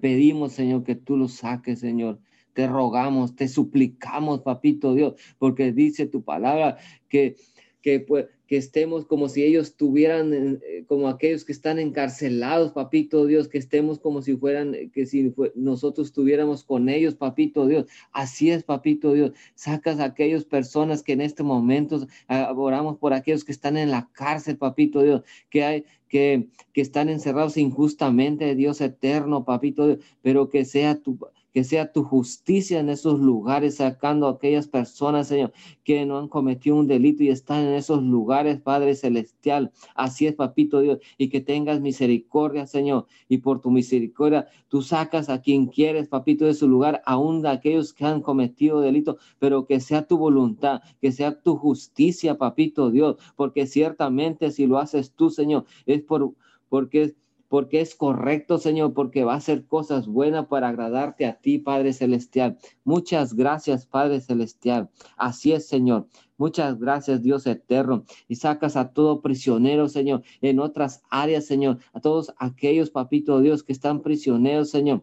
Pedimos, 0.00 0.52
Señor, 0.52 0.84
que 0.84 0.94
tú 0.94 1.16
los 1.16 1.34
saques, 1.34 1.80
Señor. 1.80 2.20
Te 2.52 2.66
rogamos, 2.66 3.36
te 3.36 3.48
suplicamos, 3.48 4.40
papito 4.42 4.94
Dios, 4.94 5.14
porque 5.38 5.72
dice 5.72 6.06
tu 6.06 6.22
palabra 6.22 6.78
que, 7.08 7.36
que, 7.82 8.00
pues, 8.00 8.26
que 8.46 8.56
estemos 8.56 9.04
como 9.04 9.28
si 9.28 9.42
ellos 9.42 9.76
tuvieran, 9.76 10.32
eh, 10.32 10.84
como 10.86 11.08
aquellos 11.08 11.44
que 11.44 11.52
están 11.52 11.78
encarcelados, 11.78 12.72
papito 12.72 13.26
Dios, 13.26 13.48
que 13.48 13.58
estemos 13.58 13.98
como 13.98 14.22
si 14.22 14.36
fueran, 14.36 14.74
eh, 14.74 14.90
que 14.92 15.06
si 15.06 15.34
nosotros 15.54 16.08
estuviéramos 16.08 16.62
con 16.62 16.88
ellos, 16.88 17.14
papito 17.14 17.66
Dios. 17.66 17.86
Así 18.12 18.50
es, 18.50 18.62
papito 18.62 19.12
Dios. 19.12 19.32
Sacas 19.54 19.98
a 19.98 20.04
aquellas 20.04 20.44
personas 20.44 21.02
que 21.02 21.12
en 21.12 21.20
este 21.20 21.42
momento 21.42 22.06
ah, 22.28 22.52
oramos 22.56 22.98
por 22.98 23.12
aquellos 23.12 23.44
que 23.44 23.52
están 23.52 23.76
en 23.76 23.90
la 23.90 24.08
cárcel, 24.12 24.56
papito 24.58 25.02
Dios, 25.02 25.22
que 25.50 25.64
hay, 25.64 25.84
que, 26.08 26.48
que 26.72 26.80
están 26.80 27.08
encerrados 27.08 27.56
injustamente, 27.56 28.54
Dios 28.54 28.80
eterno, 28.80 29.44
papito 29.44 29.98
pero 30.22 30.48
que 30.48 30.64
sea 30.64 30.96
tu 30.96 31.18
que 31.56 31.64
sea 31.64 31.90
tu 31.90 32.04
justicia 32.04 32.80
en 32.80 32.90
esos 32.90 33.18
lugares, 33.18 33.76
sacando 33.76 34.26
a 34.26 34.32
aquellas 34.32 34.68
personas, 34.68 35.28
Señor, 35.28 35.54
que 35.84 36.04
no 36.04 36.18
han 36.18 36.28
cometido 36.28 36.76
un 36.76 36.86
delito 36.86 37.22
y 37.22 37.30
están 37.30 37.64
en 37.64 37.72
esos 37.72 38.02
lugares, 38.02 38.60
Padre 38.60 38.94
Celestial. 38.94 39.72
Así 39.94 40.26
es, 40.26 40.34
Papito 40.34 40.80
Dios, 40.80 40.98
y 41.16 41.30
que 41.30 41.40
tengas 41.40 41.80
misericordia, 41.80 42.66
Señor, 42.66 43.06
y 43.26 43.38
por 43.38 43.62
tu 43.62 43.70
misericordia 43.70 44.48
tú 44.68 44.82
sacas 44.82 45.30
a 45.30 45.40
quien 45.40 45.68
quieres, 45.68 46.08
Papito, 46.08 46.44
de 46.44 46.52
su 46.52 46.68
lugar, 46.68 47.00
aún 47.06 47.40
de 47.40 47.48
aquellos 47.48 47.94
que 47.94 48.04
han 48.04 48.20
cometido 48.20 48.82
delito, 48.82 49.16
pero 49.38 49.64
que 49.64 49.80
sea 49.80 50.06
tu 50.06 50.18
voluntad, 50.18 50.82
que 51.00 51.10
sea 51.10 51.40
tu 51.40 51.56
justicia, 51.56 52.36
Papito 52.36 52.90
Dios, 52.90 53.16
porque 53.34 53.66
ciertamente 53.66 54.50
si 54.50 54.66
lo 54.66 54.76
haces 54.76 55.12
tú, 55.12 55.30
Señor, 55.30 55.64
es 55.86 56.02
por 56.02 56.34
porque 56.68 57.14
porque 57.56 57.80
es 57.80 57.94
correcto, 57.94 58.58
Señor, 58.58 58.92
porque 58.92 59.24
va 59.24 59.32
a 59.32 59.40
ser 59.40 59.64
cosas 59.64 60.06
buenas 60.06 60.44
para 60.48 60.68
agradarte 60.68 61.24
a 61.24 61.40
ti, 61.40 61.56
Padre 61.56 61.94
Celestial. 61.94 62.58
Muchas 62.84 63.32
gracias, 63.32 63.86
Padre 63.86 64.20
Celestial. 64.20 64.90
Así 65.16 65.52
es, 65.52 65.66
Señor. 65.66 66.06
Muchas 66.36 66.78
gracias, 66.78 67.22
Dios 67.22 67.46
eterno. 67.46 68.04
Y 68.28 68.34
sacas 68.34 68.76
a 68.76 68.92
todo 68.92 69.22
prisionero, 69.22 69.88
Señor, 69.88 70.22
en 70.42 70.60
otras 70.60 71.02
áreas, 71.08 71.46
Señor. 71.46 71.78
A 71.94 72.00
todos 72.02 72.34
aquellos, 72.36 72.90
papito 72.90 73.40
Dios, 73.40 73.62
que 73.62 73.72
están 73.72 74.02
prisioneros, 74.02 74.68
Señor 74.68 75.02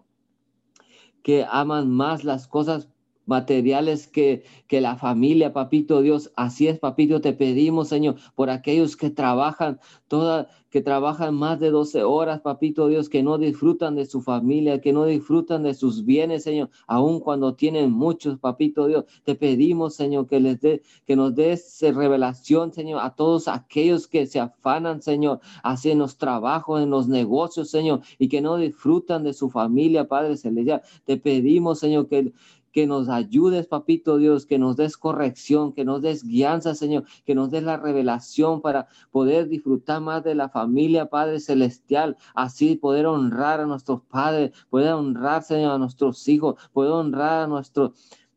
que 1.24 1.46
aman 1.50 1.90
más 1.90 2.26
las 2.26 2.48
cosas 2.48 2.90
materiales 3.26 4.08
que, 4.08 4.44
que 4.68 4.82
la 4.82 4.96
familia, 4.96 5.54
papito 5.54 6.02
Dios. 6.02 6.32
Así 6.36 6.68
es, 6.68 6.80
papito, 6.80 7.22
te 7.22 7.34
pedimos, 7.34 7.90
Señor, 7.90 8.16
por 8.36 8.50
aquellos 8.50 8.96
que 8.98 9.10
trabajan 9.10 9.80
toda, 10.08 10.50
que 10.70 10.82
trabajan 10.82 11.36
más 11.36 11.60
de 11.60 11.70
12 11.70 12.04
horas, 12.04 12.42
papito 12.42 12.88
Dios, 12.88 13.10
que 13.10 13.24
no 13.24 13.38
disfrutan 13.38 13.96
de 13.96 14.06
su 14.06 14.22
familia, 14.22 14.82
que 14.82 14.94
no 14.94 15.06
disfrutan 15.06 15.64
de 15.64 15.74
sus 15.74 16.06
bienes, 16.06 16.44
Señor, 16.44 16.70
aun 16.88 17.20
cuando 17.20 17.56
tienen 17.56 17.92
muchos, 17.92 18.40
papito 18.40 18.88
Dios. 18.88 19.06
Te 19.24 19.36
pedimos, 19.36 19.96
Señor, 19.96 20.28
que 20.28 20.40
les 20.40 20.60
dé, 20.62 20.82
que 21.06 21.16
nos 21.16 21.36
des 21.36 21.80
revelación, 21.82 22.74
Señor, 22.74 23.02
a 23.04 23.16
todos 23.16 23.48
aquellos 23.48 24.08
que 24.08 24.26
se 24.26 24.40
afanan, 24.40 25.02
Señor, 25.02 25.40
hacen 25.64 26.00
los 26.00 26.18
trabajos, 26.18 26.82
en 26.82 26.90
los 26.90 27.08
negocios, 27.08 27.70
Señor, 27.70 28.02
y 28.18 28.28
que 28.28 28.42
no 28.42 28.58
disfrutan 28.58 29.24
de 29.24 29.34
su 29.34 29.50
familia, 29.50 30.08
Padre 30.08 30.38
Celestial. 30.38 30.82
Te 31.06 31.18
pedimos, 31.18 31.80
Señor, 31.80 32.08
que 32.08 32.34
que 32.74 32.88
nos 32.88 33.08
ayudes, 33.08 33.68
papito 33.68 34.18
Dios, 34.18 34.46
que 34.46 34.60
nos 34.60 34.76
des 34.76 34.98
corrección, 34.98 35.72
que 35.72 35.86
nos 35.86 36.02
des 36.02 36.24
guianza, 36.24 36.76
Señor, 36.76 37.06
que 37.26 37.36
nos 37.36 37.52
des 37.52 37.64
la 37.64 37.78
revelación 37.78 38.62
para 38.62 38.88
poder 39.12 39.48
disfrutar 39.48 40.02
más 40.02 40.24
de 40.24 40.36
la 40.36 40.50
familia, 40.50 41.06
Padre 41.06 41.40
Celestial, 41.40 42.18
así 42.36 42.76
poder 42.76 43.06
honrar 43.06 43.62
a 43.62 43.66
nuestros 43.66 44.02
padres, 44.02 44.52
poder 44.70 44.94
honrar, 44.94 45.44
Señor, 45.44 45.74
a 45.74 45.78
nuestros 45.78 46.28
hijos, 46.28 46.56
poder 46.74 46.92
honrar 46.92 47.44
a 47.44 47.48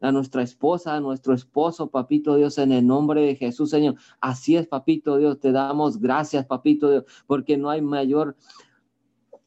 a 0.00 0.12
nuestra 0.12 0.42
esposa, 0.42 0.94
a 0.94 1.00
nuestro 1.00 1.34
esposo, 1.34 1.88
papito 1.88 2.36
Dios, 2.36 2.58
en 2.58 2.72
el 2.72 2.86
nombre 2.86 3.22
de 3.22 3.34
Jesús, 3.34 3.70
Señor. 3.70 3.96
Así 4.20 4.56
es, 4.56 4.66
papito 4.66 5.16
Dios, 5.16 5.40
te 5.40 5.52
damos 5.52 5.98
gracias, 5.98 6.44
papito 6.46 6.90
Dios, 6.90 7.04
porque 7.26 7.56
no 7.56 7.70
hay 7.70 7.80
mayor 7.80 8.36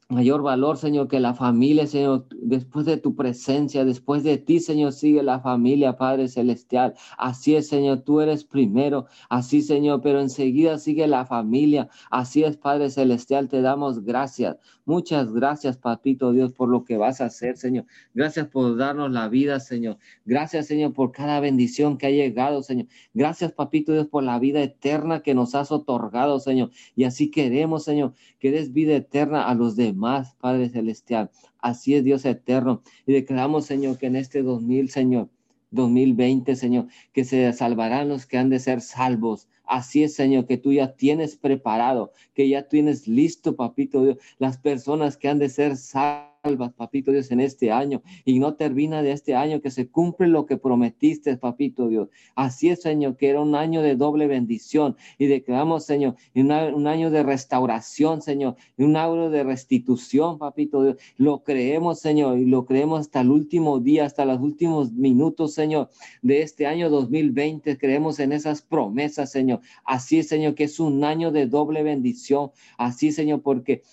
mayor 0.10 0.42
valor, 0.42 0.78
Señor, 0.78 1.08
que 1.08 1.20
la 1.20 1.36
familia, 1.36 1.86
Señor, 1.86 2.26
después 2.32 2.86
de 2.88 2.98
tu 2.98 3.16
presencia, 3.16 3.86
después 3.86 4.24
de 4.24 4.40
ti, 4.40 4.60
Señor, 4.60 4.92
sigue 4.92 5.22
la 5.22 5.40
familia, 5.40 5.98
Padre 5.98 6.28
Celestial. 6.28 6.96
Así 7.18 7.56
es, 7.56 7.68
Señor, 7.68 8.02
tú 8.02 8.20
eres 8.20 8.44
primero, 8.44 9.06
así, 9.30 9.62
Señor, 9.62 10.02
pero 10.02 10.20
enseguida 10.20 10.80
sigue 10.80 11.06
la 11.08 11.26
familia. 11.28 11.90
Así 12.10 12.44
es, 12.44 12.58
Padre 12.58 12.90
Celestial, 12.90 13.50
te 13.50 13.62
damos 13.62 14.04
gracias. 14.04 14.58
Muchas 14.90 15.32
gracias, 15.32 15.78
Papito 15.78 16.32
Dios, 16.32 16.52
por 16.54 16.68
lo 16.68 16.84
que 16.84 16.98
vas 16.98 17.22
a 17.22 17.26
hacer, 17.26 17.58
Señor. 17.58 17.86
Gracias 18.16 18.48
por 18.48 18.76
darnos 18.76 19.12
la 19.12 19.28
vida, 19.30 19.60
Señor. 19.60 20.00
Gracias, 20.26 20.66
Señor, 20.66 20.94
por 20.94 21.12
cada 21.12 21.40
bendición 21.40 22.00
que 22.00 22.08
ha 22.08 22.10
llegado, 22.10 22.64
Señor. 22.64 22.88
Gracias, 23.14 23.52
Papito 23.52 23.94
Dios, 23.94 24.08
por 24.08 24.24
la 24.24 24.40
vida 24.40 24.64
eterna 24.64 25.22
que 25.22 25.36
nos 25.36 25.54
has 25.54 25.72
otorgado, 25.72 26.40
Señor. 26.40 26.72
Y 26.96 27.04
así 27.04 27.30
queremos, 27.30 27.84
Señor, 27.84 28.16
que 28.40 28.52
des 28.52 28.74
vida 28.74 28.96
eterna 28.96 29.48
a 29.48 29.56
los 29.56 29.76
demás, 29.76 30.36
Padre 30.40 30.70
Celestial. 30.70 31.30
Así 31.60 31.96
es 31.96 32.04
Dios 32.04 32.26
eterno. 32.26 32.82
Y 33.06 33.14
declaramos, 33.14 33.66
Señor, 33.66 33.98
que 33.98 34.08
en 34.08 34.16
este 34.16 34.42
2000, 34.42 34.90
Señor, 34.90 35.30
2020, 35.72 36.56
Señor, 36.56 36.88
que 37.14 37.26
se 37.26 37.52
salvarán 37.54 38.10
los 38.10 38.26
que 38.26 38.38
han 38.38 38.50
de 38.50 38.60
ser 38.60 38.82
salvos. 38.82 39.48
Así 39.66 40.04
es, 40.04 40.16
Señor, 40.16 40.48
que 40.48 40.58
tú 40.58 40.74
ya 40.74 40.96
tienes 40.96 41.36
preparado, 41.36 42.12
que 42.34 42.50
ya 42.50 42.68
tienes 42.68 43.08
listo, 43.08 43.56
papito 43.56 44.04
Dios, 44.04 44.18
las 44.40 44.58
personas 44.58 45.18
que 45.18 45.28
han 45.30 45.38
de 45.38 45.50
ser 45.50 45.78
salvas 45.78 46.29
salvas, 46.44 46.74
papito 46.74 47.12
Dios, 47.12 47.32
en 47.32 47.40
este 47.40 47.72
año. 47.72 48.02
Y 48.26 48.40
no 48.40 48.56
termina 48.56 49.02
de 49.02 49.12
este 49.12 49.36
año, 49.36 49.62
que 49.62 49.72
se 49.72 49.88
cumple 49.88 50.28
lo 50.28 50.46
que 50.46 50.58
prometiste, 50.58 51.36
papito 51.38 51.88
Dios. 51.88 52.10
Así 52.36 52.70
es, 52.70 52.82
Señor, 52.82 53.18
que 53.18 53.30
era 53.30 53.42
un 53.42 53.56
año 53.56 53.82
de 53.82 53.96
doble 53.96 54.28
bendición. 54.28 54.96
Y 55.18 55.28
declaramos, 55.28 55.86
Señor, 55.86 56.16
un 56.36 56.88
año 56.88 57.12
de 57.12 57.24
restauración, 57.24 58.22
Señor, 58.22 58.56
un 58.78 58.96
año 58.96 59.30
de 59.30 59.44
restitución, 59.44 60.38
papito 60.38 60.84
Dios. 60.84 60.98
Lo 61.18 61.44
creemos, 61.44 62.00
Señor, 62.00 62.38
y 62.38 62.46
lo 62.46 62.66
creemos 62.66 63.02
hasta 63.02 63.22
el 63.22 63.32
último 63.32 63.80
día, 63.80 64.06
hasta 64.06 64.26
los 64.26 64.40
últimos 64.40 64.92
minutos, 64.94 65.54
Señor, 65.54 65.90
de 66.22 66.42
este 66.42 66.68
año 66.68 66.90
2020. 66.90 67.78
Creemos 67.78 68.20
en 68.20 68.32
esas 68.32 68.62
promesas, 68.62 69.32
Señor. 69.32 69.60
Así 69.84 70.20
es, 70.20 70.28
Señor, 70.30 70.56
que 70.56 70.66
es 70.66 70.80
un 70.80 71.04
año 71.04 71.32
de 71.32 71.48
doble 71.48 71.84
bendición. 71.84 72.52
Así, 72.78 73.12
Señor, 73.12 73.42
porque 73.42 73.84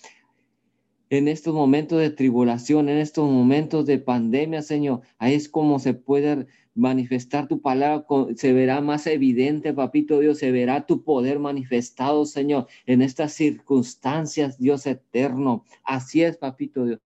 en 1.09 1.27
estos 1.27 1.53
momentos 1.53 1.99
de 1.99 2.09
tribulación, 2.09 2.89
en 2.89 2.97
estos 2.97 3.29
momentos 3.29 3.85
de 3.85 3.99
pandemia, 3.99 4.61
Señor, 4.61 5.01
ahí 5.17 5.33
es 5.33 5.49
como 5.49 5.79
se 5.79 5.93
puede 5.93 6.47
manifestar 6.75 7.47
tu 7.47 7.61
palabra, 7.61 8.05
se 8.35 8.53
verá 8.53 8.81
más 8.81 9.07
evidente, 9.07 9.73
papito 9.73 10.19
Dios, 10.19 10.37
se 10.37 10.51
verá 10.51 10.85
tu 10.85 11.03
poder 11.03 11.39
manifestado, 11.39 12.25
Señor, 12.25 12.67
en 12.85 13.01
estas 13.01 13.33
circunstancias, 13.33 14.57
Dios 14.59 14.85
eterno. 14.85 15.65
Así 15.83 16.23
es, 16.23 16.37
papito 16.37 16.85
Dios 16.85 16.99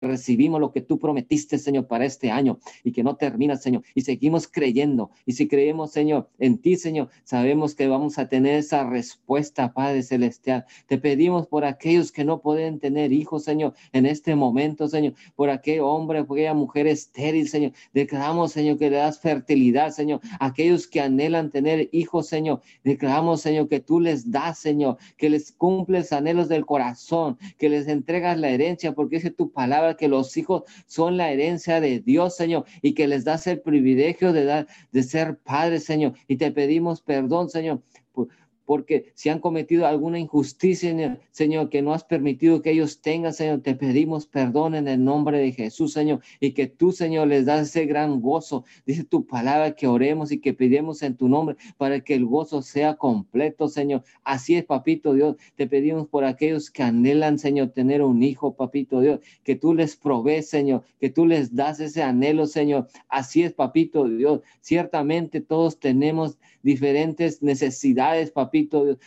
recibimos 0.00 0.60
lo 0.60 0.72
que 0.72 0.80
tú 0.80 0.98
prometiste, 0.98 1.58
Señor, 1.58 1.86
para 1.86 2.04
este 2.04 2.30
año 2.30 2.58
y 2.84 2.92
que 2.92 3.02
no 3.02 3.16
termina, 3.16 3.56
Señor. 3.56 3.82
Y 3.94 4.02
seguimos 4.02 4.48
creyendo. 4.48 5.10
Y 5.26 5.32
si 5.32 5.48
creemos, 5.48 5.92
Señor, 5.92 6.28
en 6.38 6.58
ti, 6.58 6.76
Señor, 6.76 7.08
sabemos 7.24 7.74
que 7.74 7.88
vamos 7.88 8.18
a 8.18 8.28
tener 8.28 8.54
esa 8.54 8.88
respuesta, 8.88 9.72
Padre 9.72 10.02
Celestial. 10.02 10.64
Te 10.86 10.98
pedimos 10.98 11.46
por 11.46 11.64
aquellos 11.64 12.12
que 12.12 12.24
no 12.24 12.40
pueden 12.40 12.78
tener 12.78 13.12
hijos, 13.12 13.44
Señor, 13.44 13.74
en 13.92 14.06
este 14.06 14.34
momento, 14.34 14.88
Señor, 14.88 15.14
por 15.36 15.50
aquel 15.50 15.80
hombre, 15.80 16.24
por 16.24 16.38
aquella 16.38 16.54
mujer 16.54 16.86
estéril, 16.86 17.48
Señor. 17.48 17.72
Declaramos, 17.92 18.52
Señor, 18.52 18.78
que 18.78 18.90
le 18.90 18.96
das 18.96 19.20
fertilidad, 19.20 19.90
Señor. 19.90 20.20
Aquellos 20.38 20.86
que 20.86 21.00
anhelan 21.00 21.50
tener 21.50 21.88
hijos, 21.92 22.26
Señor. 22.28 22.62
Declaramos, 22.84 23.40
Señor, 23.40 23.68
que 23.68 23.80
tú 23.80 24.00
les 24.00 24.30
das, 24.30 24.58
Señor, 24.58 24.96
que 25.16 25.30
les 25.30 25.52
cumples 25.52 26.12
anhelos 26.12 26.48
del 26.48 26.66
corazón, 26.66 27.38
que 27.58 27.68
les 27.68 27.88
entregas 27.88 28.38
la 28.38 28.50
herencia, 28.50 28.92
porque 28.92 29.16
es 29.16 29.36
tu 29.36 29.50
palabra 29.50 29.89
que 29.96 30.08
los 30.08 30.36
hijos 30.36 30.64
son 30.86 31.16
la 31.16 31.30
herencia 31.30 31.80
de 31.80 32.00
Dios, 32.00 32.36
Señor, 32.36 32.64
y 32.82 32.94
que 32.94 33.06
les 33.06 33.24
das 33.24 33.46
el 33.46 33.60
privilegio 33.60 34.32
de 34.32 34.44
dar, 34.44 34.66
de 34.92 35.02
ser 35.02 35.38
padres, 35.38 35.84
Señor. 35.84 36.14
Y 36.28 36.36
te 36.36 36.50
pedimos 36.50 37.00
perdón, 37.02 37.50
Señor, 37.50 37.82
porque 38.70 39.10
si 39.14 39.30
han 39.30 39.40
cometido 39.40 39.84
alguna 39.84 40.20
injusticia, 40.20 41.18
Señor, 41.32 41.70
que 41.70 41.82
no 41.82 41.92
has 41.92 42.04
permitido 42.04 42.62
que 42.62 42.70
ellos 42.70 43.00
tengan, 43.00 43.32
Señor, 43.32 43.62
te 43.62 43.74
pedimos 43.74 44.26
perdón 44.26 44.76
en 44.76 44.86
el 44.86 45.02
nombre 45.02 45.38
de 45.38 45.50
Jesús, 45.50 45.92
Señor, 45.92 46.20
y 46.38 46.52
que 46.52 46.68
tú, 46.68 46.92
Señor, 46.92 47.26
les 47.26 47.46
das 47.46 47.62
ese 47.62 47.84
gran 47.86 48.20
gozo. 48.20 48.64
Dice 48.86 49.02
tu 49.02 49.26
palabra 49.26 49.74
que 49.74 49.88
oremos 49.88 50.30
y 50.30 50.38
que 50.38 50.54
pedimos 50.54 51.02
en 51.02 51.16
tu 51.16 51.28
nombre 51.28 51.56
para 51.78 51.98
que 51.98 52.14
el 52.14 52.24
gozo 52.26 52.62
sea 52.62 52.94
completo, 52.94 53.66
Señor. 53.66 54.04
Así 54.22 54.54
es, 54.54 54.64
papito 54.64 55.14
Dios, 55.14 55.34
te 55.56 55.66
pedimos 55.66 56.06
por 56.06 56.22
aquellos 56.22 56.70
que 56.70 56.84
anhelan, 56.84 57.40
Señor, 57.40 57.70
tener 57.70 58.02
un 58.02 58.22
hijo, 58.22 58.54
papito 58.54 59.00
Dios, 59.00 59.18
que 59.42 59.56
tú 59.56 59.74
les 59.74 59.96
provees, 59.96 60.48
Señor, 60.48 60.84
que 61.00 61.10
tú 61.10 61.26
les 61.26 61.56
das 61.56 61.80
ese 61.80 62.04
anhelo, 62.04 62.46
Señor. 62.46 62.86
Así 63.08 63.42
es, 63.42 63.52
papito 63.52 64.06
Dios. 64.06 64.42
Ciertamente 64.60 65.40
todos 65.40 65.80
tenemos 65.80 66.38
diferentes 66.62 67.42
necesidades, 67.42 68.30
papito 68.30 68.59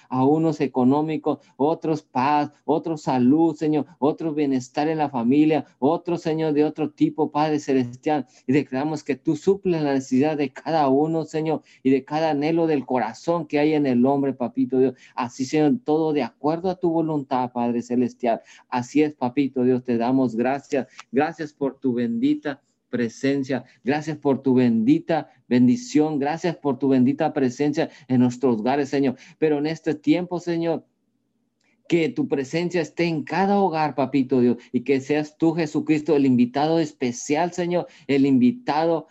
A 0.09 0.25
unos 0.25 0.61
económicos, 0.61 1.39
otros 1.57 2.01
paz, 2.01 2.51
otros 2.65 3.03
salud, 3.03 3.55
Señor, 3.55 3.85
otros 3.99 4.35
bienestar 4.35 4.87
en 4.87 4.97
la 4.97 5.09
familia, 5.09 5.65
otros, 5.79 6.21
Señor, 6.21 6.53
de 6.53 6.63
otro 6.63 6.91
tipo, 6.91 7.31
Padre 7.31 7.59
Celestial. 7.59 8.27
Y 8.47 8.53
declaramos 8.53 9.03
que 9.03 9.15
tú 9.15 9.35
suples 9.35 9.81
la 9.81 9.93
necesidad 9.93 10.37
de 10.37 10.51
cada 10.51 10.87
uno, 10.87 11.25
Señor, 11.25 11.61
y 11.83 11.91
de 11.91 12.03
cada 12.03 12.31
anhelo 12.31 12.67
del 12.67 12.85
corazón 12.85 13.45
que 13.47 13.59
hay 13.59 13.73
en 13.73 13.85
el 13.85 14.05
hombre, 14.05 14.33
papito 14.33 14.79
Dios. 14.79 14.95
Así, 15.15 15.45
Señor, 15.45 15.79
todo 15.83 16.13
de 16.13 16.23
acuerdo 16.23 16.69
a 16.69 16.79
tu 16.79 16.89
voluntad, 16.89 17.51
Padre 17.51 17.81
Celestial. 17.81 18.41
Así 18.69 19.01
es, 19.03 19.13
papito 19.15 19.63
Dios, 19.63 19.83
te 19.83 19.97
damos 19.97 20.35
gracias. 20.35 20.87
Gracias 21.11 21.53
por 21.53 21.79
tu 21.79 21.93
bendita 21.93 22.61
presencia. 22.93 23.63
Gracias 23.83 24.17
por 24.19 24.43
tu 24.43 24.53
bendita 24.53 25.31
bendición. 25.47 26.19
Gracias 26.19 26.55
por 26.55 26.77
tu 26.77 26.89
bendita 26.89 27.33
presencia 27.33 27.89
en 28.07 28.19
nuestros 28.19 28.59
hogares, 28.59 28.89
Señor. 28.89 29.15
Pero 29.39 29.57
en 29.57 29.65
este 29.65 29.95
tiempo, 29.95 30.39
Señor, 30.39 30.85
que 31.87 32.09
tu 32.09 32.27
presencia 32.27 32.81
esté 32.81 33.05
en 33.05 33.23
cada 33.23 33.57
hogar, 33.57 33.95
papito 33.95 34.41
Dios, 34.41 34.57
y 34.71 34.81
que 34.81 35.01
seas 35.01 35.37
tú, 35.39 35.53
Jesucristo, 35.53 36.15
el 36.15 36.27
invitado 36.27 36.77
especial, 36.77 37.51
Señor, 37.51 37.87
el 38.05 38.27
invitado 38.27 39.07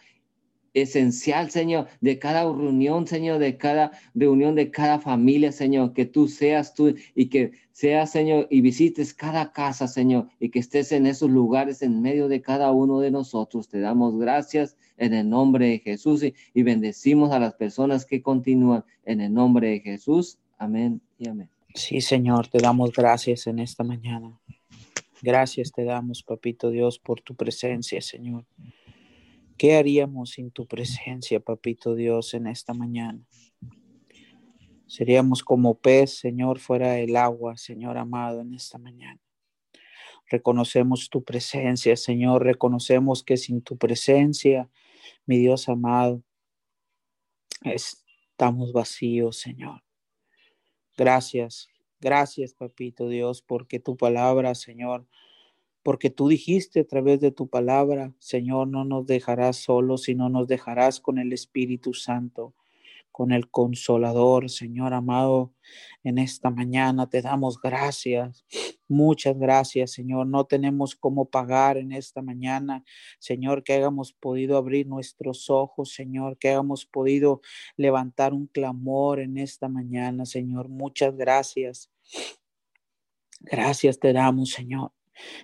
esencial, 0.75 1.51
Señor, 1.51 1.89
de 2.01 2.19
cada 2.19 2.43
reunión, 2.45 3.07
Señor, 3.07 3.39
de 3.39 3.57
cada 3.57 3.93
reunión 4.15 4.55
de 4.55 4.71
cada 4.71 4.99
familia, 4.99 5.53
Señor, 5.53 5.93
que 5.93 6.07
tú 6.07 6.29
seas 6.29 6.75
tú 6.75 6.95
y 7.15 7.27
que 7.27 7.53
seas, 7.73 8.11
Señor, 8.11 8.47
y 8.51 8.61
visites 8.61 9.15
cada 9.15 9.53
casa, 9.53 9.89
Señor, 9.89 10.29
y 10.41 10.51
que 10.51 10.59
estés 10.59 10.93
en 10.93 11.07
esos 11.07 11.31
lugares 11.31 11.83
en 11.83 12.01
medio 12.01 12.29
de 12.29 12.41
cada 12.41 12.71
uno 12.71 13.01
de 13.01 13.11
nosotros. 13.11 13.69
Te 13.69 13.81
damos 13.81 14.19
gracias 14.19 14.77
en 14.97 15.15
el 15.15 15.29
nombre 15.29 15.69
de 15.69 15.79
Jesús 15.79 16.23
y, 16.23 16.63
bendecimos 16.63 17.33
a 17.33 17.39
las 17.39 17.55
personas 17.55 18.07
que 18.07 18.23
continúan 18.23 18.85
en 19.05 19.21
el 19.21 19.33
nombre 19.33 19.69
de 19.69 19.81
Jesús. 19.81 20.39
Amén 20.59 21.01
y 21.19 21.29
amén. 21.29 21.49
Sí, 21.75 22.01
Señor, 22.01 22.49
te 22.49 22.59
damos 22.59 22.93
gracias 22.93 23.47
en 23.47 23.59
esta 23.59 23.83
mañana. 23.83 24.39
Gracias 25.23 25.73
te 25.73 25.85
damos, 25.85 26.23
Papito 26.23 26.71
Dios, 26.71 26.99
por 26.99 27.21
tu 27.21 27.35
presencia, 27.35 28.01
Señor. 28.01 28.45
¿Qué 29.57 29.77
haríamos 29.77 30.31
sin 30.31 30.51
tu 30.51 30.67
presencia, 30.67 31.41
papito 31.41 31.95
Dios, 31.95 32.35
en 32.35 32.47
esta 32.47 32.75
mañana? 32.75 33.25
Seríamos 34.87 35.43
como 35.43 35.79
pez, 35.79 36.19
Señor, 36.19 36.59
fuera 36.59 36.93
del 36.93 37.17
agua, 37.17 37.57
Señor 37.57 37.97
amado, 37.97 38.41
en 38.41 38.55
esta 38.55 38.79
mañana. 38.79 39.21
Reconocemos 40.29 41.09
tu 41.11 41.23
presencia, 41.25 41.97
Señor. 41.97 42.45
Reconocemos 42.45 43.23
que 43.23 43.37
sin 43.37 43.63
tu 43.63 43.77
presencia, 43.79 44.69
mi 45.27 45.39
Dios 45.39 45.69
amado, 45.69 46.23
estamos 47.65 48.73
vacíos, 48.73 49.39
Señor. 49.39 49.83
Gracias, 50.97 51.69
gracias, 52.01 52.55
papito 52.55 53.09
Dios, 53.09 53.43
porque 53.43 53.79
tu 53.79 53.97
palabra, 53.97 54.55
Señor, 54.55 55.07
porque 55.83 56.11
tú 56.11 56.29
dijiste 56.29 56.81
a 56.81 56.87
través 56.87 57.21
de 57.21 57.33
tu 57.33 57.49
palabra, 57.49 58.13
Señor, 58.19 58.69
no 58.69 58.85
nos 58.85 59.07
dejarás 59.07 59.57
solos, 59.57 60.03
sino 60.03 60.29
nos 60.29 60.47
dejarás 60.47 61.01
con 61.01 61.19
el 61.19 61.33
Espíritu 61.33 61.93
Santo, 61.93 62.55
con 63.11 63.33
el 63.33 63.51
Consolador, 63.51 64.49
Señor 64.49 64.95
amado. 64.95 65.53
En 66.05 66.19
esta 66.19 66.51
mañana 66.51 67.09
te 67.09 67.21
damos 67.21 67.61
gracias, 67.61 68.45
muchas 68.89 69.37
gracias, 69.39 69.93
Señor. 69.93 70.27
No 70.27 70.45
tenemos 70.45 70.95
cómo 70.95 71.27
pagar 71.29 71.77
en 71.77 71.93
esta 71.93 72.23
mañana, 72.23 72.85
Señor, 73.19 73.65
que 73.65 73.75
hayamos 73.75 74.13
podido 74.13 74.57
abrir 74.57 74.87
nuestros 74.87 75.51
ojos, 75.51 75.93
Señor, 75.93 76.39
que 76.39 76.51
hayamos 76.51 76.87
podido 76.87 77.41
levantar 77.77 78.33
un 78.33 78.47
clamor 78.47 79.21
en 79.21 79.37
esta 79.37 79.69
mañana, 79.69 80.27
Señor. 80.27 80.69
Muchas 80.69 81.17
gracias. 81.17 81.91
Gracias 83.41 83.99
te 83.99 84.13
damos, 84.13 84.51
Señor. 84.51 84.93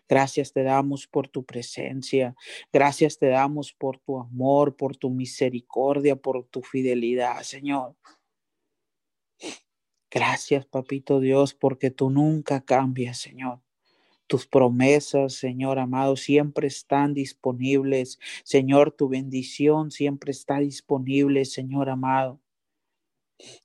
Gracias 0.08 0.52
te 0.52 0.62
damos 0.62 1.06
por 1.06 1.28
tu 1.28 1.44
presencia. 1.44 2.34
Gracias 2.72 3.18
te 3.18 3.28
damos 3.28 3.72
por 3.72 3.98
tu 3.98 4.18
amor, 4.18 4.76
por 4.76 4.96
tu 4.96 5.10
misericordia, 5.10 6.16
por 6.16 6.44
tu 6.44 6.62
fidelidad, 6.62 7.42
Señor. 7.42 7.96
Gracias, 10.10 10.64
Papito 10.64 11.20
Dios, 11.20 11.52
porque 11.54 11.90
tú 11.90 12.08
nunca 12.08 12.64
cambias, 12.64 13.18
Señor. 13.18 13.60
Tus 14.26 14.46
promesas, 14.46 15.34
Señor 15.34 15.78
amado, 15.78 16.16
siempre 16.16 16.66
están 16.68 17.14
disponibles. 17.14 18.18
Señor, 18.44 18.92
tu 18.92 19.08
bendición 19.08 19.90
siempre 19.90 20.32
está 20.32 20.58
disponible, 20.60 21.44
Señor 21.44 21.88
amado. 21.88 22.40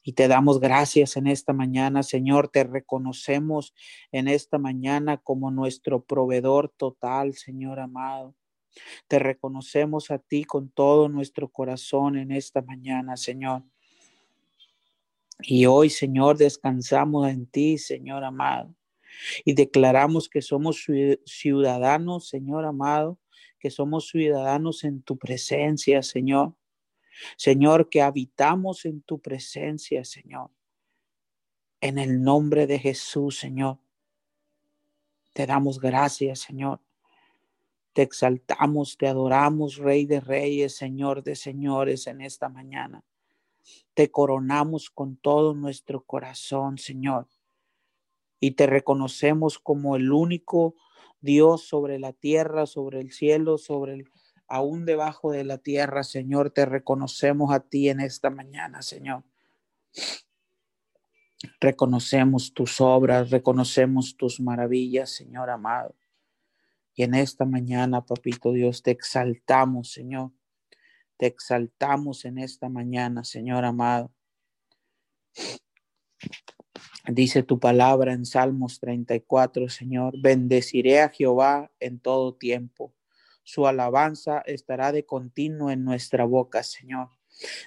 Y 0.04 0.14
te 0.14 0.28
damos 0.28 0.60
gracias 0.60 1.18
en 1.18 1.28
esta 1.28 1.54
mañana, 1.54 2.04
Señor. 2.04 2.50
Te 2.50 2.64
reconocemos 2.64 3.74
en 4.12 4.28
esta 4.28 4.58
mañana 4.58 5.18
como 5.18 5.52
nuestro 5.52 6.04
proveedor 6.04 6.70
total, 6.70 7.34
Señor 7.34 7.80
amado. 7.80 8.36
Te 9.08 9.20
reconocemos 9.20 10.12
a 10.12 10.20
ti 10.20 10.44
con 10.44 10.70
todo 10.70 11.10
nuestro 11.10 11.50
corazón 11.50 12.18
en 12.18 12.32
esta 12.32 12.62
mañana, 12.62 13.18
Señor. 13.18 13.64
Y 15.42 15.66
hoy, 15.66 15.90
Señor, 15.90 16.38
descansamos 16.38 17.30
en 17.30 17.46
ti, 17.48 17.78
Señor 17.78 18.24
amado. 18.24 18.74
Y 19.46 19.54
declaramos 19.54 20.30
que 20.30 20.42
somos 20.42 20.86
ciudadanos, 21.26 22.30
Señor 22.30 22.66
amado, 22.66 23.20
que 23.60 23.70
somos 23.70 24.10
ciudadanos 24.10 24.84
en 24.84 25.02
tu 25.02 25.18
presencia, 25.18 26.02
Señor. 26.02 26.56
Señor, 27.38 27.90
que 27.90 28.02
habitamos 28.02 28.86
en 28.86 29.02
tu 29.02 29.20
presencia, 29.20 30.04
Señor. 30.04 30.52
En 31.82 31.98
el 31.98 32.22
nombre 32.22 32.68
de 32.68 32.80
Jesús, 32.80 33.40
Señor. 33.40 33.80
Te 35.34 35.46
damos 35.46 35.80
gracias, 35.80 36.40
Señor. 36.40 36.80
Te 37.94 38.02
exaltamos, 38.02 38.98
te 38.98 39.08
adoramos, 39.08 39.78
Rey 39.78 40.06
de 40.06 40.20
Reyes, 40.20 40.76
Señor 40.76 41.24
de 41.24 41.36
Señores, 41.36 42.08
en 42.08 42.22
esta 42.22 42.50
mañana. 42.50 43.04
Te 43.94 44.10
coronamos 44.10 44.90
con 44.90 45.18
todo 45.18 45.54
nuestro 45.54 46.04
corazón, 46.04 46.78
Señor. 46.78 47.28
Y 48.40 48.52
te 48.52 48.66
reconocemos 48.66 49.60
como 49.60 49.96
el 49.96 50.12
único 50.12 50.76
Dios 51.22 51.68
sobre 51.68 52.00
la 52.00 52.14
tierra, 52.14 52.66
sobre 52.66 53.00
el 53.00 53.12
cielo, 53.12 53.58
sobre 53.58 53.94
el, 53.94 54.10
aún 54.54 54.86
debajo 54.86 55.32
de 55.32 55.44
la 55.44 55.58
tierra, 55.58 56.04
Señor. 56.04 56.52
Te 56.52 56.68
reconocemos 56.68 57.52
a 57.52 57.60
ti 57.60 57.90
en 57.90 58.00
esta 58.00 58.30
mañana, 58.30 58.84
Señor. 58.84 59.24
Reconocemos 61.60 62.54
tus 62.54 62.80
obras, 62.80 63.32
reconocemos 63.32 64.16
tus 64.16 64.40
maravillas, 64.40 65.10
Señor 65.10 65.50
amado. 65.50 65.96
Y 66.94 67.02
en 67.02 67.16
esta 67.16 67.46
mañana, 67.46 68.06
papito 68.06 68.52
Dios, 68.52 68.84
te 68.84 68.92
exaltamos, 68.92 69.92
Señor. 69.92 70.30
Te 71.18 71.26
exaltamos 71.26 72.24
en 72.24 72.38
esta 72.38 72.70
mañana, 72.70 73.24
Señor 73.24 73.66
amado. 73.66 74.12
Dice 77.08 77.42
tu 77.42 77.60
palabra 77.60 78.14
en 78.14 78.28
Salmos 78.28 78.80
34, 78.80 79.68
Señor, 79.70 80.14
bendeciré 80.22 81.02
a 81.02 81.10
Jehová 81.10 81.72
en 81.80 82.00
todo 82.00 82.36
tiempo. 82.36 82.94
Su 83.44 83.68
alabanza 83.68 84.40
estará 84.46 84.92
de 84.92 85.06
continuo 85.06 85.70
en 85.70 85.84
nuestra 85.84 86.26
boca, 86.26 86.64
Señor. 86.64 87.10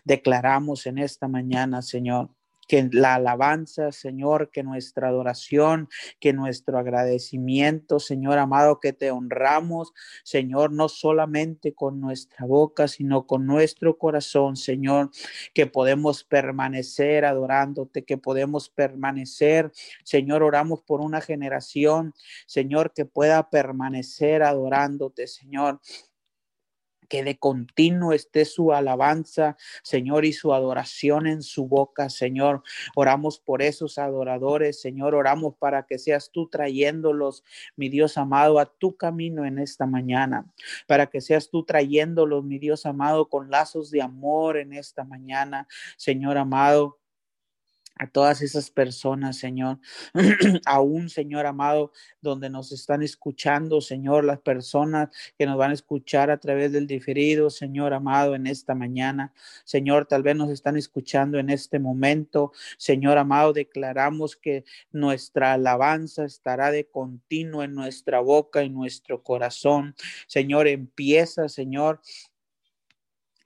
Declaramos 0.04 0.86
en 0.86 0.98
esta 0.98 1.28
mañana, 1.28 1.82
Señor, 1.82 2.30
que 2.66 2.88
la 2.92 3.14
alabanza, 3.14 3.92
Señor, 3.92 4.50
que 4.50 4.62
nuestra 4.62 5.08
adoración, 5.08 5.88
que 6.20 6.32
nuestro 6.32 6.78
agradecimiento, 6.78 8.00
Señor 8.00 8.38
amado, 8.38 8.80
que 8.80 8.92
te 8.92 9.10
honramos, 9.10 9.92
Señor, 10.24 10.72
no 10.72 10.88
solamente 10.88 11.74
con 11.74 12.00
nuestra 12.00 12.46
boca, 12.46 12.88
sino 12.88 13.26
con 13.26 13.46
nuestro 13.46 13.98
corazón, 13.98 14.56
Señor, 14.56 15.10
que 15.54 15.66
podemos 15.66 16.24
permanecer 16.24 17.24
adorándote, 17.24 18.04
que 18.04 18.18
podemos 18.18 18.68
permanecer, 18.68 19.72
Señor, 20.04 20.42
oramos 20.42 20.82
por 20.82 21.00
una 21.00 21.20
generación, 21.20 22.14
Señor, 22.46 22.92
que 22.92 23.04
pueda 23.04 23.50
permanecer 23.50 24.42
adorándote, 24.42 25.26
Señor 25.26 25.80
que 27.06 27.24
de 27.24 27.38
continuo 27.38 28.12
esté 28.12 28.44
su 28.44 28.72
alabanza, 28.72 29.56
Señor, 29.82 30.24
y 30.24 30.32
su 30.32 30.52
adoración 30.52 31.26
en 31.26 31.42
su 31.42 31.66
boca, 31.66 32.10
Señor. 32.10 32.62
Oramos 32.94 33.38
por 33.38 33.62
esos 33.62 33.98
adoradores, 33.98 34.80
Señor. 34.80 35.14
Oramos 35.14 35.54
para 35.56 35.84
que 35.84 35.98
seas 35.98 36.30
tú 36.30 36.48
trayéndolos, 36.48 37.44
mi 37.76 37.88
Dios 37.88 38.16
amado, 38.18 38.58
a 38.58 38.66
tu 38.66 38.96
camino 38.96 39.44
en 39.44 39.58
esta 39.58 39.86
mañana. 39.86 40.46
Para 40.86 41.06
que 41.06 41.20
seas 41.20 41.50
tú 41.50 41.64
trayéndolos, 41.64 42.44
mi 42.44 42.58
Dios 42.58 42.86
amado, 42.86 43.28
con 43.28 43.50
lazos 43.50 43.90
de 43.90 44.02
amor 44.02 44.56
en 44.56 44.72
esta 44.72 45.04
mañana, 45.04 45.68
Señor 45.96 46.38
amado 46.38 46.98
a 47.98 48.06
todas 48.06 48.42
esas 48.42 48.70
personas, 48.70 49.38
Señor, 49.38 49.78
aún, 50.66 51.08
Señor 51.08 51.46
amado, 51.46 51.92
donde 52.20 52.50
nos 52.50 52.70
están 52.72 53.02
escuchando, 53.02 53.80
Señor, 53.80 54.24
las 54.24 54.40
personas 54.40 55.08
que 55.38 55.46
nos 55.46 55.56
van 55.56 55.70
a 55.70 55.74
escuchar 55.74 56.30
a 56.30 56.38
través 56.38 56.72
del 56.72 56.86
diferido, 56.86 57.48
Señor 57.48 57.94
amado, 57.94 58.34
en 58.34 58.46
esta 58.46 58.74
mañana, 58.74 59.32
Señor, 59.64 60.06
tal 60.06 60.22
vez 60.22 60.36
nos 60.36 60.50
están 60.50 60.76
escuchando 60.76 61.38
en 61.38 61.48
este 61.48 61.78
momento, 61.78 62.52
Señor 62.76 63.16
amado, 63.16 63.52
declaramos 63.52 64.36
que 64.36 64.64
nuestra 64.92 65.54
alabanza 65.54 66.24
estará 66.24 66.70
de 66.70 66.86
continuo 66.86 67.62
en 67.62 67.74
nuestra 67.74 68.20
boca 68.20 68.62
y 68.62 68.68
nuestro 68.68 69.22
corazón, 69.22 69.94
Señor, 70.26 70.68
empieza, 70.68 71.48
Señor, 71.48 72.00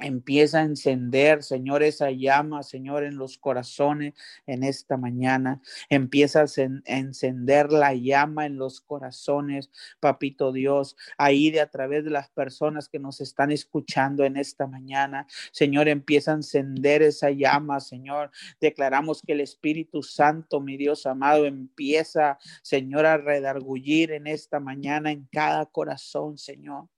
Empieza 0.00 0.60
a 0.60 0.62
encender, 0.62 1.42
Señor, 1.42 1.82
esa 1.82 2.10
llama, 2.10 2.62
Señor, 2.62 3.04
en 3.04 3.16
los 3.16 3.38
corazones 3.38 4.14
en 4.46 4.62
esta 4.62 4.96
mañana. 4.96 5.60
Empieza 5.88 6.42
a 6.42 6.46
encender 6.86 7.72
la 7.72 7.94
llama 7.94 8.46
en 8.46 8.56
los 8.56 8.80
corazones, 8.80 9.70
Papito 10.00 10.52
Dios, 10.52 10.96
ahí 11.18 11.50
de 11.50 11.60
a 11.60 11.70
través 11.70 12.04
de 12.04 12.10
las 12.10 12.30
personas 12.30 12.88
que 12.88 12.98
nos 12.98 13.20
están 13.20 13.50
escuchando 13.50 14.24
en 14.24 14.36
esta 14.36 14.66
mañana. 14.66 15.26
Señor, 15.52 15.88
empieza 15.88 16.32
a 16.32 16.36
encender 16.36 17.02
esa 17.02 17.30
llama, 17.30 17.80
Señor. 17.80 18.30
Declaramos 18.60 19.22
que 19.22 19.32
el 19.32 19.40
Espíritu 19.40 20.02
Santo, 20.02 20.60
mi 20.60 20.76
Dios 20.76 21.06
amado, 21.06 21.46
empieza, 21.46 22.38
Señor, 22.62 23.06
a 23.06 23.16
redargullir 23.16 24.12
en 24.12 24.26
esta 24.26 24.60
mañana 24.60 25.12
en 25.12 25.28
cada 25.30 25.66
corazón, 25.66 26.38
Señor. 26.38 26.88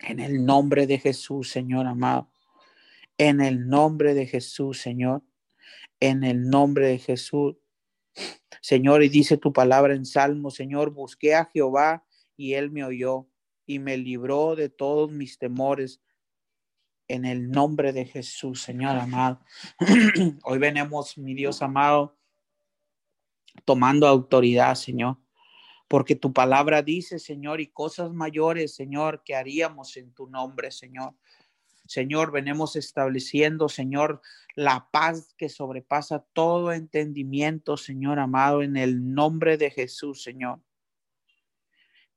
En 0.00 0.20
el 0.20 0.44
nombre 0.44 0.86
de 0.86 0.98
Jesús, 0.98 1.50
Señor 1.50 1.86
amado. 1.86 2.30
En 3.18 3.40
el 3.40 3.68
nombre 3.68 4.14
de 4.14 4.26
Jesús, 4.26 4.80
Señor. 4.80 5.22
En 6.00 6.24
el 6.24 6.48
nombre 6.48 6.88
de 6.88 6.98
Jesús. 6.98 7.56
Señor, 8.60 9.02
y 9.02 9.08
dice 9.08 9.36
tu 9.36 9.52
palabra 9.52 9.94
en 9.94 10.04
Salmo, 10.04 10.50
Señor, 10.50 10.90
busqué 10.90 11.34
a 11.34 11.46
Jehová 11.46 12.04
y 12.36 12.54
él 12.54 12.70
me 12.70 12.84
oyó 12.84 13.28
y 13.64 13.78
me 13.78 13.96
libró 13.96 14.56
de 14.56 14.68
todos 14.68 15.10
mis 15.10 15.38
temores. 15.38 16.00
En 17.08 17.24
el 17.24 17.50
nombre 17.50 17.92
de 17.92 18.04
Jesús, 18.04 18.62
Señor 18.62 18.96
amado. 18.96 19.40
Hoy 20.44 20.58
venimos, 20.58 21.16
mi 21.16 21.34
Dios 21.34 21.62
amado, 21.62 22.18
tomando 23.64 24.06
autoridad, 24.08 24.74
Señor 24.74 25.18
porque 25.88 26.16
tu 26.16 26.32
palabra 26.32 26.82
dice, 26.82 27.18
Señor, 27.18 27.60
y 27.60 27.68
cosas 27.68 28.12
mayores, 28.12 28.74
Señor, 28.74 29.22
que 29.24 29.34
haríamos 29.34 29.96
en 29.96 30.12
tu 30.12 30.26
nombre, 30.26 30.70
Señor. 30.70 31.14
Señor, 31.86 32.32
venimos 32.32 32.74
estableciendo, 32.74 33.68
Señor, 33.68 34.20
la 34.56 34.88
paz 34.90 35.34
que 35.38 35.48
sobrepasa 35.48 36.26
todo 36.32 36.72
entendimiento, 36.72 37.76
Señor 37.76 38.18
amado, 38.18 38.62
en 38.62 38.76
el 38.76 39.14
nombre 39.14 39.56
de 39.56 39.70
Jesús, 39.70 40.22
Señor. 40.22 40.60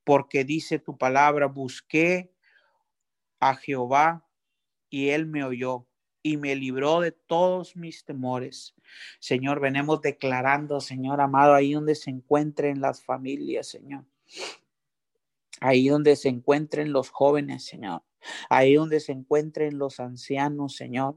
Porque 0.03 0.43
dice 0.43 0.79
tu 0.79 0.97
palabra, 0.97 1.45
busqué 1.45 2.33
a 3.39 3.55
Jehová 3.55 4.27
y 4.89 5.09
él 5.09 5.27
me 5.27 5.43
oyó 5.43 5.88
y 6.33 6.37
me 6.37 6.55
libró 6.55 6.99
de 7.01 7.11
todos 7.11 7.75
mis 7.75 8.03
temores. 8.05 8.75
Señor, 9.19 9.59
venimos 9.59 10.01
declarando, 10.01 10.79
Señor 10.79 11.21
amado, 11.21 11.53
ahí 11.53 11.73
donde 11.73 11.95
se 11.95 12.09
encuentren 12.09 12.81
las 12.81 13.01
familias, 13.01 13.67
Señor. 13.67 14.05
Ahí 15.61 15.87
donde 15.87 16.15
se 16.15 16.29
encuentren 16.29 16.91
los 16.93 17.09
jóvenes, 17.09 17.65
Señor 17.65 18.03
ahí 18.49 18.75
donde 18.75 18.99
se 18.99 19.11
encuentren 19.11 19.77
los 19.77 19.99
ancianos, 19.99 20.75
Señor, 20.75 21.15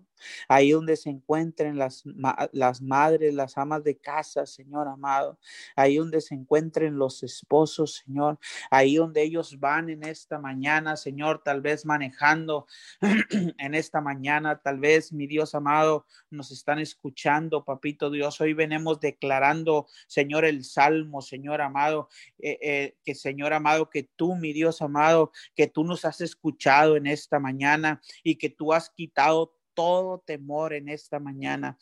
ahí 0.49 0.73
donde 0.73 0.97
se 0.97 1.11
encuentren 1.11 1.79
las, 1.79 2.05
las 2.53 2.83
madres, 2.83 3.35
las 3.35 3.59
amas 3.59 3.85
de 3.85 3.99
casa, 3.99 4.47
Señor 4.47 4.89
amado, 4.89 5.39
ahí 5.77 5.97
donde 5.97 6.21
se 6.21 6.35
encuentren 6.35 6.97
los 6.97 7.23
esposos, 7.23 8.03
Señor, 8.05 8.39
ahí 8.71 8.97
donde 8.97 9.23
ellos 9.23 9.59
van 9.59 9.91
en 9.91 10.05
esta 10.05 10.39
mañana, 10.39 10.97
Señor, 10.97 11.43
tal 11.45 11.61
vez 11.61 11.85
manejando 11.85 12.67
en 13.59 13.75
esta 13.75 14.01
mañana, 14.01 14.61
tal 14.61 14.79
vez, 14.79 15.13
mi 15.13 15.27
Dios 15.27 15.55
amado, 15.55 16.07
nos 16.31 16.51
están 16.51 16.79
escuchando, 16.79 17.65
papito 17.65 18.11
Dios, 18.11 18.41
hoy 18.41 18.55
venimos 18.55 19.01
declarando, 19.01 19.87
Señor, 20.07 20.45
el 20.45 20.65
salmo, 20.65 21.23
Señor 21.23 21.61
amado, 21.61 22.09
eh, 22.39 22.59
eh, 22.63 22.97
que 23.05 23.15
Señor 23.15 23.53
amado, 23.53 23.91
que 23.91 24.05
tú, 24.17 24.35
mi 24.37 24.53
Dios 24.53 24.83
amado, 24.83 25.33
que 25.55 25.67
tú 25.67 25.85
nos 25.85 26.05
has 26.05 26.21
escuchado 26.21 26.97
en 26.97 27.07
esta 27.07 27.39
mañana 27.39 28.01
y 28.23 28.37
que 28.37 28.51
tú 28.51 28.73
has 28.73 28.91
quitado 28.91 29.55
todo 29.75 30.21
temor 30.21 30.73
en 30.73 30.89
esta 30.89 31.19
mañana. 31.19 31.79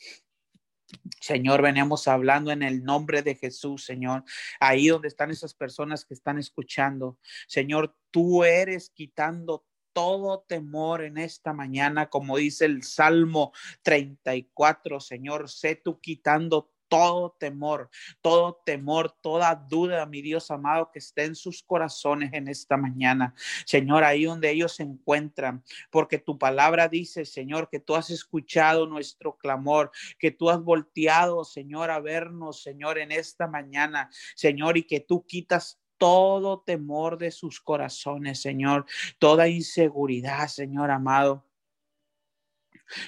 Señor, 1.21 1.63
venimos 1.63 2.09
hablando 2.09 2.51
en 2.51 2.63
el 2.63 2.83
nombre 2.83 3.23
de 3.23 3.35
Jesús, 3.35 3.85
Señor. 3.85 4.25
Ahí 4.59 4.89
donde 4.89 5.09
están 5.09 5.31
esas 5.31 5.55
personas 5.55 6.05
que 6.05 6.15
están 6.15 6.39
escuchando. 6.39 7.19
Señor, 7.47 7.97
tú 8.11 8.45
eres 8.45 8.91
quitando 8.91 9.65
todo 9.93 10.45
temor 10.47 11.03
en 11.03 11.19
esta 11.19 11.53
mañana, 11.53 12.09
como 12.09 12.37
dice 12.37 12.65
el 12.65 12.83
Salmo 12.83 13.53
34, 13.83 15.01
Señor, 15.01 15.49
sé 15.49 15.77
tú 15.77 16.01
quitando 16.01 16.73
todo 16.91 17.37
temor, 17.39 17.89
todo 18.21 18.61
temor, 18.67 19.17
toda 19.23 19.55
duda, 19.55 20.05
mi 20.07 20.21
Dios 20.21 20.51
amado, 20.51 20.91
que 20.93 20.99
esté 20.99 21.25
en 21.25 21.37
sus 21.37 21.63
corazones 21.63 22.33
en 22.33 22.49
esta 22.49 22.77
mañana. 22.77 23.33
Señor, 23.65 24.03
ahí 24.03 24.25
donde 24.25 24.51
ellos 24.51 24.75
se 24.75 24.83
encuentran, 24.83 25.63
porque 25.91 26.19
tu 26.19 26.37
palabra 26.37 26.89
dice, 26.89 27.25
Señor, 27.25 27.71
que 27.71 27.79
tú 27.79 27.95
has 27.95 28.11
escuchado 28.11 28.87
nuestro 28.87 29.37
clamor, 29.37 29.93
que 30.19 30.33
tú 30.33 30.51
has 30.51 30.61
volteado, 30.61 31.45
Señor, 31.45 31.93
a 31.93 32.01
vernos, 32.01 32.63
Señor, 32.63 32.99
en 32.99 33.13
esta 33.13 33.47
mañana, 33.47 34.11
Señor, 34.35 34.77
y 34.77 34.83
que 34.83 34.99
tú 34.99 35.25
quitas 35.25 35.81
todo 35.97 36.61
temor 36.61 37.19
de 37.19 37.31
sus 37.31 37.61
corazones, 37.61 38.43
Señor, 38.43 38.85
toda 39.21 39.47
inseguridad, 39.47 40.49
Señor 40.49 40.91
amado, 40.91 41.47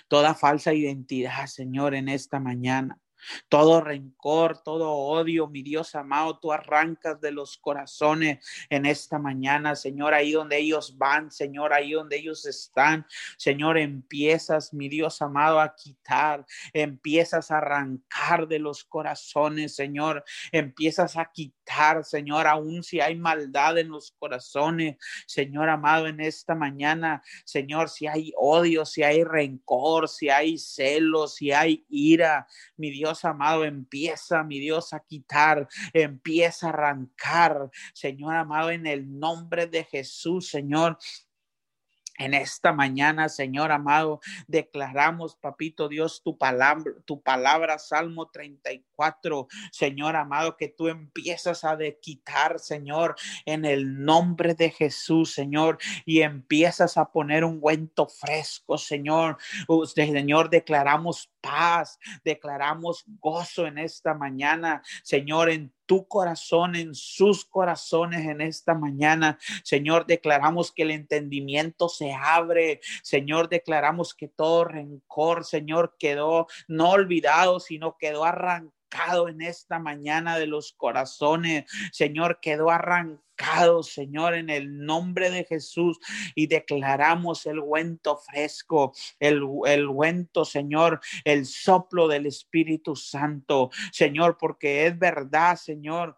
toda 0.06 0.34
falsa 0.34 0.72
identidad, 0.72 1.46
Señor, 1.46 1.96
en 1.96 2.08
esta 2.08 2.38
mañana. 2.38 3.01
Todo 3.48 3.80
rencor, 3.80 4.62
todo 4.62 4.90
odio, 4.92 5.48
mi 5.48 5.62
Dios 5.62 5.94
amado, 5.94 6.38
tú 6.38 6.52
arrancas 6.52 7.20
de 7.20 7.32
los 7.32 7.58
corazones 7.58 8.44
en 8.70 8.86
esta 8.86 9.18
mañana, 9.18 9.76
Señor, 9.76 10.14
ahí 10.14 10.32
donde 10.32 10.58
ellos 10.58 10.96
van, 10.96 11.30
Señor, 11.30 11.72
ahí 11.72 11.92
donde 11.92 12.16
ellos 12.16 12.46
están, 12.46 13.06
Señor, 13.36 13.78
empiezas, 13.78 14.72
mi 14.72 14.88
Dios 14.88 15.22
amado, 15.22 15.60
a 15.60 15.74
quitar, 15.74 16.44
empiezas 16.72 17.50
a 17.50 17.58
arrancar 17.58 18.48
de 18.48 18.58
los 18.58 18.84
corazones, 18.84 19.74
Señor, 19.74 20.24
empiezas 20.50 21.16
a 21.16 21.30
quitar, 21.32 22.04
Señor, 22.04 22.46
aún 22.46 22.82
si 22.82 23.00
hay 23.00 23.16
maldad 23.16 23.78
en 23.78 23.88
los 23.88 24.12
corazones, 24.12 24.96
Señor 25.26 25.68
amado, 25.68 26.06
en 26.06 26.20
esta 26.20 26.54
mañana, 26.54 27.22
Señor, 27.44 27.88
si 27.88 28.06
hay 28.06 28.32
odio, 28.36 28.84
si 28.84 29.02
hay 29.02 29.24
rencor, 29.24 30.08
si 30.08 30.28
hay 30.28 30.58
celos, 30.58 31.34
si 31.36 31.52
hay 31.52 31.84
ira, 31.88 32.46
mi 32.76 32.90
Dios 32.90 33.11
amado, 33.24 33.64
empieza, 33.64 34.42
mi 34.42 34.58
Dios, 34.58 34.92
a 34.92 35.00
quitar, 35.00 35.68
empieza 35.92 36.66
a 36.66 36.70
arrancar, 36.70 37.70
Señor 37.92 38.34
amado, 38.34 38.70
en 38.70 38.86
el 38.86 39.18
nombre 39.18 39.66
de 39.66 39.84
Jesús, 39.84 40.48
Señor. 40.48 40.98
En 42.22 42.34
esta 42.34 42.72
mañana, 42.72 43.28
Señor 43.28 43.72
amado, 43.72 44.20
declaramos, 44.46 45.34
papito 45.34 45.88
Dios, 45.88 46.22
tu 46.22 46.38
palabra, 46.38 46.92
tu 47.04 47.20
palabra, 47.20 47.80
Salmo 47.80 48.30
34, 48.30 49.48
Señor 49.72 50.14
amado, 50.14 50.56
que 50.56 50.68
tú 50.68 50.86
empiezas 50.86 51.64
a 51.64 51.74
de 51.74 51.98
quitar, 51.98 52.60
Señor, 52.60 53.16
en 53.44 53.64
el 53.64 54.04
nombre 54.04 54.54
de 54.54 54.70
Jesús, 54.70 55.34
Señor, 55.34 55.78
y 56.04 56.20
empiezas 56.20 56.96
a 56.96 57.10
poner 57.10 57.44
un 57.44 57.60
guento 57.60 58.06
fresco, 58.06 58.78
Señor. 58.78 59.36
Señor, 59.92 60.48
declaramos 60.48 61.28
paz, 61.40 61.98
declaramos 62.22 63.04
gozo 63.18 63.66
en 63.66 63.78
esta 63.78 64.14
mañana, 64.14 64.80
Señor, 65.02 65.50
en 65.50 65.74
corazón, 66.00 66.76
en 66.76 66.94
sus 66.94 67.44
corazones 67.44 68.26
en 68.26 68.40
esta 68.40 68.74
mañana. 68.74 69.38
Señor, 69.62 70.06
declaramos 70.06 70.72
que 70.72 70.82
el 70.82 70.90
entendimiento 70.90 71.88
se 71.88 72.12
abre. 72.12 72.80
Señor, 73.02 73.48
declaramos 73.48 74.14
que 74.14 74.28
todo 74.28 74.64
rencor, 74.64 75.44
Señor, 75.44 75.96
quedó 75.98 76.46
no 76.68 76.90
olvidado, 76.90 77.60
sino 77.60 77.96
quedó 77.98 78.24
arrancado 78.24 78.81
en 79.28 79.40
esta 79.40 79.78
mañana 79.78 80.38
de 80.38 80.46
los 80.46 80.72
corazones. 80.72 81.64
Señor, 81.92 82.40
quedó 82.40 82.70
arrancado 82.70 83.22
Señor, 83.82 84.34
en 84.34 84.50
el 84.50 84.84
nombre 84.84 85.30
de 85.30 85.44
Jesús 85.44 85.98
y 86.34 86.46
declaramos 86.46 87.46
el 87.46 87.58
huento 87.58 88.16
fresco, 88.18 88.92
el, 89.18 89.42
el 89.66 89.88
huento, 89.88 90.44
Señor, 90.44 91.00
el 91.24 91.46
soplo 91.46 92.06
del 92.06 92.26
Espíritu 92.26 92.94
Santo, 92.94 93.70
Señor, 93.90 94.36
porque 94.38 94.86
es 94.86 94.98
verdad, 94.98 95.56
Señor 95.56 96.16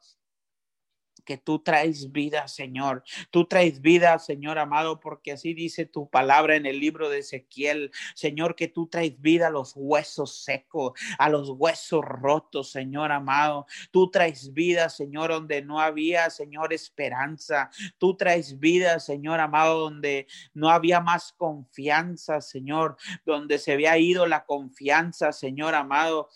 que 1.25 1.39
tú 1.39 1.59
traes 1.59 2.12
vida, 2.12 2.49
Señor. 2.49 3.03
Tú 3.31 3.47
traes 3.47 3.81
vida, 3.81 4.18
Señor 4.18 4.59
amado, 4.59 5.01
porque 5.01 5.33
así 5.33 5.55
dice 5.55 5.87
tu 5.87 6.09
palabra 6.09 6.57
en 6.57 6.66
el 6.66 6.79
libro 6.79 7.09
de 7.09 7.18
Ezequiel, 7.18 7.91
Señor, 8.14 8.55
que 8.55 8.68
tú 8.68 8.87
traes 8.87 9.20
vida 9.20 9.49
a 9.49 9.51
los 9.51 9.72
huesos 9.75 10.45
secos, 10.45 10.93
a 11.18 11.29
los 11.29 11.51
huesos 11.51 12.05
rotos, 12.05 12.70
Señor 12.70 13.12
amado. 13.12 13.66
Tú 13.91 14.11
traes 14.11 14.53
vida, 14.53 14.89
Señor, 14.89 15.31
donde 15.31 15.62
no 15.62 15.81
había, 15.81 16.31
Señor, 16.31 16.72
esperanza. 16.72 17.70
Tú 17.99 18.16
traes 18.16 18.59
vida, 18.59 19.01
Señor 19.01 19.41
amado, 19.41 19.81
donde 19.81 20.27
no 20.53 20.70
había 20.70 21.01
más 21.01 21.33
confianza, 21.33 22.41
Señor, 22.41 22.97
donde 23.25 23.59
se 23.59 23.72
había 23.72 23.97
ido 23.99 24.27
la 24.27 24.45
confianza, 24.45 25.33
Señor 25.33 25.75
amado 25.75 26.29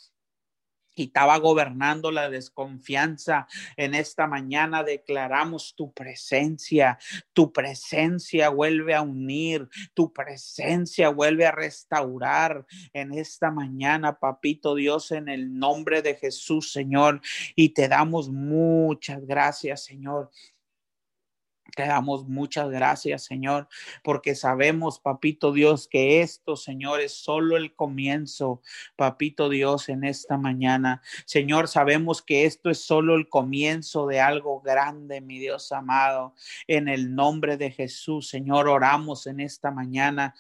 y 0.99 1.05
estaba 1.05 1.39
gobernando 1.39 2.11
la 2.11 2.29
desconfianza. 2.29 3.47
En 3.77 3.95
esta 3.95 4.27
mañana 4.27 4.83
declaramos 4.83 5.75
tu 5.77 5.93
presencia. 5.93 6.99
Tu 7.33 7.53
presencia 7.53 8.49
vuelve 8.49 8.95
a 8.95 9.03
unir. 9.03 9.69
Tu 9.95 10.13
presencia 10.13 11.11
vuelve 11.11 11.47
a 11.47 11.53
restaurar 11.53 12.67
en 12.93 13.15
esta 13.15 13.51
mañana, 13.51 14.19
papito 14.19 14.75
Dios, 14.75 15.13
en 15.13 15.29
el 15.29 15.59
nombre 15.59 16.03
de 16.03 16.15
Jesús, 16.15 16.73
Señor. 16.73 17.21
Y 17.55 17.71
te 17.71 17.89
damos 17.89 18.31
muchas 18.31 19.25
gracias, 19.27 19.85
Señor. 19.85 20.31
Te 21.79 21.87
damos 21.87 22.27
muchas 22.27 22.71
gracias, 22.71 23.23
Señor, 23.23 23.69
porque 24.03 24.35
sabemos, 24.35 24.99
papito 24.99 25.53
Dios, 25.53 25.87
que 25.87 26.23
esto, 26.23 26.57
Señor, 26.57 27.01
es 27.01 27.13
solo 27.13 27.57
el 27.57 27.73
comienzo, 27.73 28.63
papito 28.97 29.49
Dios, 29.49 29.89
en 29.89 30.03
esta 30.03 30.37
mañana. 30.39 31.03
Señor, 31.25 31.69
sabemos 31.69 32.21
que 32.21 32.47
esto 32.47 32.69
es 32.69 32.81
solo 32.81 33.15
el 33.15 33.29
comienzo 33.29 34.09
de 34.09 34.19
algo 34.19 34.61
grande, 34.61 35.21
mi 35.21 35.39
Dios 35.39 35.71
amado. 35.71 36.35
En 36.67 36.89
el 36.89 37.15
nombre 37.15 37.57
de 37.57 37.71
Jesús, 37.71 38.29
Señor, 38.29 38.67
oramos 38.67 39.29
en 39.29 39.39
esta 39.39 39.71
mañana 39.71 40.35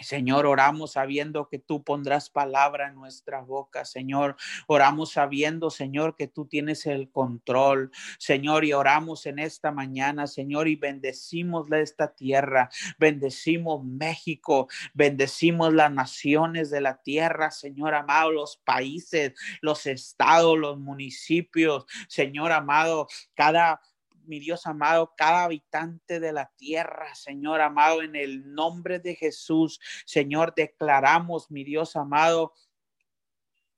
Señor, 0.00 0.46
oramos 0.46 0.92
sabiendo 0.92 1.48
que 1.48 1.58
tú 1.58 1.84
pondrás 1.84 2.30
palabra 2.30 2.88
en 2.88 2.94
nuestra 2.94 3.42
boca, 3.42 3.84
Señor. 3.84 4.36
Oramos 4.66 5.12
sabiendo, 5.12 5.70
Señor, 5.70 6.16
que 6.16 6.28
tú 6.28 6.46
tienes 6.46 6.86
el 6.86 7.10
control, 7.10 7.90
Señor, 8.18 8.64
y 8.64 8.72
oramos 8.72 9.26
en 9.26 9.38
esta 9.38 9.70
mañana, 9.70 10.26
Señor, 10.26 10.66
y 10.66 10.76
bendecimos 10.76 11.70
esta 11.70 12.14
tierra, 12.14 12.70
bendecimos 12.98 13.84
México, 13.84 14.68
bendecimos 14.94 15.72
las 15.74 15.92
naciones 15.92 16.70
de 16.70 16.80
la 16.80 17.02
tierra, 17.02 17.50
Señor 17.50 17.94
amado, 17.94 18.32
los 18.32 18.56
países, 18.56 19.34
los 19.60 19.86
estados, 19.86 20.58
los 20.58 20.78
municipios, 20.78 21.84
Señor 22.08 22.52
amado, 22.52 23.08
cada 23.34 23.80
mi 24.26 24.40
Dios 24.40 24.66
amado, 24.66 25.14
cada 25.16 25.44
habitante 25.44 26.20
de 26.20 26.32
la 26.32 26.50
tierra, 26.56 27.14
Señor 27.14 27.60
amado, 27.60 28.02
en 28.02 28.16
el 28.16 28.54
nombre 28.54 28.98
de 28.98 29.14
Jesús, 29.14 29.80
Señor, 30.04 30.54
declaramos, 30.56 31.50
mi 31.50 31.64
Dios 31.64 31.96
amado, 31.96 32.52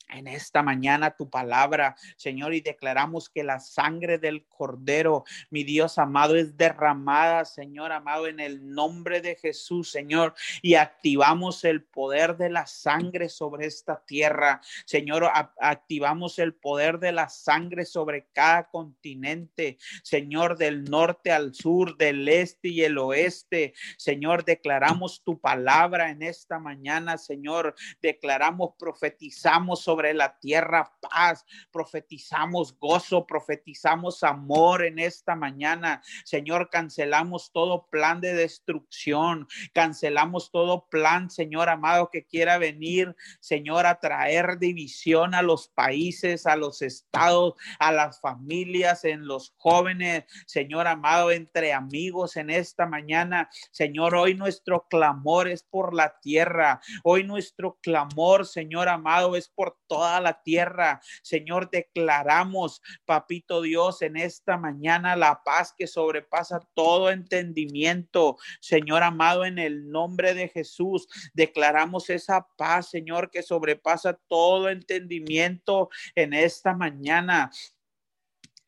en 0.09 0.28
esta 0.28 0.62
mañana 0.62 1.16
tu 1.16 1.28
palabra, 1.28 1.96
Señor, 2.16 2.55
y 2.55 2.61
declaramos 2.61 3.28
que 3.28 3.42
la 3.42 3.61
sangre 3.61 4.18
del 4.18 4.44
Cordero, 4.46 5.24
mi 5.50 5.64
Dios 5.64 5.98
amado, 5.98 6.36
es 6.36 6.57
derramada, 6.57 7.44
Señor 7.44 7.92
amado, 7.92 8.26
en 8.26 8.40
el 8.40 8.72
nombre 8.72 9.20
de 9.20 9.36
Jesús, 9.36 9.90
Señor, 9.90 10.34
y 10.62 10.74
activamos 10.74 11.64
el 11.64 11.82
poder 11.82 12.36
de 12.36 12.50
la 12.50 12.66
sangre 12.66 13.28
sobre 13.28 13.66
esta 13.66 14.05
tierra, 14.05 14.61
Señor, 14.84 15.28
activamos 15.59 16.38
el 16.38 16.55
poder 16.55 16.98
de 16.98 17.12
la 17.12 17.28
sangre 17.28 17.84
sobre 17.84 18.28
cada 18.32 18.68
continente, 18.70 19.78
Señor, 20.02 20.57
del 20.59 20.84
norte 20.84 21.32
al 21.32 21.55
sur, 21.55 21.96
del 21.96 22.28
este 22.28 22.68
y 22.68 22.82
el 22.82 22.98
oeste, 22.98 23.74
Señor, 23.96 24.44
declaramos 24.44 25.22
tu 25.24 25.40
palabra 25.40 26.11
en 26.11 26.22
esta 26.22 26.59
mañana, 26.59 27.18
Señor, 27.18 27.74
declaramos, 28.00 28.74
profetizamos 28.78 29.80
sobre 29.80 29.93
sobre 29.95 30.12
la 30.12 30.36
tierra 30.40 30.92
paz, 31.01 31.47
profetizamos 31.70 32.76
gozo, 32.80 33.24
profetizamos 33.24 34.24
amor 34.24 34.84
en 34.84 34.99
esta 34.99 35.36
mañana. 35.36 36.03
Señor, 36.24 36.68
cancelamos 36.68 37.53
todo 37.53 37.86
plan 37.86 38.20
de 38.20 38.34
destrucción, 38.34 39.47
cancelamos 39.72 40.51
todo 40.51 40.88
plan, 40.88 41.30
Señor 41.30 41.68
amado, 41.68 42.11
que 42.11 42.26
quiera 42.26 42.59
venir, 42.59 43.14
Señor, 43.38 43.86
a 43.86 44.01
traer 44.01 44.59
división 44.59 45.32
a 45.32 45.42
los 45.42 45.68
países, 45.68 46.45
a 46.47 46.57
los 46.57 46.82
estados, 46.82 47.55
a 47.78 47.92
las 47.92 48.20
familias, 48.20 49.05
en 49.05 49.28
los 49.28 49.55
jóvenes, 49.59 50.24
Señor 50.45 50.88
amado, 50.88 51.30
entre 51.30 51.72
amigos 51.72 52.36
en 52.36 52.51
esta 52.51 52.84
mañana. 52.84 53.49
Señor, 53.70 54.16
hoy 54.16 54.34
nuestro 54.34 54.88
clamor 54.90 55.47
es 55.47 55.62
por 55.62 55.95
la 55.95 56.18
tierra, 56.20 56.80
hoy 57.05 57.22
nuestro 57.22 57.78
clamor, 57.80 58.45
Señor 58.45 58.88
amado, 58.88 59.36
es 59.36 59.49
por 59.49 59.78
toda 59.87 60.20
la 60.20 60.43
tierra. 60.43 61.01
Señor, 61.22 61.70
declaramos, 61.70 62.82
papito 63.05 63.62
Dios, 63.62 64.03
en 64.03 64.16
esta 64.16 64.57
mañana 64.57 65.16
la 65.16 65.43
paz 65.45 65.74
que 65.76 65.87
sobrepasa 65.87 66.61
todo 66.74 67.11
entendimiento. 67.11 68.37
Señor 68.61 69.03
amado, 69.03 69.45
en 69.45 69.59
el 69.59 69.91
nombre 69.91 70.35
de 70.35 70.49
Jesús, 70.49 71.07
declaramos 71.35 72.11
esa 72.11 72.47
paz, 72.57 72.91
Señor, 72.91 73.30
que 73.30 73.43
sobrepasa 73.43 74.18
todo 74.28 74.68
entendimiento 74.68 75.89
en 76.14 76.32
esta 76.32 76.74
mañana. 76.74 77.51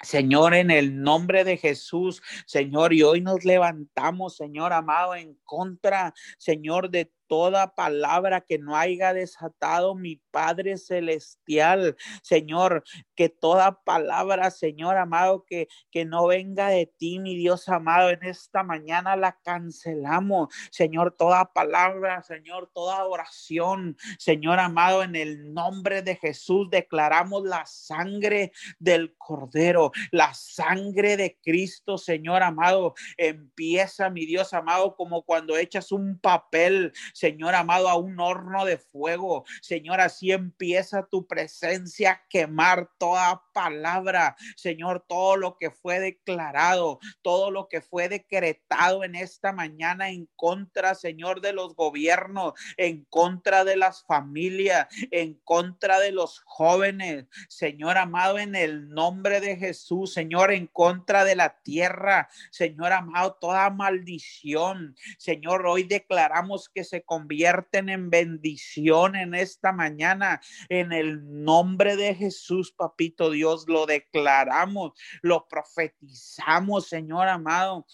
Señor, 0.03 0.55
en 0.55 0.71
el 0.71 1.01
nombre 1.01 1.43
de 1.43 1.57
Jesús, 1.57 2.23
Señor, 2.45 2.93
y 2.93 3.03
hoy 3.03 3.23
nos 3.23 3.45
levantamos, 3.47 4.37
Señor 4.37 4.75
amado, 4.75 5.15
en 5.15 5.35
contra, 5.43 6.13
Señor, 6.37 6.91
de 6.91 7.11
toda 7.29 7.75
palabra 7.75 8.41
que 8.41 8.59
no 8.59 8.77
haya 8.77 9.13
desatado 9.13 9.95
mi 9.95 10.17
Padre 10.31 10.77
Celestial. 10.77 11.97
Señor, 12.23 12.85
que 13.15 13.29
toda 13.29 13.83
palabra, 13.83 14.51
Señor 14.51 14.97
amado, 14.97 15.45
que, 15.47 15.69
que 15.91 16.05
no 16.05 16.27
venga 16.27 16.69
de 16.69 16.87
ti, 16.87 17.19
mi 17.19 17.37
Dios 17.37 17.69
amado, 17.69 18.11
en 18.11 18.23
esta 18.25 18.63
mañana 18.63 19.17
la 19.17 19.39
cancelamos. 19.43 20.49
Señor, 20.71 21.15
toda 21.17 21.53
palabra, 21.53 22.23
Señor, 22.23 22.71
toda 22.75 23.05
oración, 23.05 23.97
Señor 24.19 24.59
amado, 24.59 25.03
en 25.03 25.17
el 25.17 25.53
nombre 25.53 26.03
de 26.03 26.17
Jesús 26.17 26.69
declaramos 26.71 27.45
la 27.45 27.65
sangre 27.67 28.53
del 28.79 29.17
Cordero, 29.17 29.93
la 30.11 30.33
sangre 30.35 31.17
de 31.17 31.39
Cristo, 31.43 31.99
Señor 31.99 32.43
amado. 32.43 32.95
Empieza, 33.17 34.11
mi 34.11 34.27
Dios 34.27 34.53
amado, 34.53 34.97
como 34.97 35.23
cuando 35.23 35.57
echas 35.57 35.93
un 35.93 36.19
papel, 36.19 36.93
Señor 37.17 37.55
amado, 37.55 37.89
a 37.89 37.97
un 37.97 38.21
horno 38.21 38.67
de 38.67 38.77
fuego. 38.77 39.47
Señor, 39.63 40.03
así 40.03 40.33
empieza 40.33 41.07
tu 41.07 41.27
presencia 41.27 42.11
a 42.11 42.23
quemar 42.29 42.91
toda 42.99 43.43
palabra, 43.55 44.37
Señor, 44.55 45.07
todo 45.09 45.39
lo 45.39 45.57
que 45.57 45.71
fue 45.71 45.99
declarado, 45.99 46.99
todo 47.23 47.51
lo 47.51 47.69
que 47.69 47.81
fue 47.81 48.11
decretado 48.11 49.03
en 49.03 49.15
esta 49.15 49.53
mañana 49.53 50.11
en 50.11 50.29
contra, 50.37 50.95
Señor, 50.95 51.41
de 51.41 51.55
los 51.55 51.75
gobiernos, 51.75 52.53
en 52.77 53.07
contra 53.07 53.65
de 53.65 53.77
las 53.77 54.05
familias, 54.05 54.87
en 55.11 55.41
contra 55.43 55.99
de 55.99 56.13
los 56.13 56.41
jóvenes, 56.45 57.25
Señor 57.49 57.97
amado, 57.97 58.39
en 58.39 58.55
el 58.55 58.91
nombre 58.91 59.41
de 59.41 59.57
Jesús, 59.57 60.13
Señor, 60.13 60.53
en 60.53 60.67
contra 60.67 61.25
de 61.25 61.35
la 61.35 61.63
tierra, 61.63 62.29
Señor 62.51 62.93
amado, 62.93 63.39
toda 63.41 63.71
maldición, 63.71 64.95
Señor, 65.17 65.67
hoy 65.67 65.85
declaramos 65.85 66.69
que 66.69 66.85
se 66.85 67.06
convierten 67.07 67.89
en 67.89 68.11
bendición 68.11 69.17
en 69.17 69.35
esta 69.35 69.73
mañana, 69.73 70.41
en 70.69 70.93
el 70.93 71.45
nombre 71.45 71.97
de 71.97 72.15
Jesús, 72.15 72.73
papito 72.73 73.31
Dios, 73.31 73.65
lo 73.69 73.87
declaramos, 73.87 74.93
lo 75.23 75.47
profetizamos, 75.49 76.89
Señor 76.89 77.29
amado. 77.29 77.87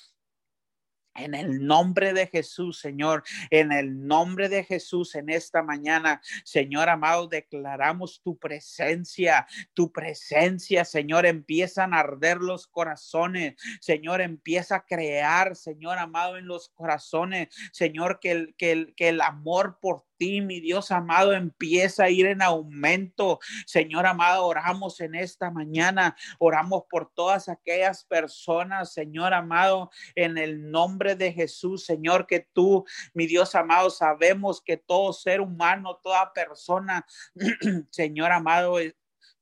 En 1.14 1.34
el 1.34 1.66
nombre 1.66 2.12
de 2.12 2.26
Jesús, 2.26 2.78
Señor, 2.78 3.22
en 3.50 3.70
el 3.72 4.06
nombre 4.06 4.48
de 4.48 4.64
Jesús, 4.64 5.14
en 5.14 5.28
esta 5.28 5.62
mañana, 5.62 6.22
Señor 6.44 6.88
amado, 6.88 7.26
declaramos 7.26 8.22
tu 8.22 8.38
presencia, 8.38 9.46
tu 9.74 9.92
presencia, 9.92 10.84
Señor, 10.84 11.26
empiezan 11.26 11.92
a 11.92 12.00
arder 12.00 12.38
los 12.38 12.66
corazones, 12.66 13.54
Señor, 13.80 14.20
empieza 14.20 14.76
a 14.76 14.86
crear, 14.86 15.54
Señor 15.54 15.98
amado, 15.98 16.38
en 16.38 16.46
los 16.46 16.70
corazones, 16.70 17.48
Señor, 17.72 18.18
que 18.18 18.30
el, 18.30 18.54
que 18.56 18.72
el, 18.72 18.94
que 18.94 19.08
el 19.08 19.20
amor 19.20 19.78
por 19.80 20.06
mi 20.40 20.60
Dios 20.60 20.90
amado, 20.90 21.32
empieza 21.32 22.04
a 22.04 22.10
ir 22.10 22.26
en 22.26 22.42
aumento. 22.42 23.40
Señor 23.66 24.06
amado, 24.06 24.46
oramos 24.46 25.00
en 25.00 25.14
esta 25.14 25.50
mañana, 25.50 26.16
oramos 26.38 26.84
por 26.88 27.10
todas 27.12 27.48
aquellas 27.48 28.04
personas, 28.04 28.92
Señor 28.92 29.34
amado, 29.34 29.90
en 30.14 30.38
el 30.38 30.70
nombre 30.70 31.16
de 31.16 31.32
Jesús, 31.32 31.84
Señor, 31.84 32.26
que 32.26 32.46
tú, 32.52 32.84
mi 33.14 33.26
Dios 33.26 33.54
amado, 33.54 33.90
sabemos 33.90 34.60
que 34.60 34.76
todo 34.76 35.12
ser 35.12 35.40
humano, 35.40 35.98
toda 36.02 36.32
persona, 36.32 37.04
Señor 37.90 38.32
amado, 38.32 38.78
eh, 38.78 38.96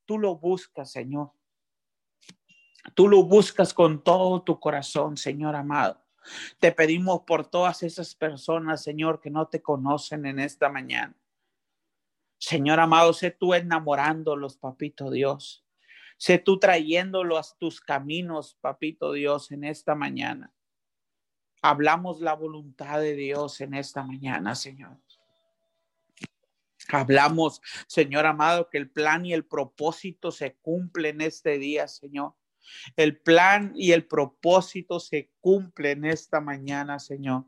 tú 0.06 0.18
lo 0.18 0.36
buscas, 0.36 0.90
Señor. 0.90 1.32
Tú 2.94 3.08
lo 3.08 3.22
buscas 3.24 3.74
con 3.74 4.02
todo 4.02 4.42
tu 4.42 4.58
corazón, 4.58 5.16
Señor 5.16 5.54
amado. 5.54 6.02
Te 6.58 6.72
pedimos 6.72 7.22
por 7.22 7.46
todas 7.46 7.82
esas 7.82 8.14
personas, 8.14 8.82
Señor, 8.82 9.20
que 9.20 9.30
no 9.30 9.48
te 9.48 9.62
conocen 9.62 10.26
en 10.26 10.38
esta 10.38 10.68
mañana. 10.68 11.14
Señor 12.38 12.80
amado, 12.80 13.12
sé 13.12 13.30
tú 13.30 13.54
enamorándolos, 13.54 14.56
papito 14.56 15.10
Dios. 15.10 15.64
Sé 16.16 16.38
tú 16.38 16.58
trayéndolos 16.58 17.52
a 17.52 17.58
tus 17.58 17.80
caminos, 17.80 18.56
papito 18.60 19.12
Dios, 19.12 19.50
en 19.52 19.64
esta 19.64 19.94
mañana. 19.94 20.52
Hablamos 21.62 22.20
la 22.20 22.34
voluntad 22.34 23.00
de 23.00 23.14
Dios 23.14 23.60
en 23.60 23.74
esta 23.74 24.04
mañana, 24.04 24.54
Señor. 24.54 24.98
Hablamos, 26.88 27.60
Señor 27.86 28.26
amado, 28.26 28.68
que 28.68 28.78
el 28.78 28.90
plan 28.90 29.24
y 29.26 29.32
el 29.32 29.44
propósito 29.44 30.30
se 30.30 30.56
cumplen 30.56 31.20
este 31.20 31.58
día, 31.58 31.86
Señor. 31.88 32.34
El 32.96 33.18
plan 33.18 33.72
y 33.74 33.92
el 33.92 34.06
propósito 34.06 35.00
se 35.00 35.30
cumplen 35.40 36.04
esta 36.04 36.40
mañana, 36.40 36.98
Señor. 36.98 37.46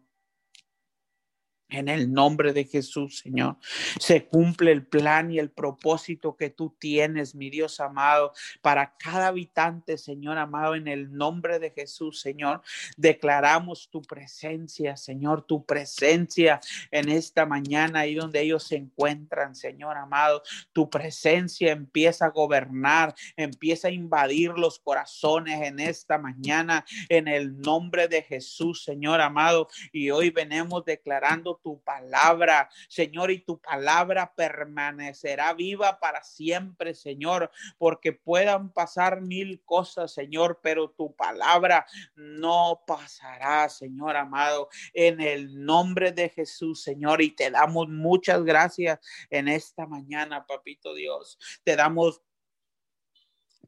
En 1.72 1.88
el 1.88 2.12
nombre 2.12 2.52
de 2.52 2.64
Jesús, 2.64 3.20
Señor, 3.20 3.56
se 3.98 4.26
cumple 4.26 4.72
el 4.72 4.86
plan 4.86 5.30
y 5.30 5.38
el 5.38 5.50
propósito 5.50 6.36
que 6.36 6.50
tú 6.50 6.76
tienes, 6.78 7.34
mi 7.34 7.48
Dios 7.48 7.80
amado, 7.80 8.32
para 8.60 8.94
cada 8.98 9.28
habitante, 9.28 9.96
Señor 9.96 10.36
amado, 10.36 10.74
en 10.74 10.86
el 10.86 11.10
nombre 11.12 11.58
de 11.58 11.70
Jesús, 11.70 12.20
Señor. 12.20 12.60
Declaramos 12.98 13.88
tu 13.90 14.02
presencia, 14.02 14.98
Señor, 14.98 15.46
tu 15.46 15.64
presencia 15.64 16.60
en 16.90 17.08
esta 17.08 17.46
mañana, 17.46 18.00
ahí 18.00 18.14
donde 18.14 18.42
ellos 18.42 18.64
se 18.64 18.76
encuentran, 18.76 19.54
Señor 19.54 19.96
amado. 19.96 20.42
Tu 20.74 20.90
presencia 20.90 21.72
empieza 21.72 22.26
a 22.26 22.30
gobernar, 22.30 23.14
empieza 23.34 23.88
a 23.88 23.92
invadir 23.92 24.50
los 24.50 24.78
corazones 24.78 25.62
en 25.62 25.80
esta 25.80 26.18
mañana, 26.18 26.84
en 27.08 27.28
el 27.28 27.58
nombre 27.58 28.08
de 28.08 28.20
Jesús, 28.20 28.84
Señor 28.84 29.22
amado. 29.22 29.68
Y 29.90 30.10
hoy 30.10 30.28
venimos 30.28 30.84
declarando 30.84 31.60
tu 31.62 31.80
palabra, 31.82 32.68
Señor, 32.88 33.30
y 33.30 33.40
tu 33.40 33.58
palabra 33.60 34.34
permanecerá 34.34 35.54
viva 35.54 35.98
para 35.98 36.22
siempre, 36.22 36.94
Señor, 36.94 37.50
porque 37.78 38.12
puedan 38.12 38.72
pasar 38.72 39.20
mil 39.20 39.62
cosas, 39.64 40.12
Señor, 40.12 40.60
pero 40.62 40.90
tu 40.90 41.14
palabra 41.14 41.86
no 42.14 42.82
pasará, 42.86 43.68
Señor 43.68 44.16
amado, 44.16 44.68
en 44.92 45.20
el 45.20 45.64
nombre 45.64 46.12
de 46.12 46.28
Jesús, 46.28 46.82
Señor, 46.82 47.22
y 47.22 47.30
te 47.30 47.50
damos 47.50 47.88
muchas 47.88 48.42
gracias 48.44 48.98
en 49.30 49.48
esta 49.48 49.86
mañana, 49.86 50.46
papito 50.46 50.94
Dios. 50.94 51.38
Te 51.64 51.76
damos 51.76 52.22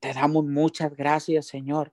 te 0.01 0.13
damos 0.13 0.45
muchas 0.45 0.95
gracias, 0.95 1.47
Señor 1.47 1.93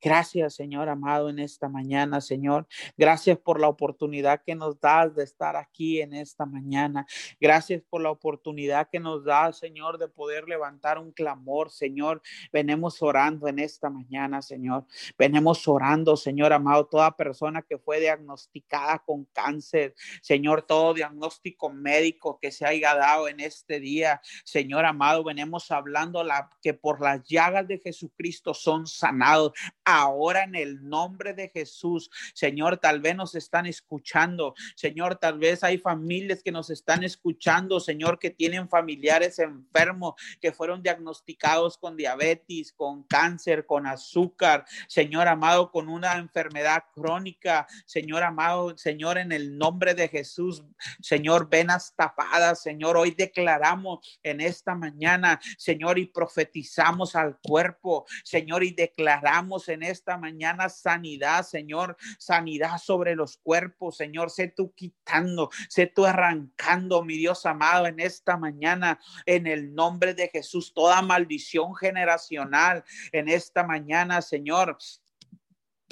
Gracias, 0.00 0.54
Señor 0.54 0.88
amado, 0.88 1.28
en 1.28 1.38
esta 1.38 1.68
mañana, 1.68 2.20
Señor. 2.20 2.66
Gracias 2.96 3.38
por 3.38 3.60
la 3.60 3.68
oportunidad 3.68 4.42
que 4.44 4.54
nos 4.54 4.80
das 4.80 5.14
de 5.14 5.24
estar 5.24 5.56
aquí 5.56 6.00
en 6.00 6.14
esta 6.14 6.46
mañana. 6.46 7.06
Gracias 7.40 7.82
por 7.88 8.00
la 8.02 8.10
oportunidad 8.10 8.88
que 8.90 9.00
nos 9.00 9.24
das, 9.24 9.58
Señor, 9.58 9.98
de 9.98 10.08
poder 10.08 10.48
levantar 10.48 10.98
un 10.98 11.12
clamor, 11.12 11.70
Señor. 11.70 12.22
Venemos 12.52 13.02
orando 13.02 13.48
en 13.48 13.58
esta 13.58 13.90
mañana, 13.90 14.42
Señor. 14.42 14.86
Venemos 15.18 15.66
orando, 15.68 16.16
Señor 16.16 16.52
amado, 16.52 16.86
toda 16.86 17.16
persona 17.16 17.62
que 17.62 17.78
fue 17.78 18.00
diagnosticada 18.00 18.98
con 19.00 19.24
cáncer, 19.26 19.94
Señor, 20.20 20.62
todo 20.62 20.94
diagnóstico 20.94 21.70
médico 21.70 22.38
que 22.40 22.50
se 22.50 22.66
haya 22.66 22.94
dado 22.94 23.28
en 23.28 23.40
este 23.40 23.80
día, 23.80 24.20
Señor 24.44 24.84
amado, 24.84 25.24
venimos 25.24 25.70
hablando 25.70 26.24
la, 26.24 26.50
que 26.60 26.74
por 26.74 27.00
las 27.00 27.22
llagas 27.24 27.66
de 27.68 27.78
Jesucristo 27.78 28.54
son 28.54 28.86
sanados 28.86 29.52
ahora 29.84 30.44
en 30.44 30.54
el 30.54 30.88
nombre 30.88 31.34
de 31.34 31.48
Jesús. 31.48 32.10
Señor, 32.34 32.78
tal 32.78 33.00
vez 33.00 33.16
nos 33.16 33.34
están 33.34 33.66
escuchando. 33.66 34.54
Señor, 34.74 35.16
tal 35.16 35.38
vez 35.38 35.62
hay 35.64 35.78
familias 35.78 36.42
que 36.42 36.52
nos 36.52 36.70
están 36.70 37.04
escuchando. 37.04 37.80
Señor, 37.80 38.18
que 38.18 38.30
tienen 38.30 38.68
familiares 38.68 39.38
enfermos, 39.38 40.14
que 40.40 40.52
fueron 40.52 40.82
diagnosticados 40.82 41.78
con 41.78 41.96
diabetes, 41.96 42.72
con 42.72 43.02
cáncer, 43.04 43.66
con 43.66 43.86
azúcar. 43.86 44.64
Señor 44.88 45.28
amado, 45.28 45.70
con 45.70 45.88
una 45.88 46.16
enfermedad 46.16 46.84
crónica. 46.94 47.66
Señor 47.86 48.22
amado, 48.22 48.76
Señor, 48.76 49.18
en 49.18 49.32
el 49.32 49.56
nombre 49.56 49.94
de 49.94 50.08
Jesús. 50.08 50.62
Señor, 51.00 51.48
venas 51.48 51.94
tapadas. 51.96 52.62
Señor, 52.62 52.96
hoy 52.96 53.12
declaramos 53.12 54.20
en 54.22 54.40
esta 54.40 54.74
mañana, 54.74 55.40
Señor, 55.58 55.98
y 55.98 56.06
profetizamos 56.06 57.14
al 57.16 57.38
cuerpo. 57.40 58.06
Señor, 58.24 58.64
y 58.64 58.72
declaramos 58.72 59.51
en 59.68 59.82
esta 59.82 60.16
mañana 60.16 60.68
sanidad, 60.68 61.44
Señor, 61.44 61.96
sanidad 62.18 62.78
sobre 62.78 63.14
los 63.14 63.36
cuerpos, 63.36 63.96
Señor, 63.96 64.30
sé 64.30 64.48
tú 64.48 64.72
quitando, 64.74 65.50
sé 65.68 65.86
tú 65.86 66.06
arrancando, 66.06 67.04
mi 67.04 67.16
Dios 67.16 67.44
amado, 67.46 67.86
en 67.86 68.00
esta 68.00 68.36
mañana, 68.36 68.98
en 69.26 69.46
el 69.46 69.74
nombre 69.74 70.14
de 70.14 70.28
Jesús, 70.28 70.72
toda 70.74 71.02
maldición 71.02 71.74
generacional 71.74 72.84
en 73.12 73.28
esta 73.28 73.64
mañana, 73.64 74.22
Señor. 74.22 74.78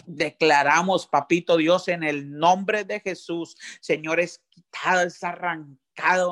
Declaramos, 0.06 1.06
papito 1.06 1.56
Dios, 1.56 1.88
en 1.88 2.02
el 2.02 2.30
nombre 2.30 2.84
de 2.84 3.00
Jesús, 3.00 3.56
Señor, 3.80 4.18
es 4.18 4.42
quitada, 4.48 5.04
es 5.04 5.22
arrancada 5.22 5.78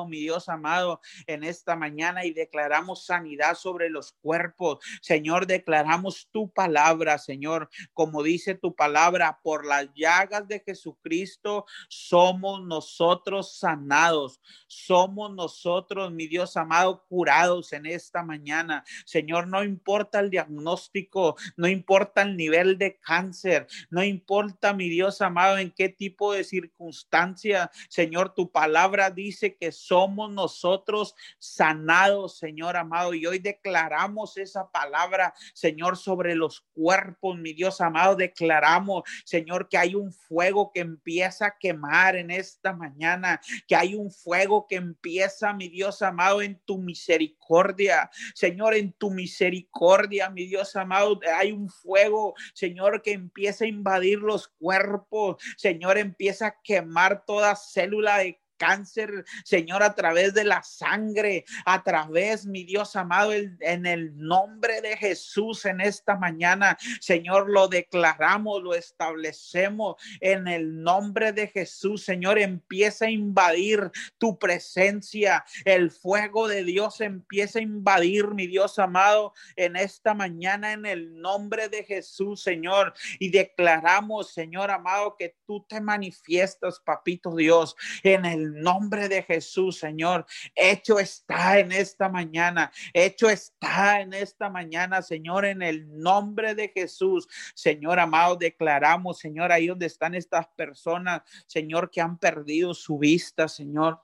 mi 0.07 0.19
Dios 0.19 0.49
amado, 0.49 1.01
en 1.27 1.43
esta 1.43 1.75
mañana 1.75 2.25
y 2.25 2.33
declaramos 2.33 3.05
sanidad 3.05 3.55
sobre 3.55 3.89
los 3.89 4.13
cuerpos. 4.21 4.79
Señor, 5.01 5.47
declaramos 5.47 6.27
tu 6.31 6.51
palabra, 6.51 7.17
Señor, 7.17 7.69
como 7.93 8.23
dice 8.23 8.55
tu 8.55 8.75
palabra, 8.75 9.39
por 9.43 9.65
las 9.65 9.87
llagas 9.95 10.47
de 10.47 10.59
Jesucristo 10.59 11.65
somos 11.87 12.61
nosotros 12.61 13.57
sanados, 13.57 14.39
somos 14.67 15.33
nosotros, 15.33 16.11
mi 16.11 16.27
Dios 16.27 16.57
amado, 16.57 17.05
curados 17.07 17.73
en 17.73 17.85
esta 17.85 18.23
mañana. 18.23 18.83
Señor, 19.05 19.47
no 19.47 19.63
importa 19.63 20.19
el 20.19 20.29
diagnóstico, 20.29 21.35
no 21.57 21.67
importa 21.67 22.21
el 22.21 22.35
nivel 22.35 22.77
de 22.77 22.99
cáncer, 22.99 23.67
no 23.89 24.03
importa, 24.03 24.73
mi 24.73 24.89
Dios 24.89 25.21
amado, 25.21 25.57
en 25.57 25.71
qué 25.71 25.89
tipo 25.89 26.33
de 26.33 26.43
circunstancia, 26.43 27.71
Señor, 27.89 28.33
tu 28.33 28.51
palabra 28.51 29.09
dice 29.11 29.55
que 29.59 29.71
somos 29.71 30.31
nosotros 30.31 31.15
sanados, 31.37 32.37
Señor 32.37 32.77
amado, 32.77 33.13
y 33.13 33.25
hoy 33.25 33.39
declaramos 33.39 34.37
esa 34.37 34.71
palabra, 34.71 35.33
Señor, 35.53 35.97
sobre 35.97 36.35
los 36.35 36.61
cuerpos, 36.73 37.37
mi 37.37 37.53
Dios 37.53 37.81
amado, 37.81 38.15
declaramos, 38.15 39.03
Señor, 39.25 39.67
que 39.67 39.77
hay 39.77 39.95
un 39.95 40.13
fuego 40.13 40.71
que 40.73 40.79
empieza 40.79 41.47
a 41.47 41.57
quemar 41.57 42.15
en 42.15 42.31
esta 42.31 42.73
mañana, 42.73 43.41
que 43.67 43.75
hay 43.75 43.95
un 43.95 44.11
fuego 44.11 44.65
que 44.67 44.75
empieza, 44.75 45.53
mi 45.53 45.67
Dios 45.67 46.01
amado, 46.01 46.41
en 46.41 46.59
tu 46.65 46.77
misericordia, 46.77 48.09
Señor, 48.33 48.75
en 48.75 48.93
tu 48.93 49.11
misericordia, 49.11 50.29
mi 50.29 50.45
Dios 50.45 50.75
amado, 50.75 51.19
hay 51.35 51.51
un 51.51 51.69
fuego, 51.69 52.33
Señor, 52.53 53.01
que 53.01 53.11
empieza 53.11 53.65
a 53.65 53.67
invadir 53.67 54.19
los 54.19 54.47
cuerpos, 54.47 55.37
Señor, 55.57 55.97
empieza 55.97 56.47
a 56.47 56.61
quemar 56.61 57.25
toda 57.25 57.55
célula 57.55 58.19
de 58.19 58.39
cáncer, 58.59 59.25
Señor, 59.43 59.81
a 59.81 59.95
través 59.95 60.35
de 60.35 60.43
la 60.43 60.61
sangre, 60.61 61.45
a 61.65 61.81
través, 61.81 62.45
mi 62.45 62.63
Dios 62.63 62.95
amado, 62.95 63.31
en 63.33 63.85
el 63.85 64.15
nombre 64.15 64.81
de 64.81 64.97
Jesús 64.97 65.65
en 65.65 65.81
esta 65.81 66.15
mañana, 66.15 66.77
Señor, 66.99 67.49
lo 67.49 67.67
declaramos, 67.67 68.61
lo 68.61 68.75
establecemos 68.75 69.95
en 70.19 70.47
el 70.47 70.83
nombre 70.83 71.31
de 71.31 71.47
Jesús, 71.47 72.03
Señor, 72.03 72.37
empieza 72.37 73.05
a 73.05 73.09
invadir 73.09 73.89
tu 74.17 74.37
presencia, 74.37 75.45
el 75.65 75.89
fuego 75.89 76.47
de 76.47 76.63
Dios 76.63 77.01
empieza 77.01 77.59
a 77.59 77.61
invadir, 77.61 78.27
mi 78.29 78.47
Dios 78.47 78.77
amado, 78.77 79.33
en 79.55 79.75
esta 79.75 80.13
mañana 80.13 80.73
en 80.73 80.85
el 80.85 81.19
nombre 81.21 81.69
de 81.69 81.83
Jesús, 81.83 82.41
Señor, 82.41 82.93
y 83.19 83.29
declaramos, 83.29 84.33
Señor 84.33 84.69
amado, 84.69 85.15
que 85.17 85.35
tú 85.45 85.65
te 85.67 85.79
manifiestas, 85.79 86.81
papito 86.83 87.35
Dios, 87.35 87.75
en 88.03 88.25
el 88.25 88.48
nombre 88.53 89.09
de 89.09 89.23
Jesús, 89.23 89.79
Señor. 89.79 90.25
Hecho 90.55 90.99
está 90.99 91.59
en 91.59 91.71
esta 91.71 92.09
mañana. 92.09 92.71
Hecho 92.93 93.29
está 93.29 94.01
en 94.01 94.13
esta 94.13 94.49
mañana, 94.49 95.01
Señor, 95.01 95.45
en 95.45 95.61
el 95.61 95.87
nombre 95.99 96.55
de 96.55 96.69
Jesús. 96.69 97.27
Señor 97.53 97.99
amado, 97.99 98.35
declaramos, 98.35 99.19
Señor, 99.19 99.51
ahí 99.51 99.67
donde 99.67 99.85
están 99.85 100.15
estas 100.15 100.47
personas, 100.55 101.21
Señor, 101.47 101.89
que 101.91 102.01
han 102.01 102.17
perdido 102.17 102.73
su 102.73 102.97
vista, 102.97 103.47
Señor 103.47 103.99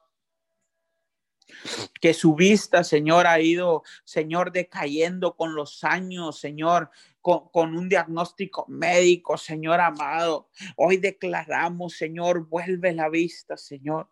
que 2.01 2.13
su 2.13 2.35
vista, 2.35 2.83
Señor, 2.83 3.27
ha 3.27 3.39
ido, 3.39 3.83
Señor, 4.03 4.51
decayendo 4.51 5.35
con 5.35 5.55
los 5.55 5.83
años, 5.83 6.39
Señor, 6.39 6.89
con, 7.21 7.75
un 7.75 7.89
diagnóstico 7.89 8.65
médico, 8.67 9.37
Señor 9.37 9.79
amado. 9.79 10.49
Hoy 10.75 10.97
declaramos, 10.97 11.93
Señor, 11.97 12.47
vuelve 12.47 12.93
la 12.93 13.09
vista, 13.09 13.57
Señor. 13.57 14.09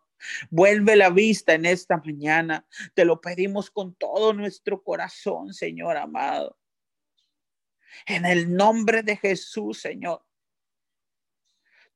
Vuelve 0.50 0.96
la 0.96 1.10
vista 1.10 1.54
en 1.54 1.66
esta 1.66 1.98
mañana. 1.98 2.66
Te 2.94 3.04
lo 3.04 3.20
pedimos 3.20 3.70
con 3.70 3.94
todo 3.94 4.32
nuestro 4.32 4.82
corazón, 4.82 5.52
Señor 5.52 5.96
amado. 5.96 6.58
En 8.06 8.24
el 8.24 8.54
nombre 8.54 9.02
de 9.02 9.16
Jesús, 9.16 9.80
Señor. 9.80 10.24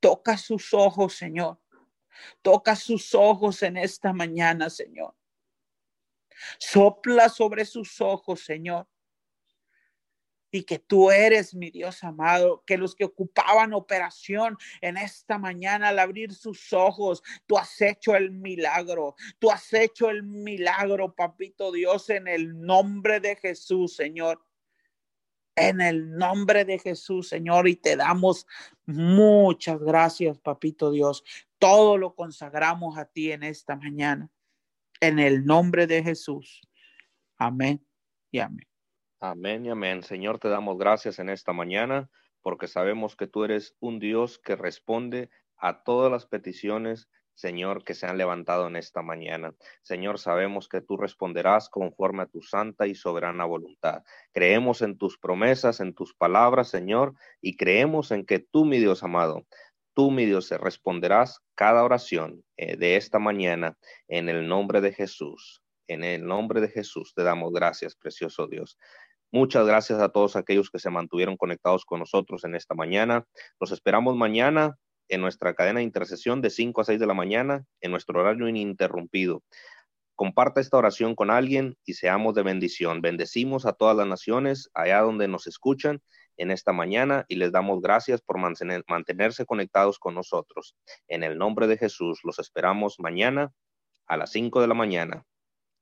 Toca 0.00 0.36
sus 0.36 0.72
ojos, 0.74 1.14
Señor. 1.14 1.60
Toca 2.42 2.76
sus 2.76 3.14
ojos 3.14 3.62
en 3.62 3.76
esta 3.76 4.12
mañana, 4.12 4.70
Señor. 4.70 5.14
Sopla 6.58 7.28
sobre 7.28 7.64
sus 7.64 8.00
ojos, 8.00 8.44
Señor 8.44 8.86
y 10.50 10.62
que 10.62 10.78
tú 10.78 11.10
eres 11.10 11.54
mi 11.54 11.70
Dios 11.70 12.02
amado, 12.04 12.62
que 12.66 12.78
los 12.78 12.94
que 12.94 13.04
ocupaban 13.04 13.74
operación 13.74 14.56
en 14.80 14.96
esta 14.96 15.38
mañana 15.38 15.88
al 15.88 15.98
abrir 15.98 16.32
sus 16.32 16.72
ojos, 16.72 17.22
tú 17.46 17.58
has 17.58 17.80
hecho 17.80 18.16
el 18.16 18.30
milagro, 18.30 19.14
tú 19.38 19.50
has 19.50 19.72
hecho 19.72 20.08
el 20.10 20.22
milagro, 20.22 21.14
papito 21.14 21.72
Dios, 21.72 22.08
en 22.10 22.28
el 22.28 22.60
nombre 22.60 23.20
de 23.20 23.36
Jesús, 23.36 23.94
Señor. 23.94 24.42
En 25.60 25.80
el 25.80 26.16
nombre 26.16 26.64
de 26.64 26.78
Jesús, 26.78 27.28
Señor, 27.28 27.66
y 27.66 27.74
te 27.74 27.96
damos 27.96 28.46
muchas 28.86 29.80
gracias, 29.80 30.38
papito 30.38 30.92
Dios. 30.92 31.24
Todo 31.58 31.98
lo 31.98 32.14
consagramos 32.14 32.96
a 32.96 33.06
ti 33.06 33.32
en 33.32 33.42
esta 33.42 33.74
mañana. 33.74 34.30
En 35.00 35.18
el 35.18 35.44
nombre 35.44 35.88
de 35.88 36.04
Jesús. 36.04 36.62
Amén 37.36 37.84
y 38.30 38.38
amén. 38.38 38.67
Amén 39.20 39.66
y 39.66 39.70
amén. 39.70 40.04
Señor, 40.04 40.38
te 40.38 40.48
damos 40.48 40.78
gracias 40.78 41.18
en 41.18 41.28
esta 41.28 41.52
mañana 41.52 42.08
porque 42.40 42.68
sabemos 42.68 43.16
que 43.16 43.26
tú 43.26 43.42
eres 43.42 43.74
un 43.80 43.98
Dios 43.98 44.38
que 44.38 44.54
responde 44.54 45.28
a 45.56 45.82
todas 45.82 46.08
las 46.08 46.24
peticiones, 46.24 47.08
Señor, 47.34 47.82
que 47.82 47.94
se 47.94 48.06
han 48.06 48.16
levantado 48.16 48.68
en 48.68 48.76
esta 48.76 49.02
mañana. 49.02 49.56
Señor, 49.82 50.20
sabemos 50.20 50.68
que 50.68 50.82
tú 50.82 50.96
responderás 50.96 51.68
conforme 51.68 52.22
a 52.22 52.26
tu 52.26 52.42
santa 52.42 52.86
y 52.86 52.94
soberana 52.94 53.44
voluntad. 53.44 54.04
Creemos 54.32 54.82
en 54.82 54.96
tus 54.96 55.18
promesas, 55.18 55.80
en 55.80 55.94
tus 55.94 56.14
palabras, 56.14 56.68
Señor, 56.68 57.14
y 57.40 57.56
creemos 57.56 58.12
en 58.12 58.24
que 58.24 58.38
tú, 58.38 58.64
mi 58.64 58.78
Dios 58.78 59.02
amado, 59.02 59.48
tú, 59.94 60.12
mi 60.12 60.26
Dios, 60.26 60.48
responderás 60.50 61.40
cada 61.56 61.82
oración 61.82 62.44
eh, 62.56 62.76
de 62.76 62.94
esta 62.94 63.18
mañana 63.18 63.76
en 64.06 64.28
el 64.28 64.46
nombre 64.46 64.80
de 64.80 64.92
Jesús. 64.92 65.60
En 65.88 66.04
el 66.04 66.24
nombre 66.26 66.60
de 66.60 66.68
Jesús 66.68 67.14
te 67.14 67.22
damos 67.22 67.50
gracias, 67.52 67.96
precioso 67.96 68.46
Dios. 68.46 68.78
Muchas 69.30 69.66
gracias 69.66 70.00
a 70.00 70.08
todos 70.08 70.36
aquellos 70.36 70.70
que 70.70 70.78
se 70.78 70.88
mantuvieron 70.88 71.36
conectados 71.36 71.84
con 71.84 72.00
nosotros 72.00 72.44
en 72.44 72.54
esta 72.54 72.74
mañana. 72.74 73.26
Los 73.60 73.72
esperamos 73.72 74.16
mañana 74.16 74.78
en 75.08 75.20
nuestra 75.20 75.52
cadena 75.54 75.80
de 75.80 75.84
intercesión 75.84 76.40
de 76.40 76.48
5 76.48 76.80
a 76.80 76.84
6 76.84 76.98
de 76.98 77.06
la 77.06 77.12
mañana, 77.12 77.64
en 77.82 77.90
nuestro 77.90 78.20
horario 78.20 78.48
ininterrumpido. 78.48 79.42
Comparta 80.14 80.60
esta 80.60 80.78
oración 80.78 81.14
con 81.14 81.30
alguien 81.30 81.76
y 81.84 81.94
seamos 81.94 82.34
de 82.34 82.42
bendición. 82.42 83.02
Bendecimos 83.02 83.66
a 83.66 83.74
todas 83.74 83.96
las 83.96 84.06
naciones 84.06 84.70
allá 84.72 85.00
donde 85.00 85.28
nos 85.28 85.46
escuchan 85.46 86.00
en 86.38 86.50
esta 86.50 86.72
mañana 86.72 87.26
y 87.28 87.36
les 87.36 87.52
damos 87.52 87.82
gracias 87.82 88.22
por 88.22 88.38
mantenerse 88.38 89.44
conectados 89.44 89.98
con 89.98 90.14
nosotros. 90.14 90.74
En 91.06 91.22
el 91.22 91.36
nombre 91.36 91.66
de 91.66 91.76
Jesús, 91.76 92.20
los 92.24 92.38
esperamos 92.38 92.98
mañana 92.98 93.52
a 94.06 94.16
las 94.16 94.32
5 94.32 94.60
de 94.60 94.68
la 94.68 94.74
mañana. 94.74 95.24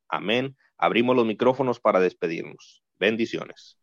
Amén. 0.09 0.57
Abrimos 0.77 1.15
los 1.15 1.27
micrófonos 1.27 1.79
para 1.79 2.01
despedirnos. 2.01 2.83
Bendiciones. 2.99 3.77